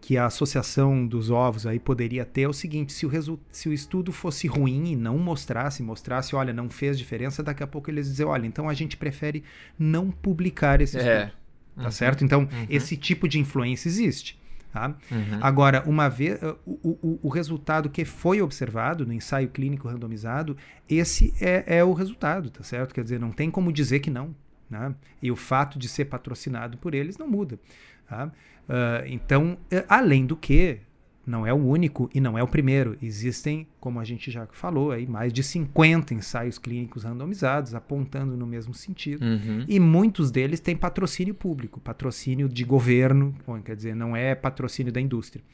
que 0.00 0.16
a 0.16 0.24
associação 0.24 1.06
dos 1.06 1.30
ovos 1.30 1.66
aí 1.66 1.78
poderia 1.78 2.24
ter 2.24 2.42
é 2.42 2.48
o 2.48 2.52
seguinte: 2.54 2.94
se 2.94 3.04
o, 3.04 3.38
se 3.50 3.68
o 3.68 3.74
estudo 3.74 4.10
fosse 4.10 4.46
ruim 4.46 4.92
e 4.92 4.96
não 4.96 5.18
mostrasse, 5.18 5.82
mostrasse, 5.82 6.34
olha, 6.34 6.50
não 6.50 6.70
fez 6.70 6.98
diferença, 6.98 7.42
daqui 7.42 7.62
a 7.62 7.66
pouco 7.66 7.90
eles 7.90 8.06
dizer, 8.06 8.24
olha, 8.24 8.46
então 8.46 8.70
a 8.70 8.74
gente 8.74 8.96
prefere 8.96 9.44
não 9.78 10.10
publicar 10.10 10.80
esse 10.80 10.98
é. 10.98 11.24
estudo. 11.26 11.41
Tá 11.76 11.84
uhum. 11.84 11.90
certo? 11.90 12.24
Então, 12.24 12.40
uhum. 12.40 12.66
esse 12.68 12.96
tipo 12.96 13.28
de 13.28 13.38
influência 13.38 13.88
existe. 13.88 14.40
Tá? 14.72 14.88
Uhum. 15.10 15.38
Agora, 15.42 15.82
uma 15.86 16.08
vez 16.08 16.42
uh, 16.42 16.56
o, 16.64 16.98
o, 17.02 17.20
o, 17.24 17.28
resultado 17.28 17.90
que 17.90 18.06
foi 18.06 18.40
observado 18.40 19.04
no 19.04 19.12
ensaio 19.12 19.48
clínico 19.48 19.86
randomizado, 19.86 20.56
esse 20.88 21.34
é, 21.42 21.78
é, 21.78 21.84
o 21.84 21.92
resultado, 21.92 22.48
tá 22.48 22.62
certo? 22.62 22.94
Quer 22.94 23.04
dizer, 23.04 23.20
não 23.20 23.30
tem 23.30 23.50
como 23.50 23.70
dizer 23.70 24.00
que 24.00 24.10
não. 24.10 24.34
Né? 24.70 24.94
E 25.20 25.30
o 25.30 25.36
fato 25.36 25.78
de 25.78 25.88
ser 25.88 26.06
patrocinado 26.06 26.78
por 26.78 26.94
eles 26.94 27.18
não 27.18 27.28
muda. 27.28 27.60
Tá? 28.08 28.26
Uh, 28.26 29.06
então, 29.06 29.58
uh, 29.70 29.84
além 29.88 30.24
do 30.24 30.36
que, 30.36 30.80
não 31.26 31.46
é 31.46 31.52
o 31.52 31.56
único 31.56 32.10
e 32.14 32.20
não 32.20 32.36
é 32.36 32.42
o 32.42 32.48
primeiro. 32.48 32.96
Existem, 33.00 33.66
como 33.80 34.00
a 34.00 34.04
gente 34.04 34.30
já 34.30 34.46
falou, 34.52 34.90
aí, 34.90 35.06
mais 35.06 35.32
de 35.32 35.42
50 35.42 36.14
ensaios 36.14 36.58
clínicos 36.58 37.04
randomizados 37.04 37.74
apontando 37.74 38.36
no 38.36 38.46
mesmo 38.46 38.74
sentido. 38.74 39.24
Uhum. 39.24 39.64
E 39.68 39.78
muitos 39.78 40.30
deles 40.30 40.60
têm 40.60 40.76
patrocínio 40.76 41.34
público, 41.34 41.80
patrocínio 41.80 42.48
de 42.48 42.64
governo, 42.64 43.34
quer 43.64 43.76
dizer, 43.76 43.94
não 43.94 44.16
é 44.16 44.34
patrocínio 44.34 44.92
da 44.92 45.00
indústria. 45.00 45.44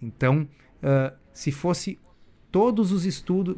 Então, 0.00 0.48
uh, 0.82 1.14
se 1.32 1.52
fosse 1.52 1.98
todos 2.50 2.92
os 2.92 3.04
estudos. 3.04 3.54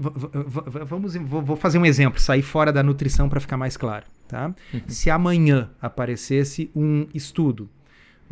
Vamos, 0.87 1.14
vou 1.14 1.57
fazer 1.57 1.79
um 1.79 1.87
exemplo, 1.87 2.20
sair 2.20 2.42
fora 2.42 2.72
da 2.72 2.83
nutrição 2.83 3.29
para 3.29 3.40
ficar 3.40 3.57
mais 3.57 3.77
claro. 3.77 4.07
Tá? 4.29 4.55
Uhum. 4.72 4.81
Se 4.87 5.11
amanhã 5.11 5.70
aparecesse 5.81 6.70
um 6.75 7.07
estudo 7.14 7.68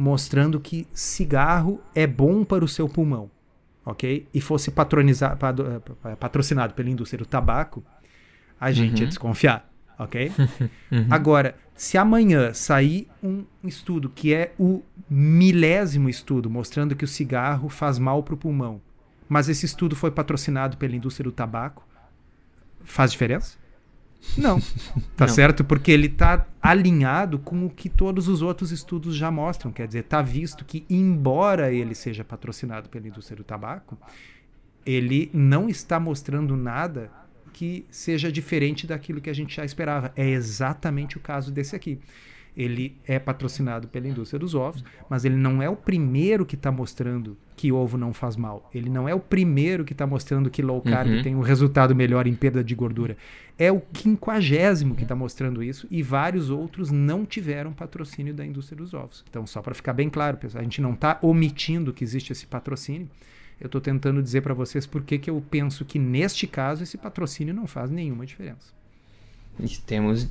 mostrando 0.00 0.58
que 0.58 0.88
cigarro 0.94 1.78
é 1.94 2.06
bom 2.06 2.42
para 2.42 2.64
o 2.64 2.68
seu 2.68 2.88
pulmão, 2.88 3.30
ok? 3.84 4.26
E 4.32 4.40
fosse 4.40 4.70
eh, 4.70 6.16
patrocinado 6.18 6.72
pela 6.72 6.88
indústria 6.88 7.18
do 7.18 7.26
tabaco, 7.26 7.84
a 8.58 8.72
gente 8.72 8.94
uhum. 8.94 9.00
ia 9.00 9.06
desconfiar, 9.08 9.70
ok? 9.98 10.32
uhum. 10.90 11.06
Agora, 11.10 11.54
se 11.74 11.98
amanhã 11.98 12.54
sair 12.54 13.08
um 13.22 13.44
estudo 13.62 14.08
que 14.08 14.32
é 14.32 14.54
o 14.58 14.82
milésimo 15.08 16.08
estudo 16.08 16.48
mostrando 16.48 16.96
que 16.96 17.04
o 17.04 17.08
cigarro 17.08 17.68
faz 17.68 17.98
mal 17.98 18.22
para 18.22 18.32
o 18.32 18.38
pulmão, 18.38 18.80
mas 19.28 19.50
esse 19.50 19.66
estudo 19.66 19.94
foi 19.94 20.10
patrocinado 20.10 20.78
pela 20.78 20.96
indústria 20.96 21.24
do 21.24 21.32
tabaco, 21.32 21.86
faz 22.84 23.12
diferença? 23.12 23.58
Não. 24.36 24.60
Tá 25.16 25.26
Não. 25.26 25.34
certo? 25.34 25.62
Porque 25.64 25.90
ele 25.90 26.06
está 26.06 26.46
alinhado 26.62 27.38
com 27.38 27.66
o 27.66 27.70
que 27.70 27.88
todos 27.88 28.26
os 28.28 28.40
outros 28.42 28.70
estudos 28.72 29.14
já 29.14 29.30
mostram. 29.30 29.70
Quer 29.70 29.86
dizer, 29.86 30.00
está 30.00 30.22
visto 30.22 30.64
que, 30.64 30.84
embora 30.88 31.72
ele 31.72 31.94
seja 31.94 32.24
patrocinado 32.24 32.88
pela 32.88 33.06
indústria 33.06 33.36
do 33.36 33.44
tabaco, 33.44 33.98
ele 34.84 35.30
não 35.32 35.68
está 35.68 36.00
mostrando 36.00 36.56
nada 36.56 37.10
que 37.52 37.84
seja 37.90 38.32
diferente 38.32 38.86
daquilo 38.86 39.20
que 39.20 39.28
a 39.28 39.34
gente 39.34 39.54
já 39.54 39.64
esperava. 39.64 40.12
É 40.16 40.26
exatamente 40.26 41.18
o 41.18 41.20
caso 41.20 41.52
desse 41.52 41.76
aqui. 41.76 41.98
Ele 42.56 42.96
é 43.06 43.18
patrocinado 43.18 43.88
pela 43.88 44.08
indústria 44.08 44.38
dos 44.38 44.54
ovos, 44.54 44.84
mas 45.08 45.24
ele 45.24 45.36
não 45.36 45.62
é 45.62 45.68
o 45.68 45.76
primeiro 45.76 46.44
que 46.44 46.54
está 46.54 46.70
mostrando 46.70 47.36
que 47.56 47.70
ovo 47.70 47.98
não 47.98 48.12
faz 48.12 48.36
mal. 48.36 48.70
Ele 48.74 48.88
não 48.88 49.08
é 49.08 49.14
o 49.14 49.20
primeiro 49.20 49.84
que 49.84 49.92
está 49.92 50.06
mostrando 50.06 50.50
que 50.50 50.62
low 50.62 50.80
carb 50.80 51.10
uhum. 51.10 51.22
tem 51.22 51.36
um 51.36 51.40
resultado 51.40 51.94
melhor 51.94 52.26
em 52.26 52.34
perda 52.34 52.64
de 52.64 52.74
gordura. 52.74 53.16
É 53.58 53.70
o 53.70 53.80
quinquagésimo 53.80 54.94
que 54.94 55.02
está 55.02 55.14
mostrando 55.14 55.62
isso 55.62 55.86
e 55.90 56.02
vários 56.02 56.48
outros 56.48 56.90
não 56.90 57.26
tiveram 57.26 57.72
patrocínio 57.72 58.32
da 58.32 58.46
indústria 58.46 58.78
dos 58.78 58.94
ovos. 58.94 59.24
Então, 59.28 59.46
só 59.46 59.60
para 59.60 59.74
ficar 59.74 59.92
bem 59.92 60.08
claro, 60.08 60.38
pessoal, 60.38 60.60
a 60.60 60.64
gente 60.64 60.80
não 60.80 60.94
está 60.94 61.18
omitindo 61.20 61.92
que 61.92 62.02
existe 62.02 62.32
esse 62.32 62.46
patrocínio. 62.46 63.08
Eu 63.60 63.66
estou 63.66 63.80
tentando 63.80 64.22
dizer 64.22 64.40
para 64.40 64.54
vocês 64.54 64.86
por 64.86 65.02
que 65.02 65.28
eu 65.28 65.42
penso 65.50 65.84
que 65.84 65.98
neste 65.98 66.46
caso 66.46 66.82
esse 66.82 66.96
patrocínio 66.96 67.52
não 67.52 67.66
faz 67.66 67.90
nenhuma 67.90 68.24
diferença. 68.24 68.72
Temos 69.86 70.30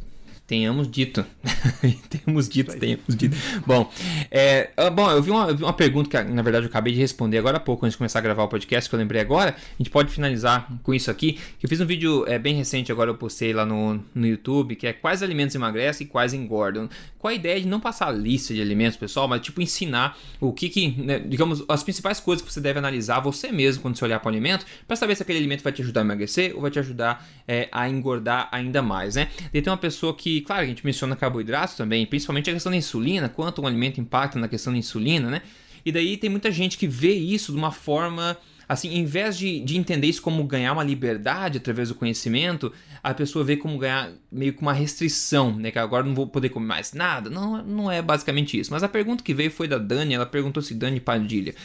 Tenhamos 0.49 0.89
dito. 0.89 1.23
Temos 2.09 2.49
dito, 2.49 2.75
tenhamos 2.75 3.15
dito. 3.15 3.37
Bom, 3.67 3.87
é, 4.31 4.71
ah, 4.75 4.89
bom, 4.89 5.11
eu 5.11 5.21
vi 5.21 5.29
uma, 5.29 5.51
uma, 5.51 5.73
pergunta 5.73 6.09
que, 6.09 6.31
na 6.31 6.41
verdade, 6.41 6.65
eu 6.65 6.69
acabei 6.69 6.91
de 6.91 6.97
responder 6.97 7.37
agora 7.37 7.57
há 7.57 7.59
pouco, 7.59 7.85
antes 7.85 7.93
de 7.93 7.99
começar 7.99 8.17
a 8.17 8.21
gravar 8.23 8.45
o 8.45 8.47
podcast, 8.47 8.89
que 8.89 8.95
eu 8.95 8.97
lembrei 8.97 9.21
agora. 9.21 9.51
A 9.51 9.77
gente 9.77 9.91
pode 9.91 10.11
finalizar 10.11 10.67
com 10.81 10.91
isso 10.91 11.11
aqui. 11.11 11.39
Eu 11.61 11.69
fiz 11.69 11.79
um 11.79 11.85
vídeo 11.85 12.25
é, 12.27 12.39
bem 12.39 12.55
recente, 12.55 12.91
agora 12.91 13.11
eu 13.11 13.15
postei 13.15 13.53
lá 13.53 13.63
no, 13.63 14.03
no 14.15 14.25
YouTube, 14.25 14.75
que 14.75 14.87
é 14.87 14.93
quais 14.93 15.21
alimentos 15.21 15.55
emagrecem 15.55 16.07
e 16.07 16.09
quais 16.09 16.33
engordam. 16.33 16.89
Com 17.19 17.27
a 17.27 17.33
ideia 17.33 17.61
de 17.61 17.67
não 17.67 17.79
passar 17.79 18.07
a 18.07 18.11
lista 18.11 18.51
de 18.51 18.59
alimentos, 18.59 18.97
pessoal, 18.97 19.27
mas 19.27 19.41
tipo 19.41 19.61
ensinar 19.61 20.17
o 20.39 20.51
que, 20.51 20.67
que 20.67 20.87
né, 20.99 21.19
digamos, 21.19 21.63
as 21.67 21.83
principais 21.83 22.19
coisas 22.19 22.43
que 22.43 22.51
você 22.51 22.59
deve 22.59 22.79
analisar 22.79 23.19
você 23.19 23.51
mesmo 23.51 23.83
quando 23.83 23.97
você 23.97 24.05
olhar 24.05 24.19
para 24.19 24.27
o 24.27 24.31
alimento, 24.31 24.65
para 24.87 24.95
saber 24.95 25.15
se 25.15 25.21
aquele 25.21 25.37
alimento 25.37 25.61
vai 25.61 25.71
te 25.71 25.83
ajudar 25.83 26.01
a 26.01 26.05
emagrecer 26.05 26.55
ou 26.55 26.61
vai 26.61 26.71
te 26.71 26.79
ajudar 26.79 27.27
é, 27.47 27.69
a 27.71 27.87
engordar 27.87 28.49
ainda 28.51 28.81
mais, 28.81 29.13
né? 29.13 29.27
E 29.53 29.61
tem 29.61 29.69
uma 29.71 29.77
pessoa 29.77 30.15
que 30.15 30.38
claro, 30.41 30.63
a 30.63 30.65
gente 30.65 30.85
menciona 30.85 31.15
carboidratos 31.15 31.75
também, 31.75 32.05
principalmente 32.05 32.49
a 32.49 32.53
questão 32.53 32.71
da 32.71 32.77
insulina, 32.77 33.29
quanto 33.29 33.61
um 33.61 33.67
alimento 33.67 33.99
impacta 33.99 34.39
na 34.39 34.47
questão 34.47 34.73
da 34.73 34.79
insulina, 34.79 35.29
né? 35.29 35.41
E 35.85 35.91
daí 35.91 36.17
tem 36.17 36.29
muita 36.29 36.51
gente 36.51 36.77
que 36.77 36.87
vê 36.87 37.13
isso 37.13 37.51
de 37.51 37.57
uma 37.57 37.71
forma 37.71 38.37
assim, 38.69 38.93
em 38.93 39.03
vez 39.03 39.35
de, 39.35 39.59
de 39.61 39.77
entender 39.77 40.05
isso 40.05 40.21
como 40.21 40.43
ganhar 40.43 40.73
uma 40.73 40.83
liberdade 40.83 41.57
através 41.57 41.89
do 41.89 41.95
conhecimento, 41.95 42.71
a 43.01 43.15
pessoa 43.15 43.43
vê 43.43 43.57
como 43.57 43.75
ganhar 43.79 44.11
meio 44.31 44.53
que 44.53 44.61
uma 44.61 44.73
restrição, 44.73 45.55
né? 45.55 45.71
Que 45.71 45.79
agora 45.79 46.05
não 46.05 46.13
vou 46.13 46.27
poder 46.27 46.49
comer 46.49 46.67
mais 46.67 46.93
nada. 46.93 47.31
Não, 47.31 47.63
não 47.63 47.91
é 47.91 47.99
basicamente 47.99 48.59
isso. 48.59 48.71
Mas 48.71 48.83
a 48.83 48.87
pergunta 48.87 49.23
que 49.23 49.33
veio 49.33 49.49
foi 49.49 49.67
da 49.67 49.79
Dani, 49.79 50.13
ela 50.13 50.25
perguntou 50.27 50.61
se 50.61 50.75
Dani 50.75 50.99
Padilha. 50.99 51.55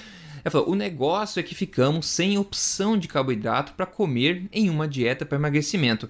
Ela 0.42 0.50
falou: 0.50 0.70
o 0.70 0.74
negócio 0.74 1.38
é 1.38 1.42
que 1.42 1.54
ficamos 1.54 2.06
sem 2.06 2.38
opção 2.38 2.96
de 2.96 3.06
carboidrato 3.06 3.74
para 3.74 3.84
comer 3.84 4.48
em 4.50 4.70
uma 4.70 4.88
dieta 4.88 5.26
para 5.26 5.36
emagrecimento 5.36 6.08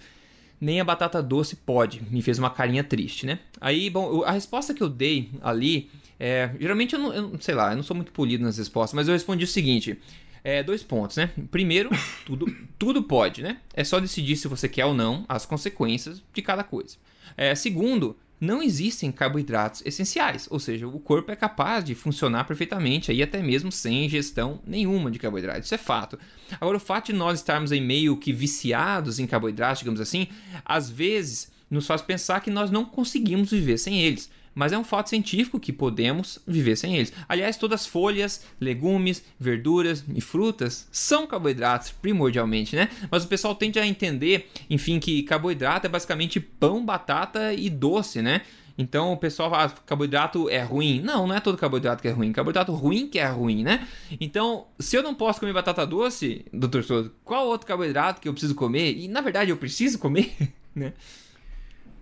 nem 0.60 0.80
a 0.80 0.84
batata 0.84 1.22
doce 1.22 1.56
pode. 1.56 2.02
Me 2.10 2.22
fez 2.22 2.38
uma 2.38 2.50
carinha 2.50 2.84
triste, 2.84 3.26
né? 3.26 3.38
Aí, 3.60 3.90
bom, 3.90 4.22
a 4.22 4.32
resposta 4.32 4.74
que 4.74 4.82
eu 4.82 4.88
dei 4.88 5.30
ali, 5.42 5.90
é, 6.18 6.50
geralmente 6.60 6.94
eu 6.94 7.00
não, 7.00 7.12
eu, 7.12 7.40
sei 7.40 7.54
lá, 7.54 7.72
eu 7.72 7.76
não 7.76 7.82
sou 7.82 7.96
muito 7.96 8.12
polido 8.12 8.44
nas 8.44 8.58
respostas, 8.58 8.94
mas 8.94 9.08
eu 9.08 9.14
respondi 9.14 9.44
o 9.44 9.48
seguinte: 9.48 9.98
é, 10.42 10.62
dois 10.62 10.82
pontos, 10.82 11.16
né? 11.16 11.30
Primeiro, 11.50 11.90
tudo, 12.26 12.46
tudo 12.78 13.02
pode, 13.02 13.42
né? 13.42 13.58
É 13.72 13.82
só 13.82 13.98
decidir 13.98 14.36
se 14.36 14.46
você 14.48 14.68
quer 14.68 14.84
ou 14.84 14.94
não 14.94 15.24
as 15.28 15.46
consequências 15.46 16.22
de 16.32 16.42
cada 16.42 16.62
coisa. 16.62 16.96
É, 17.36 17.54
segundo, 17.54 18.16
não 18.40 18.62
existem 18.62 19.10
carboidratos 19.12 19.82
essenciais, 19.84 20.46
ou 20.50 20.58
seja, 20.58 20.86
o 20.86 20.98
corpo 20.98 21.30
é 21.30 21.36
capaz 21.36 21.84
de 21.84 21.94
funcionar 21.94 22.44
perfeitamente 22.44 23.10
aí 23.10 23.22
até 23.22 23.42
mesmo 23.42 23.70
sem 23.70 24.04
ingestão 24.04 24.60
nenhuma 24.66 25.10
de 25.10 25.18
carboidratos, 25.18 25.66
isso 25.66 25.74
é 25.74 25.78
fato. 25.78 26.18
Agora, 26.60 26.76
o 26.76 26.80
fato 26.80 27.06
de 27.06 27.12
nós 27.12 27.38
estarmos 27.38 27.72
em 27.72 27.80
meio 27.80 28.16
que 28.16 28.32
viciados 28.32 29.18
em 29.18 29.26
carboidratos, 29.26 29.78
digamos 29.78 30.00
assim, 30.00 30.28
às 30.64 30.90
vezes 30.90 31.52
nos 31.70 31.86
faz 31.86 32.02
pensar 32.02 32.40
que 32.40 32.50
nós 32.50 32.70
não 32.70 32.84
conseguimos 32.84 33.50
viver 33.50 33.78
sem 33.78 34.00
eles 34.02 34.30
mas 34.54 34.72
é 34.72 34.78
um 34.78 34.84
fato 34.84 35.08
científico 35.08 35.58
que 35.58 35.72
podemos 35.72 36.38
viver 36.46 36.76
sem 36.76 36.96
eles. 36.96 37.12
Aliás, 37.28 37.56
todas 37.56 37.82
as 37.82 37.86
folhas, 37.86 38.46
legumes, 38.60 39.22
verduras 39.38 40.04
e 40.14 40.20
frutas 40.20 40.88
são 40.92 41.26
carboidratos 41.26 41.90
primordialmente, 41.90 42.76
né? 42.76 42.88
Mas 43.10 43.24
o 43.24 43.28
pessoal 43.28 43.54
tende 43.54 43.78
a 43.78 43.86
entender, 43.86 44.50
enfim, 44.70 45.00
que 45.00 45.22
carboidrato 45.22 45.86
é 45.86 45.90
basicamente 45.90 46.38
pão, 46.38 46.84
batata 46.84 47.52
e 47.52 47.68
doce, 47.68 48.22
né? 48.22 48.42
Então 48.76 49.12
o 49.12 49.16
pessoal 49.16 49.50
fala, 49.50 49.64
ah, 49.64 49.82
carboidrato 49.86 50.48
é 50.48 50.62
ruim. 50.62 51.00
Não, 51.00 51.26
não 51.26 51.34
é 51.34 51.40
todo 51.40 51.56
carboidrato 51.56 52.02
que 52.02 52.08
é 52.08 52.10
ruim. 52.10 52.32
Carboidrato 52.32 52.72
ruim 52.72 53.06
que 53.08 53.18
é 53.18 53.26
ruim, 53.26 53.62
né? 53.62 53.86
Então, 54.20 54.66
se 54.78 54.96
eu 54.96 55.02
não 55.02 55.14
posso 55.14 55.40
comer 55.40 55.52
batata 55.52 55.86
doce, 55.86 56.44
doutor 56.52 56.82
Souza, 56.82 57.12
qual 57.24 57.46
outro 57.46 57.66
carboidrato 57.66 58.20
que 58.20 58.28
eu 58.28 58.32
preciso 58.32 58.54
comer? 58.54 58.96
E 58.96 59.08
na 59.08 59.20
verdade 59.20 59.50
eu 59.50 59.56
preciso 59.56 59.98
comer, 59.98 60.34
né? 60.74 60.92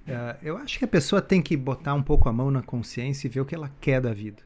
Uh, 0.07 0.37
eu 0.43 0.57
acho 0.57 0.79
que 0.79 0.85
a 0.85 0.89
pessoa 0.89 1.23
tem 1.23 1.41
que 1.41 1.57
botar 1.57 1.95
um 1.95 2.03
pouco 2.03 2.29
a 2.29 2.33
mão 2.33 2.51
na 2.51 2.63
consciência 2.63 3.29
e 3.29 3.31
ver 3.31 3.41
o 3.41 3.45
que 3.45 3.55
ela 3.55 3.71
quer 3.81 4.01
da 4.01 4.13
vida. 4.13 4.43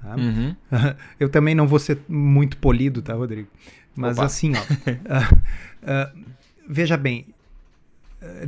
Tá? 0.00 0.16
Uhum. 0.16 0.54
eu 1.18 1.28
também 1.28 1.54
não 1.54 1.66
vou 1.66 1.78
ser 1.78 1.98
muito 2.08 2.56
polido, 2.56 3.02
tá, 3.02 3.14
Rodrigo? 3.14 3.48
Mas 3.94 4.16
Opa. 4.16 4.26
assim, 4.26 4.52
ó. 4.56 4.60
uh, 4.60 6.14
uh, 6.18 6.24
veja 6.68 6.96
bem, 6.96 7.26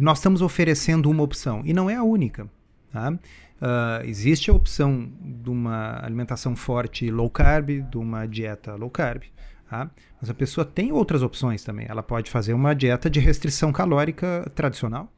nós 0.01 0.19
estamos 0.19 0.41
oferecendo 0.41 1.11
uma 1.11 1.23
opção 1.23 1.63
e 1.65 1.73
não 1.73 1.91
é 1.91 1.97
a 1.97 2.03
única. 2.03 2.49
Tá? 2.93 3.13
existe 4.05 4.51
a 4.51 4.55
opção 4.55 5.11
de 5.21 5.49
uma 5.49 5.99
alimentação 6.05 6.55
forte 6.55 7.11
low 7.11 7.31
carb, 7.31 7.81
de 7.91 7.97
uma 7.97 8.27
dieta 8.27 8.75
low 8.75 8.91
carb. 8.91 9.23
Tá? 9.71 9.91
Mas 10.21 10.29
a 10.29 10.35
pessoa 10.35 10.65
tem 10.67 10.93
outras 10.93 11.23
opções 11.23 11.65
também. 11.65 11.87
Ela 11.89 12.03
pode 12.03 12.31
fazer 12.31 12.53
uma 12.53 12.75
dieta 12.75 13.09
de 13.09 13.21
restrição 13.21 13.73
calórica 13.73 14.51
tradicional 14.55 15.11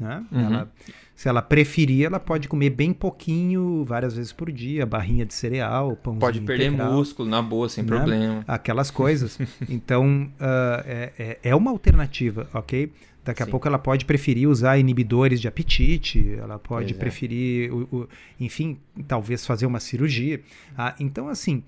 né? 0.00 0.24
Uhum. 0.32 0.40
Ela, 0.40 0.72
se 1.14 1.28
ela 1.28 1.42
preferir, 1.42 2.06
ela 2.06 2.18
pode 2.18 2.48
comer 2.48 2.70
bem 2.70 2.92
pouquinho, 2.92 3.84
várias 3.84 4.16
vezes 4.16 4.32
por 4.32 4.50
dia, 4.50 4.86
barrinha 4.86 5.26
de 5.26 5.34
cereal, 5.34 5.94
pão 5.96 6.16
Pode 6.18 6.40
perder 6.40 6.68
integral, 6.68 6.94
músculo 6.94 7.28
na 7.28 7.42
boa, 7.42 7.68
sem 7.68 7.84
né? 7.84 7.88
problema. 7.88 8.44
Aquelas 8.48 8.90
coisas. 8.90 9.38
então, 9.68 10.32
uh, 10.40 10.82
é, 10.86 11.38
é, 11.42 11.54
uma 11.54 11.70
alternativa, 11.70 12.48
ok? 12.54 12.90
Daqui 13.22 13.42
a 13.42 13.44
Sim. 13.44 13.50
pouco 13.50 13.68
ela 13.68 13.78
pode 13.78 14.06
preferir 14.06 14.48
usar 14.48 14.78
inibidores 14.78 15.40
de 15.40 15.46
apetite, 15.46 16.34
ela 16.38 16.58
pode 16.58 16.94
preferir, 16.94 17.70
o, 17.70 17.82
o, 17.92 18.08
enfim, 18.40 18.78
talvez 19.06 19.44
fazer 19.44 19.66
uma 19.66 19.78
cirurgia. 19.78 20.40
Ah, 20.76 20.94
então, 20.98 21.28
assim, 21.28 21.62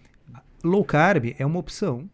low 0.64 0.82
carb 0.82 1.34
é 1.38 1.44
uma 1.44 1.58
opção 1.58 2.08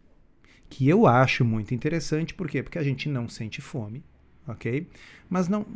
que 0.68 0.88
eu 0.88 1.06
acho 1.06 1.44
muito 1.44 1.72
interessante, 1.72 2.34
por 2.34 2.48
quê? 2.48 2.62
Porque 2.62 2.78
a 2.78 2.82
gente 2.82 3.08
não 3.08 3.28
sente 3.28 3.60
fome, 3.60 4.02
ok? 4.48 4.86
Mas 5.28 5.46
não, 5.46 5.66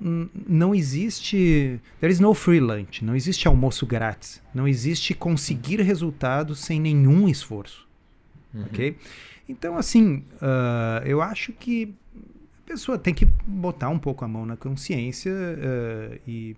não 0.49 0.75
existe. 0.75 1.79
There 2.01 2.13
is 2.13 2.19
no 2.19 2.33
free 2.33 2.61
lunch. 2.61 3.05
Não 3.05 3.15
existe 3.15 3.47
almoço 3.47 3.87
grátis. 3.87 4.43
Não 4.55 4.67
existe 4.67 5.15
conseguir 5.15 5.81
resultados 5.81 6.61
sem 6.61 6.81
nenhum 6.81 7.29
esforço. 7.29 7.87
Uhum. 8.55 8.65
Ok? 8.65 8.97
Então, 9.49 9.77
assim, 9.77 10.25
uh, 10.41 11.05
eu 11.05 11.21
acho 11.21 11.53
que 11.53 11.95
a 12.65 12.69
pessoa 12.69 12.97
tem 12.97 13.13
que 13.13 13.27
botar 13.47 13.91
um 13.91 13.99
pouco 13.99 14.25
a 14.25 14.29
mão 14.29 14.47
na 14.47 14.57
consciência 14.57 15.33
uh, 15.33 16.19
e, 16.27 16.57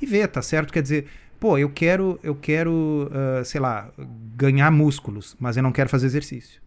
e 0.00 0.06
ver, 0.06 0.26
tá 0.28 0.42
certo? 0.42 0.72
Quer 0.72 0.82
dizer, 0.82 1.06
pô, 1.38 1.58
eu 1.58 1.68
quero, 1.68 2.18
eu 2.22 2.34
quero, 2.34 3.08
uh, 3.10 3.44
sei 3.44 3.60
lá, 3.60 3.90
ganhar 4.36 4.70
músculos, 4.70 5.36
mas 5.38 5.56
eu 5.56 5.62
não 5.62 5.70
quero 5.72 5.88
fazer 5.88 6.06
exercício. 6.06 6.61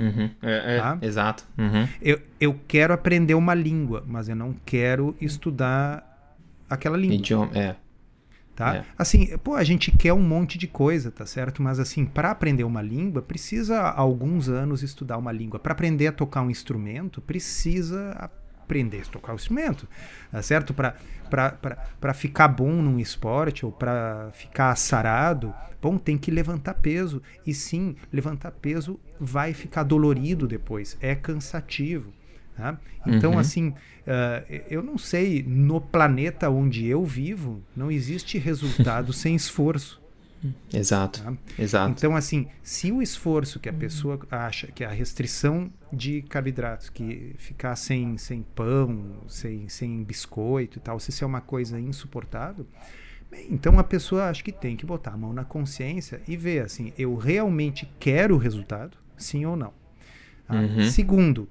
Uhum. 0.00 0.30
É, 0.42 0.76
é, 0.76 0.80
tá? 0.80 0.98
Exato. 1.02 1.44
Uhum. 1.58 1.86
Eu, 2.00 2.20
eu 2.40 2.58
quero 2.66 2.94
aprender 2.94 3.34
uma 3.34 3.54
língua, 3.54 4.02
mas 4.06 4.28
eu 4.28 4.34
não 4.34 4.54
quero 4.64 5.14
estudar 5.20 6.36
aquela 6.68 6.96
língua. 6.96 7.16
Idioma, 7.16 7.50
é. 7.54 7.76
Tá? 8.56 8.76
É. 8.76 8.84
Assim, 8.98 9.36
pô, 9.38 9.54
a 9.54 9.64
gente 9.64 9.90
quer 9.90 10.12
um 10.12 10.22
monte 10.22 10.58
de 10.58 10.66
coisa, 10.66 11.10
tá 11.10 11.24
certo? 11.24 11.62
Mas 11.62 11.78
assim, 11.78 12.04
para 12.04 12.30
aprender 12.30 12.64
uma 12.64 12.82
língua, 12.82 13.22
precisa 13.22 13.80
alguns 13.80 14.48
anos 14.48 14.82
estudar 14.82 15.16
uma 15.18 15.32
língua. 15.32 15.58
Para 15.58 15.72
aprender 15.72 16.08
a 16.08 16.12
tocar 16.12 16.42
um 16.42 16.50
instrumento, 16.50 17.20
precisa 17.20 18.30
aprender 18.70 19.00
a 19.00 19.10
tocar 19.10 19.32
o 19.32 19.36
instrumento, 19.36 19.88
tá 20.30 20.40
certo? 20.40 20.72
Para 20.72 22.14
ficar 22.14 22.46
bom 22.46 22.70
num 22.70 23.00
esporte 23.00 23.66
ou 23.66 23.72
para 23.72 24.30
ficar 24.32 24.74
sarado, 24.76 25.52
bom, 25.82 25.98
tem 25.98 26.16
que 26.16 26.30
levantar 26.30 26.74
peso. 26.74 27.20
E 27.44 27.52
sim, 27.52 27.96
levantar 28.12 28.52
peso 28.52 28.98
vai 29.18 29.52
ficar 29.52 29.82
dolorido 29.82 30.46
depois, 30.46 30.96
é 31.00 31.16
cansativo. 31.16 32.12
Tá? 32.56 32.78
Então, 33.06 33.32
uhum. 33.32 33.38
assim, 33.38 33.68
uh, 33.68 34.64
eu 34.68 34.82
não 34.82 34.98
sei, 34.98 35.42
no 35.42 35.80
planeta 35.80 36.50
onde 36.50 36.86
eu 36.86 37.04
vivo, 37.04 37.62
não 37.74 37.90
existe 37.90 38.38
resultado 38.38 39.12
sem 39.14 39.34
esforço. 39.34 39.99
Exato, 40.72 41.22
tá? 41.22 41.34
exato. 41.58 41.92
Então, 41.92 42.16
assim, 42.16 42.48
se 42.62 42.90
o 42.90 43.02
esforço 43.02 43.60
que 43.60 43.68
a 43.68 43.72
pessoa 43.72 44.18
acha 44.30 44.68
que 44.68 44.82
é 44.82 44.86
a 44.86 44.90
restrição 44.90 45.70
de 45.92 46.22
carboidratos, 46.22 46.88
que 46.88 47.34
ficar 47.38 47.76
sem, 47.76 48.16
sem 48.16 48.42
pão, 48.54 49.22
sem, 49.28 49.68
sem 49.68 50.02
biscoito 50.02 50.78
e 50.78 50.80
tal, 50.80 50.98
se 50.98 51.10
isso 51.10 51.24
é 51.24 51.26
uma 51.26 51.40
coisa 51.40 51.78
insuportável, 51.78 52.66
então 53.50 53.78
a 53.78 53.84
pessoa 53.84 54.28
acho 54.28 54.42
que 54.42 54.52
tem 54.52 54.76
que 54.76 54.86
botar 54.86 55.12
a 55.12 55.16
mão 55.16 55.32
na 55.32 55.44
consciência 55.44 56.20
e 56.26 56.36
ver, 56.36 56.64
assim, 56.64 56.92
eu 56.98 57.14
realmente 57.16 57.90
quero 57.98 58.34
o 58.34 58.38
resultado, 58.38 58.96
sim 59.16 59.44
ou 59.44 59.56
não. 59.56 59.72
Tá? 60.46 60.54
Uhum. 60.54 60.90
Segundo, 60.90 61.48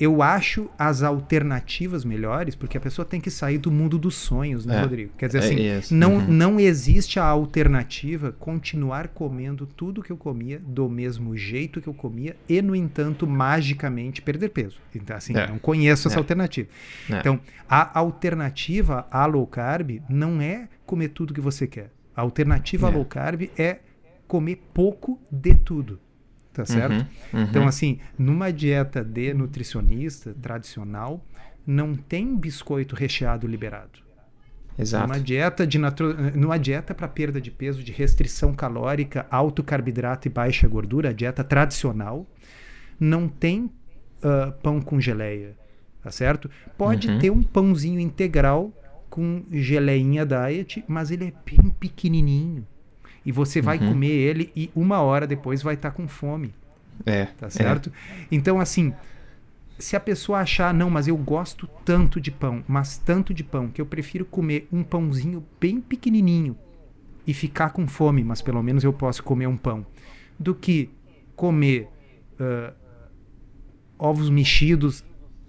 eu 0.00 0.22
acho 0.22 0.68
as 0.78 1.02
alternativas 1.02 2.04
melhores, 2.04 2.54
porque 2.54 2.76
a 2.76 2.80
pessoa 2.80 3.04
tem 3.04 3.20
que 3.20 3.30
sair 3.30 3.58
do 3.58 3.70
mundo 3.70 3.98
dos 3.98 4.14
sonhos, 4.14 4.64
né, 4.64 4.76
É. 4.76 4.80
Rodrigo? 4.80 5.12
Quer 5.16 5.26
dizer 5.26 5.38
É 5.38 5.44
assim, 5.44 5.78
isso. 5.78 5.94
não, 5.94 6.14
Uhum. 6.16 6.26
não 6.26 6.60
existe 6.60 7.20
a 7.20 7.24
alternativa 7.24 8.32
continuar 8.32 9.08
comendo 9.08 9.66
tudo 9.66 10.02
que 10.02 10.10
eu 10.10 10.16
comia 10.16 10.58
do 10.58 10.88
mesmo 10.88 11.36
jeito 11.36 11.80
que 11.80 11.86
eu 11.88 11.94
comia 11.94 12.34
e, 12.48 12.60
no 12.62 12.74
entanto, 12.74 13.26
magicamente 13.26 14.22
perder 14.22 14.48
peso. 14.50 14.78
Então, 14.94 15.16
assim, 15.16 15.36
É. 15.36 15.46
não 15.46 15.58
conheço 15.58 16.08
essa 16.08 16.16
É. 16.16 16.20
alternativa. 16.20 16.68
É. 17.10 17.18
Então, 17.18 17.38
a 17.68 17.98
alternativa 17.98 19.06
à 19.10 19.26
low 19.26 19.46
carb 19.46 20.00
não 20.08 20.40
é 20.40 20.68
comer 20.86 21.08
tudo 21.08 21.34
que 21.34 21.40
você 21.40 21.66
quer. 21.66 21.90
A 22.16 22.22
alternativa 22.22 22.86
É. 22.88 22.90
à 22.90 22.94
low 22.94 23.04
carb 23.04 23.42
é 23.58 23.78
comer 24.26 24.56
pouco 24.72 25.20
de 25.30 25.54
tudo. 25.54 26.00
Tá 26.54 26.64
certo? 26.64 26.92
Uhum, 26.92 27.40
uhum. 27.40 27.42
Então, 27.42 27.66
assim, 27.66 27.98
numa 28.16 28.52
dieta 28.52 29.02
de 29.04 29.34
nutricionista 29.34 30.32
tradicional, 30.40 31.22
não 31.66 31.94
tem 31.96 32.36
biscoito 32.36 32.94
recheado 32.94 33.46
liberado. 33.46 33.98
Exato. 34.78 35.06
Numa 35.08 35.18
dieta 35.20 35.66
de 35.66 35.78
natro... 35.78 36.14
numa 36.32 36.56
dieta 36.56 36.94
para 36.94 37.08
perda 37.08 37.40
de 37.40 37.50
peso, 37.50 37.82
de 37.82 37.90
restrição 37.92 38.54
calórica, 38.54 39.26
alto 39.30 39.64
carboidrato 39.64 40.28
e 40.28 40.30
baixa 40.30 40.68
gordura, 40.68 41.10
a 41.10 41.12
dieta 41.12 41.42
tradicional, 41.44 42.24
não 43.00 43.26
tem 43.28 43.68
ah, 44.22 44.52
pão 44.62 44.80
com 44.80 45.00
geleia, 45.00 45.56
tá 46.02 46.10
certo? 46.10 46.48
Pode 46.78 47.08
Uhum. 47.08 47.18
ter 47.18 47.30
um 47.30 47.42
pãozinho 47.42 47.98
integral 48.00 48.72
com 49.10 49.44
geleinha 49.50 50.24
diet, 50.24 50.84
mas 50.88 51.10
ele 51.10 51.26
é 51.26 51.32
bem 51.44 51.68
pequenininho. 51.70 52.66
E 53.24 53.32
você 53.32 53.60
vai 53.60 53.78
Uhum. 53.78 53.88
comer 53.90 54.08
ele 54.10 54.52
e 54.54 54.70
uma 54.74 55.00
hora 55.00 55.26
depois 55.26 55.62
vai 55.62 55.74
estar 55.74 55.90
com 55.92 56.06
fome 56.06 56.52
É. 57.06 57.26
tá 57.26 57.48
certo? 57.50 57.90
Então, 58.30 58.60
assim, 58.60 58.92
se 59.78 59.96
a 59.96 60.00
pessoa 60.00 60.40
achar, 60.40 60.72
não, 60.74 60.88
mas 60.90 61.08
eu 61.08 61.16
gosto 61.16 61.68
tanto 61.84 62.20
de 62.20 62.30
pão, 62.30 62.62
mas 62.68 62.98
tanto 62.98 63.32
de 63.34 63.42
pão, 63.42 63.68
que 63.68 63.80
eu 63.80 63.86
prefiro 63.86 64.24
comer 64.24 64.68
um 64.72 64.82
pãozinho 64.82 65.44
bem 65.60 65.80
pequenininho 65.80 66.56
e 67.26 67.32
ficar 67.34 67.70
com 67.70 67.86
fome, 67.86 68.22
mas 68.22 68.42
pelo 68.42 68.62
menos 68.62 68.84
eu 68.84 68.92
posso 68.92 69.22
comer 69.22 69.46
um 69.46 69.56
pão, 69.56 69.84
do 70.38 70.54
que 70.54 70.90
comer 71.34 71.88
ah, 72.38 72.72
ovos 73.98 74.28
mexidos 74.30 75.02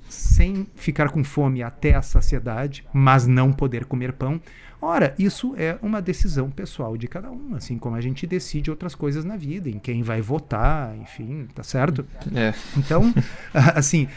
sem 0.09 0.67
ficar 0.75 1.09
com 1.09 1.23
fome 1.23 1.63
até 1.63 1.95
a 1.95 2.01
saciedade, 2.01 2.85
mas 2.93 3.27
não 3.27 3.51
poder 3.51 3.85
comer 3.85 4.13
pão. 4.13 4.39
Ora, 4.81 5.15
isso 5.17 5.55
é 5.57 5.77
uma 5.81 6.01
decisão 6.01 6.49
pessoal 6.49 6.95
de 6.95 7.07
cada 7.07 7.31
um, 7.31 7.55
assim 7.55 7.77
como 7.77 7.95
a 7.95 8.01
gente 8.01 8.27
decide 8.27 8.69
outras 8.69 8.93
coisas 8.93 9.25
na 9.25 9.35
vida, 9.35 9.69
em 9.69 9.79
quem 9.79 10.03
vai 10.03 10.21
votar, 10.21 10.95
enfim, 10.97 11.47
tá 11.55 11.63
certo? 11.63 12.05
É. 12.35 12.53
Então, 12.77 13.13
assim, 13.73 14.07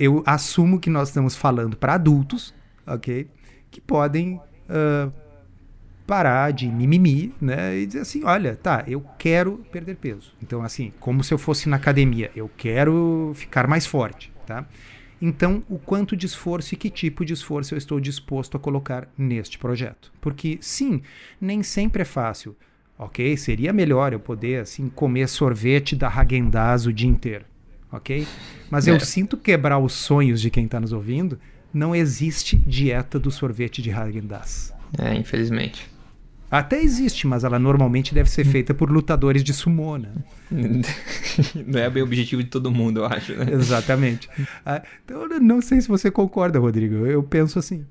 eu 0.00 0.22
assumo 0.26 0.80
que 0.80 0.90
nós 0.90 1.08
estamos 1.08 1.36
falando 1.36 1.76
para 1.76 1.94
adultos, 1.94 2.52
ok? 2.86 3.28
Que 3.70 3.80
podem 3.80 4.40
ah, 4.68 5.10
parar 6.08 6.52
de 6.52 6.66
mimimi, 6.66 7.34
né? 7.38 7.76
E 7.76 7.86
dizer 7.86 8.00
assim, 8.00 8.24
olha, 8.24 8.56
tá, 8.56 8.82
eu 8.86 9.04
quero 9.18 9.58
perder 9.70 9.96
peso. 9.96 10.32
Então, 10.42 10.62
assim, 10.62 10.90
como 10.98 11.22
se 11.22 11.34
eu 11.34 11.38
fosse 11.38 11.68
na 11.68 11.76
academia, 11.76 12.30
eu 12.34 12.50
quero 12.56 13.32
ficar 13.34 13.68
mais 13.68 13.86
forte, 13.86 14.32
tá? 14.46 14.64
Então, 15.20 15.62
o 15.68 15.78
quanto 15.78 16.16
de 16.16 16.26
esforço 16.26 16.74
e 16.74 16.76
que 16.76 16.88
tipo 16.90 17.24
de 17.24 17.32
esforço 17.32 17.74
eu 17.74 17.78
estou 17.78 17.98
disposto 17.98 18.56
a 18.56 18.60
colocar 18.60 19.08
neste 19.18 19.58
projeto? 19.58 20.12
Porque, 20.20 20.58
sim, 20.60 21.02
nem 21.40 21.62
sempre 21.62 22.02
é 22.02 22.04
fácil. 22.04 22.56
Ok? 22.96 23.36
Seria 23.36 23.72
melhor 23.72 24.12
eu 24.12 24.20
poder, 24.20 24.60
assim, 24.62 24.88
comer 24.88 25.28
sorvete 25.28 25.94
da 25.96 26.08
Häagen-Dazs 26.08 26.86
o 26.86 26.92
dia 26.92 27.08
inteiro. 27.08 27.44
Ok? 27.90 28.26
Mas 28.70 28.86
eu 28.86 28.96
É. 28.96 28.98
sinto 29.00 29.36
quebrar 29.36 29.78
os 29.78 29.92
sonhos 29.92 30.40
de 30.40 30.50
quem 30.50 30.64
está 30.66 30.78
nos 30.80 30.92
ouvindo. 30.92 31.38
Não 31.72 31.94
existe 31.94 32.56
dieta 32.56 33.18
do 33.18 33.30
sorvete 33.30 33.80
de 33.82 33.90
Häagen-Dazs. 33.90 34.72
É, 34.98 35.14
infelizmente. 35.14 35.88
Até 36.50 36.82
existe, 36.82 37.26
mas 37.26 37.44
ela 37.44 37.58
normalmente 37.58 38.14
deve 38.14 38.30
ser 38.30 38.44
feita 38.44 38.72
por 38.72 38.90
lutadores 38.90 39.44
de 39.44 39.52
sumô, 39.52 39.98
né? 39.98 40.10
Não 41.66 41.78
é 41.78 41.90
bem 41.90 42.02
o 42.02 42.06
objetivo 42.06 42.42
de 42.42 42.48
todo 42.48 42.70
mundo, 42.70 43.00
eu 43.00 43.04
acho, 43.04 43.34
né? 43.34 43.52
Exatamente. 43.52 44.28
Ah, 44.64 44.82
então, 45.04 45.28
não 45.40 45.60
sei 45.60 45.80
se 45.80 45.88
você 45.88 46.10
concorda, 46.10 46.58
Rodrigo. 46.58 47.06
Eu 47.06 47.22
penso 47.22 47.58
assim. 47.58 47.84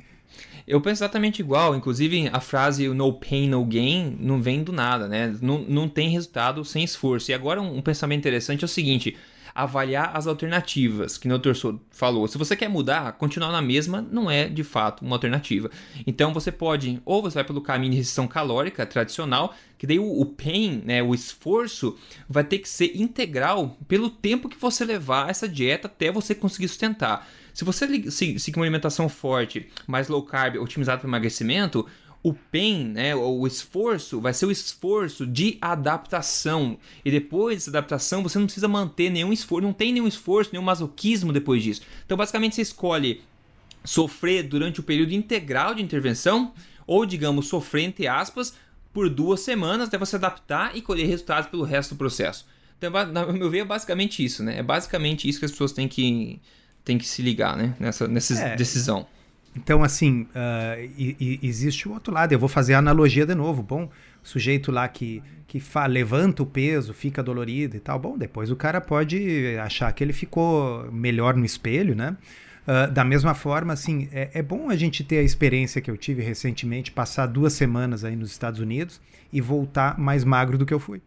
Eu 0.68 0.82
penso 0.82 1.04
exatamente 1.04 1.40
igual. 1.40 1.76
Inclusive, 1.76 2.30
a 2.34 2.40
frase 2.40 2.88
no 2.90 3.14
pain, 3.14 3.48
no 3.48 3.64
gain 3.64 4.18
não 4.20 4.42
vem 4.42 4.64
do 4.64 4.74
nada, 4.74 5.08
né? 5.08 5.34
Não, 5.42 5.60
não 5.60 5.88
tem 5.88 6.10
resultado 6.10 6.66
sem 6.66 6.84
esforço. 6.84 7.32
E 7.32 7.34
agora, 7.34 7.62
um, 7.62 7.78
um 7.78 7.82
pensamento 7.82 8.20
interessante 8.20 8.64
é 8.64 8.66
o 8.66 8.68
seguinte: 8.68 9.16
avaliar 9.58 10.16
as 10.16 10.28
alternativas, 10.28 11.18
que 11.18 11.28
o 11.28 11.38
Dr. 11.38 11.54
falou. 11.90 12.28
Se 12.28 12.38
você 12.38 12.56
quer 12.56 12.70
mudar, 12.70 13.14
continuar 13.14 13.52
na 13.52 13.62
mesma 13.62 14.06
não 14.12 14.30
é 14.30 14.48
de 14.48 14.64
fato 14.64 15.04
uma 15.04 15.16
alternativa. 15.16 15.72
Então 16.06 16.32
você 16.32 16.52
pode, 16.52 17.02
ou 17.04 17.24
você 17.24 17.36
vai 17.36 17.44
pelo 17.44 17.60
caminho 17.60 17.92
de 17.92 17.98
restrição 17.98 18.28
calórica 18.28 18.86
tradicional, 18.86 19.56
que 19.76 19.88
daí 19.88 19.98
o, 19.98 20.22
o 20.22 20.26
pain, 20.26 20.84
né, 20.86 21.02
o 21.02 21.16
esforço, 21.16 21.98
vai 22.30 22.44
ter 22.44 22.60
que 22.60 22.70
ser 22.70 22.96
integral 22.96 23.78
pelo 23.88 24.12
tempo 24.12 24.48
que 24.48 24.58
você 24.58 24.86
levar 24.86 25.30
essa 25.30 25.50
dieta 25.50 25.88
até 25.88 26.12
você 26.12 26.36
conseguir 26.36 26.68
sustentar. 26.68 27.28
Se 27.52 27.66
você 27.66 28.12
seguir 28.12 28.56
uma 28.56 28.66
alimentação 28.66 29.10
forte, 29.10 29.68
mais 29.88 30.08
low 30.08 30.22
carb, 30.22 30.58
otimizada 30.58 31.00
para 31.00 31.10
emagrecimento, 31.10 31.88
o 32.30 32.34
pain, 32.34 32.84
né, 32.90 33.16
o 33.16 33.48
esforço, 33.48 34.20
vai 34.20 34.34
ser 34.34 34.46
o 34.46 34.52
esforço 34.52 35.26
de 35.26 35.58
adaptação. 35.62 36.78
E 37.06 37.12
depois 37.12 37.56
dessa 37.58 37.70
adaptação, 37.70 38.22
você 38.24 38.38
não 38.38 38.46
precisa 38.46 38.68
manter 38.68 39.10
nenhum 39.10 39.32
esforço, 39.32 39.66
não 39.66 39.74
tem 39.74 39.94
nenhum 39.94 40.08
esforço, 40.08 40.50
nenhum 40.52 40.64
masoquismo 40.64 41.32
depois 41.32 41.64
disso. 41.64 41.82
Então, 42.06 42.18
basicamente, 42.18 42.56
você 42.56 42.62
escolhe 42.62 43.22
sofrer 43.84 44.44
durante 44.44 44.80
o 44.80 44.84
período 44.84 45.14
integral 45.14 45.74
de 45.74 45.82
intervenção, 45.82 46.54
ou, 46.86 47.06
digamos, 47.06 47.48
sofrer, 47.48 47.84
entre 47.84 48.08
aspas, 48.08 48.54
por 48.94 49.10
duas 49.10 49.40
semanas, 49.42 49.88
até 49.88 49.98
você 49.98 50.16
adaptar 50.16 50.76
e 50.76 50.82
colher 50.82 51.08
resultados 51.08 51.50
pelo 51.50 51.64
resto 51.64 51.96
do 51.96 51.98
processo. 51.98 52.46
Então, 52.78 52.92
meu 53.34 53.50
ver, 53.50 53.60
é 53.60 53.66
basicamente 53.66 54.24
isso, 54.24 54.44
né? 54.44 54.58
É 54.60 54.64
basicamente 54.64 55.28
isso 55.28 55.40
que 55.40 55.46
as 55.46 55.52
pessoas 55.52 55.72
têm 55.72 55.88
que, 55.88 56.40
têm 56.84 56.98
que 56.98 57.08
se 57.08 57.22
ligar, 57.22 57.56
né? 57.56 57.74
Nessa, 57.80 58.08
nessa 58.08 58.34
É. 58.34 58.56
decisão. 58.56 59.08
Então, 59.56 59.84
assim, 59.84 60.28
ah, 60.36 60.76
e- 60.80 61.16
e- 61.20 61.40
existe 61.48 61.88
o 61.88 61.94
outro 61.94 62.14
lado. 62.14 62.32
Eu 62.32 62.40
vou 62.40 62.50
fazer 62.50 62.74
a 62.76 62.80
analogia 62.80 63.26
de 63.26 63.34
novo. 63.36 63.64
Bom, 63.64 63.90
sujeito 64.24 64.72
lá 64.72 64.88
que, 64.88 65.22
que 65.48 65.60
fa- 65.60 65.86
levanta 65.88 66.44
o 66.44 66.46
peso, 66.46 66.94
fica 66.94 67.24
dolorido 67.24 67.76
e 67.76 67.80
tal. 67.80 67.98
Bom, 68.00 68.18
depois 68.18 68.52
o 68.52 68.56
cara 68.56 68.80
pode 68.80 69.58
achar 69.58 69.92
que 69.94 70.04
ele 70.04 70.14
ficou 70.14 70.92
melhor 70.92 71.36
no 71.36 71.46
espelho, 71.46 71.96
né? 71.96 72.16
Ah, 72.68 72.86
da 72.86 73.04
mesma 73.04 73.34
forma, 73.34 73.74
assim, 73.74 74.10
é, 74.12 74.30
é 74.34 74.42
bom 74.44 74.70
a 74.70 74.76
gente 74.76 75.04
ter 75.04 75.20
a 75.20 75.24
experiência 75.24 75.82
que 75.82 75.90
eu 75.90 75.98
tive 75.98 76.22
recentemente, 76.22 76.92
passar 76.92 77.26
duas 77.26 77.54
semanas 77.54 78.04
aí 78.04 78.16
nos 78.16 78.30
Estados 78.32 78.60
Unidos 78.60 79.00
e 79.32 79.40
voltar 79.42 79.98
mais 79.98 80.24
magro 80.24 80.58
do 80.58 80.66
que 80.66 80.74
eu 80.74 80.80
fui. 80.80 81.02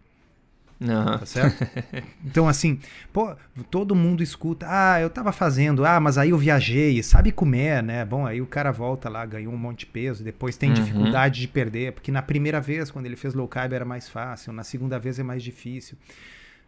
Aham. 0.82 1.18
Tá 1.18 1.26
certo? 1.26 1.62
Então, 2.24 2.48
assim, 2.48 2.78
pô, 3.12 3.34
todo 3.70 3.94
mundo 3.94 4.22
escuta, 4.22 4.66
ah, 4.68 5.00
eu 5.00 5.08
tava 5.08 5.32
fazendo, 5.32 5.84
ah, 5.86 5.98
mas 5.98 6.18
aí 6.18 6.30
eu 6.30 6.38
viajei, 6.38 7.02
sabe 7.02 7.32
comer, 7.32 7.82
né? 7.82 8.04
Bom, 8.04 8.26
aí 8.26 8.40
o 8.42 8.46
cara 8.46 8.70
volta 8.70 9.08
lá, 9.08 9.24
ganhou 9.24 9.52
um 9.52 9.56
monte 9.56 9.80
de 9.80 9.86
peso, 9.86 10.22
depois 10.22 10.56
tem 10.56 10.70
Uhum. 10.70 10.74
dificuldade 10.74 11.40
de 11.40 11.48
perder, 11.48 11.92
porque 11.92 12.12
na 12.12 12.20
primeira 12.22 12.60
vez, 12.60 12.90
quando 12.90 13.06
ele 13.06 13.16
fez 13.16 13.32
low 13.34 13.48
carb, 13.48 13.72
era 13.72 13.84
mais 13.86 14.08
fácil, 14.08 14.52
na 14.52 14.62
segunda 14.64 14.98
vez 14.98 15.18
é 15.18 15.22
mais 15.22 15.42
difícil. 15.42 15.96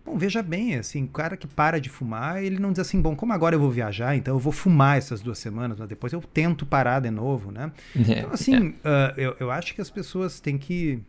Bom, 0.05 0.19
veja 0.19 0.43
bem, 0.43 0.75
assim, 0.77 1.05
o 1.05 1.09
cara 1.09 1.37
que 1.37 1.47
para 1.47 1.81
de 1.81 1.89
fumar, 1.89 2.43
ele 2.43 2.59
não 2.59 2.73
diz 2.73 2.81
assim, 2.81 3.01
bom, 3.01 3.15
como 3.15 3.33
agora 3.33 3.55
eu 3.55 3.61
vou 3.61 3.71
viajar, 3.71 4.17
então 4.17 4.35
eu 4.35 4.39
vou 4.39 4.53
fumar 4.53 4.99
essas 4.99 5.21
duas 5.21 5.39
semanas, 5.39 5.79
mas 5.79 5.89
depois 5.89 6.13
eu 6.13 6.21
tento 6.21 6.67
parar 6.67 6.99
de 7.01 7.11
novo, 7.11 7.53
né? 7.53 7.71
É, 7.97 8.19
Então, 8.19 8.31
assim, 8.33 8.75
ah, 8.85 9.15
eu, 9.17 9.37
eu 9.39 9.51
acho 9.51 9.75
que 9.75 9.81
as 9.81 9.91
pessoas 9.91 10.41
têm 10.41 10.59
que. 10.59 11.01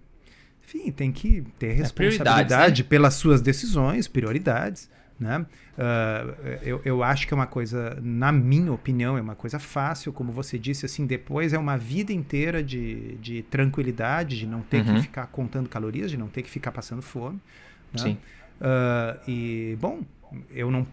Enfim, 0.65 0.91
tem 0.91 1.11
que 1.11 1.41
ter 1.59 1.67
prioridades, 1.67 1.77
responsabilidade 1.77 2.83
pelas 2.83 3.13
suas 3.15 3.41
decisões, 3.41 4.07
prioridades. 4.07 4.89
Né? 5.19 5.45
Ah, 5.77 6.25
eu, 6.63 6.81
eu 6.83 7.03
acho 7.03 7.27
que 7.27 7.33
é 7.33 7.35
uma 7.35 7.45
coisa, 7.47 7.97
na 8.01 8.31
minha 8.31 8.71
opinião, 8.73 9.17
é 9.17 9.21
uma 9.21 9.35
coisa 9.35 9.59
fácil, 9.59 10.11
como 10.11 10.31
você 10.31 10.57
disse, 10.57 10.85
assim, 10.85 11.05
depois 11.05 11.53
é 11.53 11.57
uma 11.57 11.77
vida 11.77 12.11
inteira 12.11 12.63
de, 12.63 13.15
de 13.17 13.43
tranquilidade, 13.43 14.37
de 14.37 14.47
não 14.47 14.61
ter 14.61 14.77
Uhum. 14.79 14.95
que 14.95 15.01
ficar 15.03 15.27
contando 15.27 15.69
calorias, 15.69 16.09
de 16.11 16.17
não 16.17 16.27
ter 16.27 16.41
que 16.41 16.49
ficar 16.49 16.71
passando 16.71 17.01
fome. 17.01 17.39
né? 17.93 17.99
Sim. 18.01 18.17
Ah, 18.59 19.17
e, 19.27 19.77
bom, 19.79 20.01
eu 20.49 20.71
não, 20.71 20.85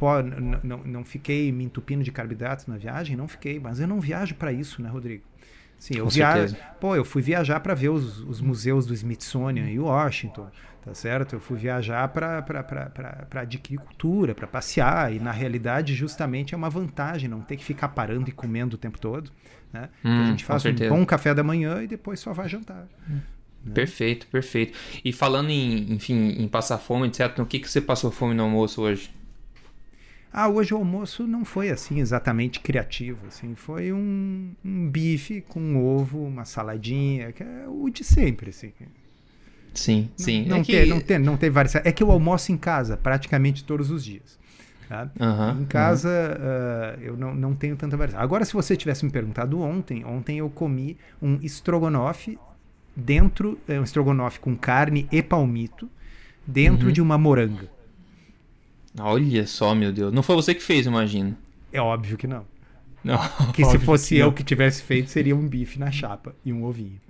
não, 0.62 0.78
não 0.84 1.04
fiquei 1.04 1.50
me 1.50 1.64
entupindo 1.64 2.02
de 2.04 2.12
carboidratos 2.12 2.66
na 2.66 2.76
viagem, 2.76 3.16
não 3.16 3.26
fiquei, 3.28 3.58
mas 3.58 3.80
eu 3.80 3.88
não 3.88 4.00
viajo 4.00 4.34
para 4.34 4.52
isso, 4.52 4.82
né, 4.82 4.88
Rodrigo? 4.88 5.22
Sim, 5.80 5.96
eu 5.96 6.08
viajo. 6.08 6.56
Pô, 6.78 6.96
eu 6.96 7.04
fui 7.04 7.22
viajar 7.22 7.60
para 7.60 7.74
ver 7.74 7.88
os, 7.90 8.20
os 8.20 8.40
museus 8.40 8.86
do 8.86 8.94
Smithsonian 8.94 9.66
em 9.68 9.78
Washington, 9.80 10.52
tá 10.82 10.94
certo? 10.94 11.34
Eu 11.34 11.40
fui 11.40 11.58
viajar 11.58 12.08
para 12.08 12.44
adquirir 13.42 13.78
cultura, 13.80 14.34
para 14.34 14.46
passear, 14.46 15.12
e 15.14 15.18
na 15.20 15.32
realidade, 15.32 15.94
justamente 15.94 16.54
é 16.54 16.56
uma 16.58 16.70
vantagem 16.70 17.28
não 17.30 17.42
ter 17.42 17.56
que 17.56 17.64
ficar 17.64 17.88
parando 17.90 18.30
e 18.30 18.32
comendo 18.32 18.76
o 18.76 18.78
tempo 18.78 18.98
todo. 19.00 19.32
Né? 19.72 19.90
Então, 20.12 20.22
a 20.22 20.26
Hum, 20.26 20.26
gente 20.26 20.44
faz 20.44 20.66
um 20.66 20.78
bom 20.78 21.04
café 21.06 21.34
da 21.34 21.42
manhã 21.42 21.82
e 21.82 21.88
depois 21.88 22.20
só 22.20 22.32
vai 22.32 22.48
jantar. 22.48 22.88
Perfeito, 23.72 24.26
perfeito. 24.26 24.76
E 25.04 25.12
falando 25.12 25.50
em, 25.50 25.92
enfim, 25.94 26.14
em 26.38 26.48
passar 26.48 26.78
fome, 26.78 27.06
etc., 27.08 27.38
o 27.40 27.46
que, 27.46 27.60
que 27.60 27.70
você 27.70 27.80
passou 27.80 28.10
fome 28.10 28.34
no 28.34 28.42
almoço 28.44 28.80
hoje? 28.82 29.10
Ah, 30.32 30.48
hoje 30.48 30.72
o 30.72 30.76
almoço 30.76 31.26
não 31.26 31.44
foi 31.44 31.70
assim 31.70 31.98
exatamente 31.98 32.60
criativo, 32.60 33.26
assim, 33.26 33.54
foi 33.56 33.92
um, 33.92 34.52
um 34.64 34.88
bife 34.88 35.40
com 35.40 35.76
ovo, 35.76 36.24
uma 36.24 36.44
saladinha, 36.44 37.32
que 37.32 37.42
é 37.42 37.64
o 37.66 37.90
de 37.90 38.04
sempre, 38.04 38.50
assim. 38.50 38.72
Sim, 39.74 40.08
sim. 40.16 40.46
Não, 40.46 40.56
é 40.56 40.58
não, 40.58 40.64
que... 40.64 40.72
tem, 40.72 40.86
não, 40.86 41.00
tem, 41.00 41.18
não 41.18 41.36
tem 41.36 41.50
várias. 41.50 41.74
É 41.74 41.92
que 41.92 42.02
eu 42.02 42.10
almoço 42.10 42.52
em 42.52 42.56
casa 42.56 42.96
praticamente 42.96 43.64
todos 43.64 43.90
os 43.90 44.04
dias. 44.04 44.38
Tá? 44.88 45.08
Uhum, 45.20 45.62
em 45.62 45.64
casa 45.66 46.08
uhum. 46.08 47.00
uh, 47.00 47.04
eu 47.04 47.16
não, 47.16 47.32
não 47.32 47.54
tenho 47.54 47.76
tanta 47.76 47.96
variação. 47.96 48.20
Agora, 48.20 48.44
se 48.44 48.52
você 48.52 48.76
tivesse 48.76 49.04
me 49.04 49.10
perguntado 49.12 49.60
ontem, 49.60 50.04
ontem 50.04 50.38
eu 50.38 50.50
comi 50.50 50.96
um 51.22 51.38
estrogonofe 51.42 52.36
dentro, 52.96 53.56
é 53.68 53.78
um 53.78 53.84
estrogonofe 53.84 54.40
com 54.40 54.56
carne 54.56 55.08
e 55.12 55.22
palmito 55.22 55.88
dentro 56.44 56.88
uhum. 56.88 56.92
de 56.92 57.00
uma 57.00 57.16
moranga. 57.16 57.68
Olha 58.98 59.46
só, 59.46 59.74
meu 59.74 59.92
Deus. 59.92 60.12
Não 60.12 60.22
foi 60.22 60.36
você 60.36 60.54
que 60.54 60.62
fez, 60.62 60.86
imagino. 60.86 61.36
É 61.72 61.80
óbvio 61.80 62.16
que 62.16 62.26
não. 62.26 62.44
Não. 63.04 63.18
Que 63.52 63.64
se 63.64 63.78
fosse 63.78 64.14
que 64.16 64.20
eu 64.20 64.32
que 64.32 64.42
tivesse 64.42 64.82
feito, 64.82 65.10
seria 65.10 65.34
um 65.34 65.46
bife 65.46 65.78
na 65.78 65.90
chapa 65.90 66.34
e 66.44 66.52
um 66.52 66.64
ovinho. 66.64 67.00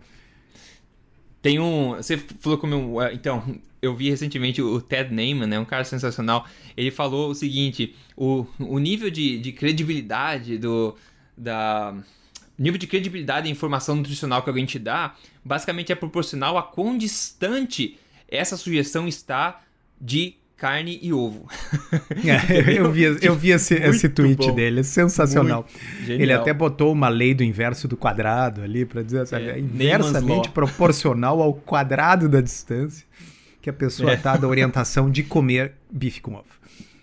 Tem 1.43 1.59
um. 1.59 1.97
Você 1.97 2.19
falou 2.19 2.59
como. 2.59 3.03
Então, 3.13 3.59
eu 3.81 3.97
vi 3.97 4.11
recentemente 4.11 4.61
o 4.61 4.81
Ted 4.81 5.13
Neyman, 5.13 5.49
né? 5.49 5.59
Um 5.59 5.65
cara 5.65 5.85
sensacional. 5.85 6.47
Ele 6.77 6.91
falou 6.91 7.31
o 7.31 7.35
seguinte: 7.35 7.97
o, 8.17 8.47
o 8.59 8.79
nível 8.79 9.11
de, 9.11 9.39
de 9.39 9.53
credibilidade 9.53 10.59
do. 10.59 10.95
Da, 11.37 11.95
nível 12.59 12.79
de 12.79 12.87
credibilidade 12.87 13.49
e 13.49 13.51
informação 13.51 13.97
nutricional 13.97 14.43
que 14.43 14.51
alguém 14.51 14.67
te 14.67 14.79
dá, 14.79 15.15
basicamente 15.43 15.91
é 15.91 15.95
proporcional 15.95 16.59
a 16.59 16.63
quão 16.63 16.99
distante 16.99 17.99
essa 18.29 18.55
sugestão 18.55 19.09
está 19.09 19.63
de 19.99 20.35
carne 20.61 20.99
e 21.01 21.13
ovo. 21.13 21.49
É, 22.23 22.79
eu 22.79 22.93
vi, 22.93 23.05
eu 23.23 23.35
vi 23.35 23.51
esse, 23.51 23.75
esse 23.75 24.09
tweet 24.09 24.37
bom. 24.37 24.55
dele, 24.55 24.81
é 24.81 24.83
sensacional. 24.83 25.67
Ele 26.07 26.33
até 26.33 26.53
botou 26.53 26.93
uma 26.93 27.09
lei 27.09 27.33
do 27.33 27.43
inverso 27.43 27.89
do 27.89 27.97
quadrado 27.97 28.63
ali 28.63 28.85
para 28.85 29.03
dizer 29.03 29.27
sabe, 29.27 29.49
é, 29.49 29.59
inversamente 29.59 30.51
proporcional 30.51 31.41
ao 31.41 31.55
quadrado 31.55 32.29
da 32.29 32.41
distância 32.41 33.07
que 33.63 33.71
a 33.71 33.73
pessoa 33.73 34.13
está 34.13 34.35
é. 34.35 34.39
da 34.39 34.47
orientação 34.47 35.11
de 35.11 35.23
comer 35.23 35.73
bife 35.91 36.21
com 36.21 36.35
ovo. 36.35 36.45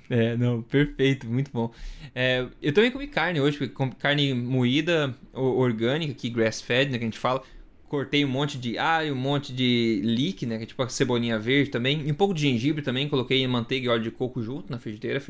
É, 0.10 0.38
não, 0.38 0.62
perfeito, 0.62 1.28
muito 1.28 1.51
bom. 1.51 1.72
É, 2.14 2.45
eu 2.62 2.74
também 2.74 2.91
comi 2.91 3.08
carne 3.08 3.41
hoje, 3.41 3.72
carne 3.99 4.34
moída, 4.34 5.16
orgânica, 5.34 6.12
aqui 6.12 6.30
grass-fed, 6.30 6.91
né, 6.91 6.97
que 6.97 7.03
a 7.03 7.08
gente 7.08 7.20
fala 7.20 7.41
cortei 7.88 8.23
um 8.23 8.27
monte 8.27 8.57
de 8.57 8.77
alho, 8.77 9.13
um 9.13 9.17
monte 9.17 9.53
de 9.53 10.01
leek, 10.03 10.45
né? 10.45 10.57
Que 10.57 10.63
é 10.63 10.65
tipo 10.65 10.83
a 10.83 10.89
cebolinha 10.89 11.39
verde 11.39 11.71
também. 11.71 12.05
E 12.05 12.11
um 12.11 12.15
pouco 12.15 12.33
de 12.33 12.41
gengibre 12.41 12.81
também. 12.81 13.07
Coloquei 13.07 13.45
manteiga 13.47 13.85
e 13.85 13.89
óleo 13.89 14.03
de 14.03 14.11
coco 14.11 14.41
junto 14.41 14.71
na 14.71 14.77
frigideira. 14.77 15.21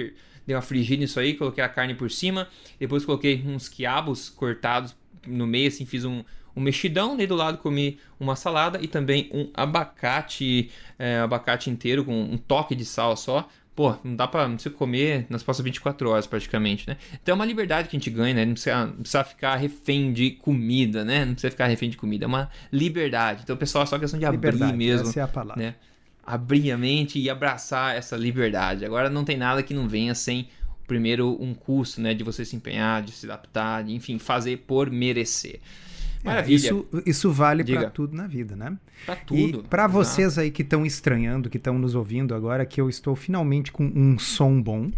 Dei 0.45 0.55
uma 0.55 0.61
frigida 0.61 1.01
nisso 1.01 1.19
aí, 1.19 1.33
coloquei 1.33 1.63
a 1.63 1.69
carne 1.69 1.93
por 1.93 2.09
cima. 2.09 2.47
Depois 2.79 3.05
coloquei 3.05 3.43
uns 3.45 3.69
quiabos 3.69 4.29
cortados 4.29 4.95
no 5.25 5.45
meio, 5.45 5.67
assim, 5.67 5.85
fiz 5.85 6.05
um, 6.05 6.23
um 6.55 6.61
mexidão. 6.61 7.15
Daí 7.15 7.27
do 7.27 7.35
lado 7.35 7.57
comi 7.59 7.99
uma 8.19 8.35
salada 8.35 8.79
e 8.81 8.87
também 8.87 9.29
um 9.31 9.49
abacate, 9.53 10.71
é, 10.97 11.19
abacate 11.19 11.69
inteiro 11.69 12.03
com 12.03 12.19
um 12.19 12.37
toque 12.37 12.75
de 12.75 12.85
sal 12.85 13.15
só 13.15 13.47
pô, 13.77 13.95
não 14.03 14.15
dá 14.15 14.27
pra 14.27 14.47
você 14.47 14.71
comer 14.71 15.27
nas 15.29 15.43
próximas 15.43 15.65
24 15.65 16.09
horas 16.09 16.25
praticamente, 16.25 16.89
né? 16.89 16.97
Então 17.21 17.33
é 17.33 17.35
uma 17.35 17.45
liberdade 17.45 17.87
que 17.87 17.95
a 17.95 17.99
gente 17.99 18.09
ganha, 18.09 18.33
né? 18.33 18.43
Não 18.43 18.53
precisa, 18.53 18.87
não 18.87 18.93
precisa 18.95 19.23
ficar 19.23 19.55
refém 19.55 20.11
de 20.11 20.31
comida, 20.31 21.05
né? 21.05 21.23
Não 21.23 21.33
precisa 21.33 21.51
ficar 21.51 21.67
refém 21.67 21.87
de 21.87 21.95
comida, 21.95 22.25
é 22.25 22.27
uma 22.27 22.49
liberdade. 22.73 23.41
Então, 23.43 23.55
pessoal, 23.55 23.83
é 23.83 23.85
só 23.85 23.99
questão 23.99 24.19
de 24.19 24.25
liberdade, 24.25 24.63
abrir 24.63 24.75
mesmo. 24.75 25.07
Essa 25.07 25.19
é 25.19 25.23
a 25.23 25.27
palavra. 25.27 25.63
Né? 25.63 25.75
Abrir 26.25 26.71
a 26.71 26.77
mente 26.77 27.19
e 27.19 27.29
abraçar 27.29 27.95
essa 27.95 28.17
liberdade. 28.17 28.83
Agora 28.83 29.11
não 29.11 29.23
tem 29.23 29.37
nada 29.37 29.61
que 29.61 29.75
não 29.75 29.87
venha 29.87 30.15
sem 30.15 30.49
primeiro 30.87 31.37
um 31.39 31.53
custo, 31.53 32.01
né? 32.01 32.15
De 32.15 32.23
você 32.23 32.43
se 32.43 32.55
empenhar, 32.55 33.03
de 33.03 33.11
se 33.11 33.27
adaptar, 33.27 33.83
de, 33.83 33.93
enfim, 33.93 34.17
fazer 34.17 34.57
por 34.65 34.89
merecer. 34.89 35.59
Maravilha. 36.23 36.55
Isso, 36.55 36.87
isso 37.05 37.31
vale 37.31 37.63
para 37.63 37.89
tudo 37.89 38.15
na 38.15 38.27
vida, 38.27 38.55
né? 38.55 38.77
Para 39.05 39.15
tudo. 39.15 39.59
E 39.59 39.63
para 39.63 39.87
vocês 39.87 40.37
aí 40.37 40.51
que 40.51 40.61
estão 40.61 40.85
estranhando, 40.85 41.49
que 41.49 41.57
estão 41.57 41.77
nos 41.77 41.95
ouvindo 41.95 42.33
agora, 42.33 42.65
que 42.65 42.79
eu 42.81 42.89
estou 42.89 43.15
finalmente 43.15 43.71
com 43.71 43.85
um 43.95 44.17
som 44.17 44.61
bom. 44.61 44.91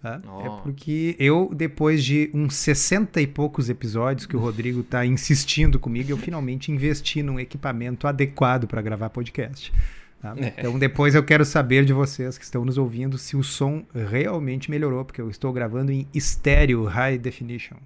Tá? 0.00 0.20
Oh. 0.26 0.46
É 0.46 0.62
porque 0.62 1.16
eu, 1.18 1.50
depois 1.52 2.04
de 2.04 2.30
uns 2.32 2.54
60 2.54 3.20
e 3.20 3.26
poucos 3.26 3.68
episódios 3.68 4.26
que 4.26 4.36
o 4.36 4.40
Rodrigo 4.40 4.80
está 4.80 5.04
insistindo 5.04 5.78
comigo, 5.78 6.10
eu 6.10 6.16
finalmente 6.16 6.70
investi 6.70 7.22
num 7.22 7.40
equipamento 7.40 8.06
adequado 8.06 8.66
para 8.68 8.80
gravar 8.80 9.10
podcast. 9.10 9.72
Tá? 10.20 10.34
É. 10.36 10.54
Então 10.58 10.78
depois 10.78 11.14
eu 11.14 11.22
quero 11.24 11.44
saber 11.44 11.84
de 11.84 11.92
vocês 11.92 12.38
que 12.38 12.44
estão 12.44 12.64
nos 12.64 12.78
ouvindo 12.78 13.18
se 13.18 13.36
o 13.36 13.42
som 13.42 13.84
realmente 13.92 14.70
melhorou, 14.70 15.04
porque 15.04 15.20
eu 15.20 15.30
estou 15.30 15.52
gravando 15.52 15.90
em 15.90 16.06
estéreo 16.14 16.84
high 16.84 17.18
definition. 17.18 17.76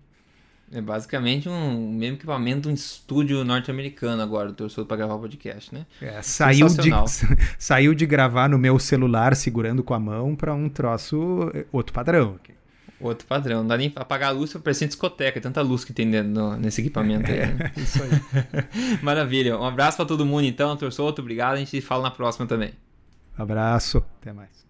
É 0.74 0.80
basicamente 0.80 1.50
um 1.50 1.92
mesmo 1.92 2.16
equipamento, 2.16 2.68
um 2.68 2.72
estúdio 2.72 3.44
norte-americano 3.44 4.22
agora, 4.22 4.48
do 4.48 4.54
Torçodo 4.54 4.86
para 4.86 4.96
gravar 4.96 5.14
o 5.14 5.18
podcast, 5.18 5.74
né? 5.74 5.84
É, 6.00 6.22
saiu, 6.22 6.66
de, 6.66 6.90
saiu 7.58 7.94
de 7.94 8.06
gravar 8.06 8.48
no 8.48 8.56
meu 8.56 8.78
celular 8.78 9.36
segurando 9.36 9.84
com 9.84 9.92
a 9.92 9.98
mão 9.98 10.34
para 10.34 10.54
um 10.54 10.70
troço 10.70 11.50
eh, 11.54 11.66
outro 11.70 11.92
padrão. 11.92 12.38
Outro 12.98 13.26
padrão. 13.26 13.58
Não 13.58 13.66
dá 13.66 13.76
nem 13.76 13.90
pra 13.90 14.02
apagar 14.02 14.30
a 14.30 14.32
luz, 14.32 14.54
parece 14.54 14.86
discoteca, 14.86 15.40
tanta 15.40 15.60
luz 15.60 15.84
que 15.84 15.92
tem 15.92 16.06
no, 16.06 16.56
nesse 16.56 16.80
equipamento 16.80 17.30
aí. 17.30 17.46
Né? 17.46 17.72
É, 17.76 17.78
isso 17.80 18.02
aí. 18.02 18.98
Maravilha. 19.02 19.58
Um 19.58 19.64
abraço 19.64 19.98
para 19.98 20.06
todo 20.06 20.24
mundo 20.24 20.44
então, 20.44 20.74
Torçoto, 20.76 21.20
obrigado. 21.20 21.54
A 21.54 21.58
gente 21.58 21.70
se 21.70 21.80
fala 21.82 22.04
na 22.04 22.10
próxima 22.10 22.46
também. 22.46 22.72
Abraço, 23.36 24.02
até 24.20 24.32
mais. 24.32 24.61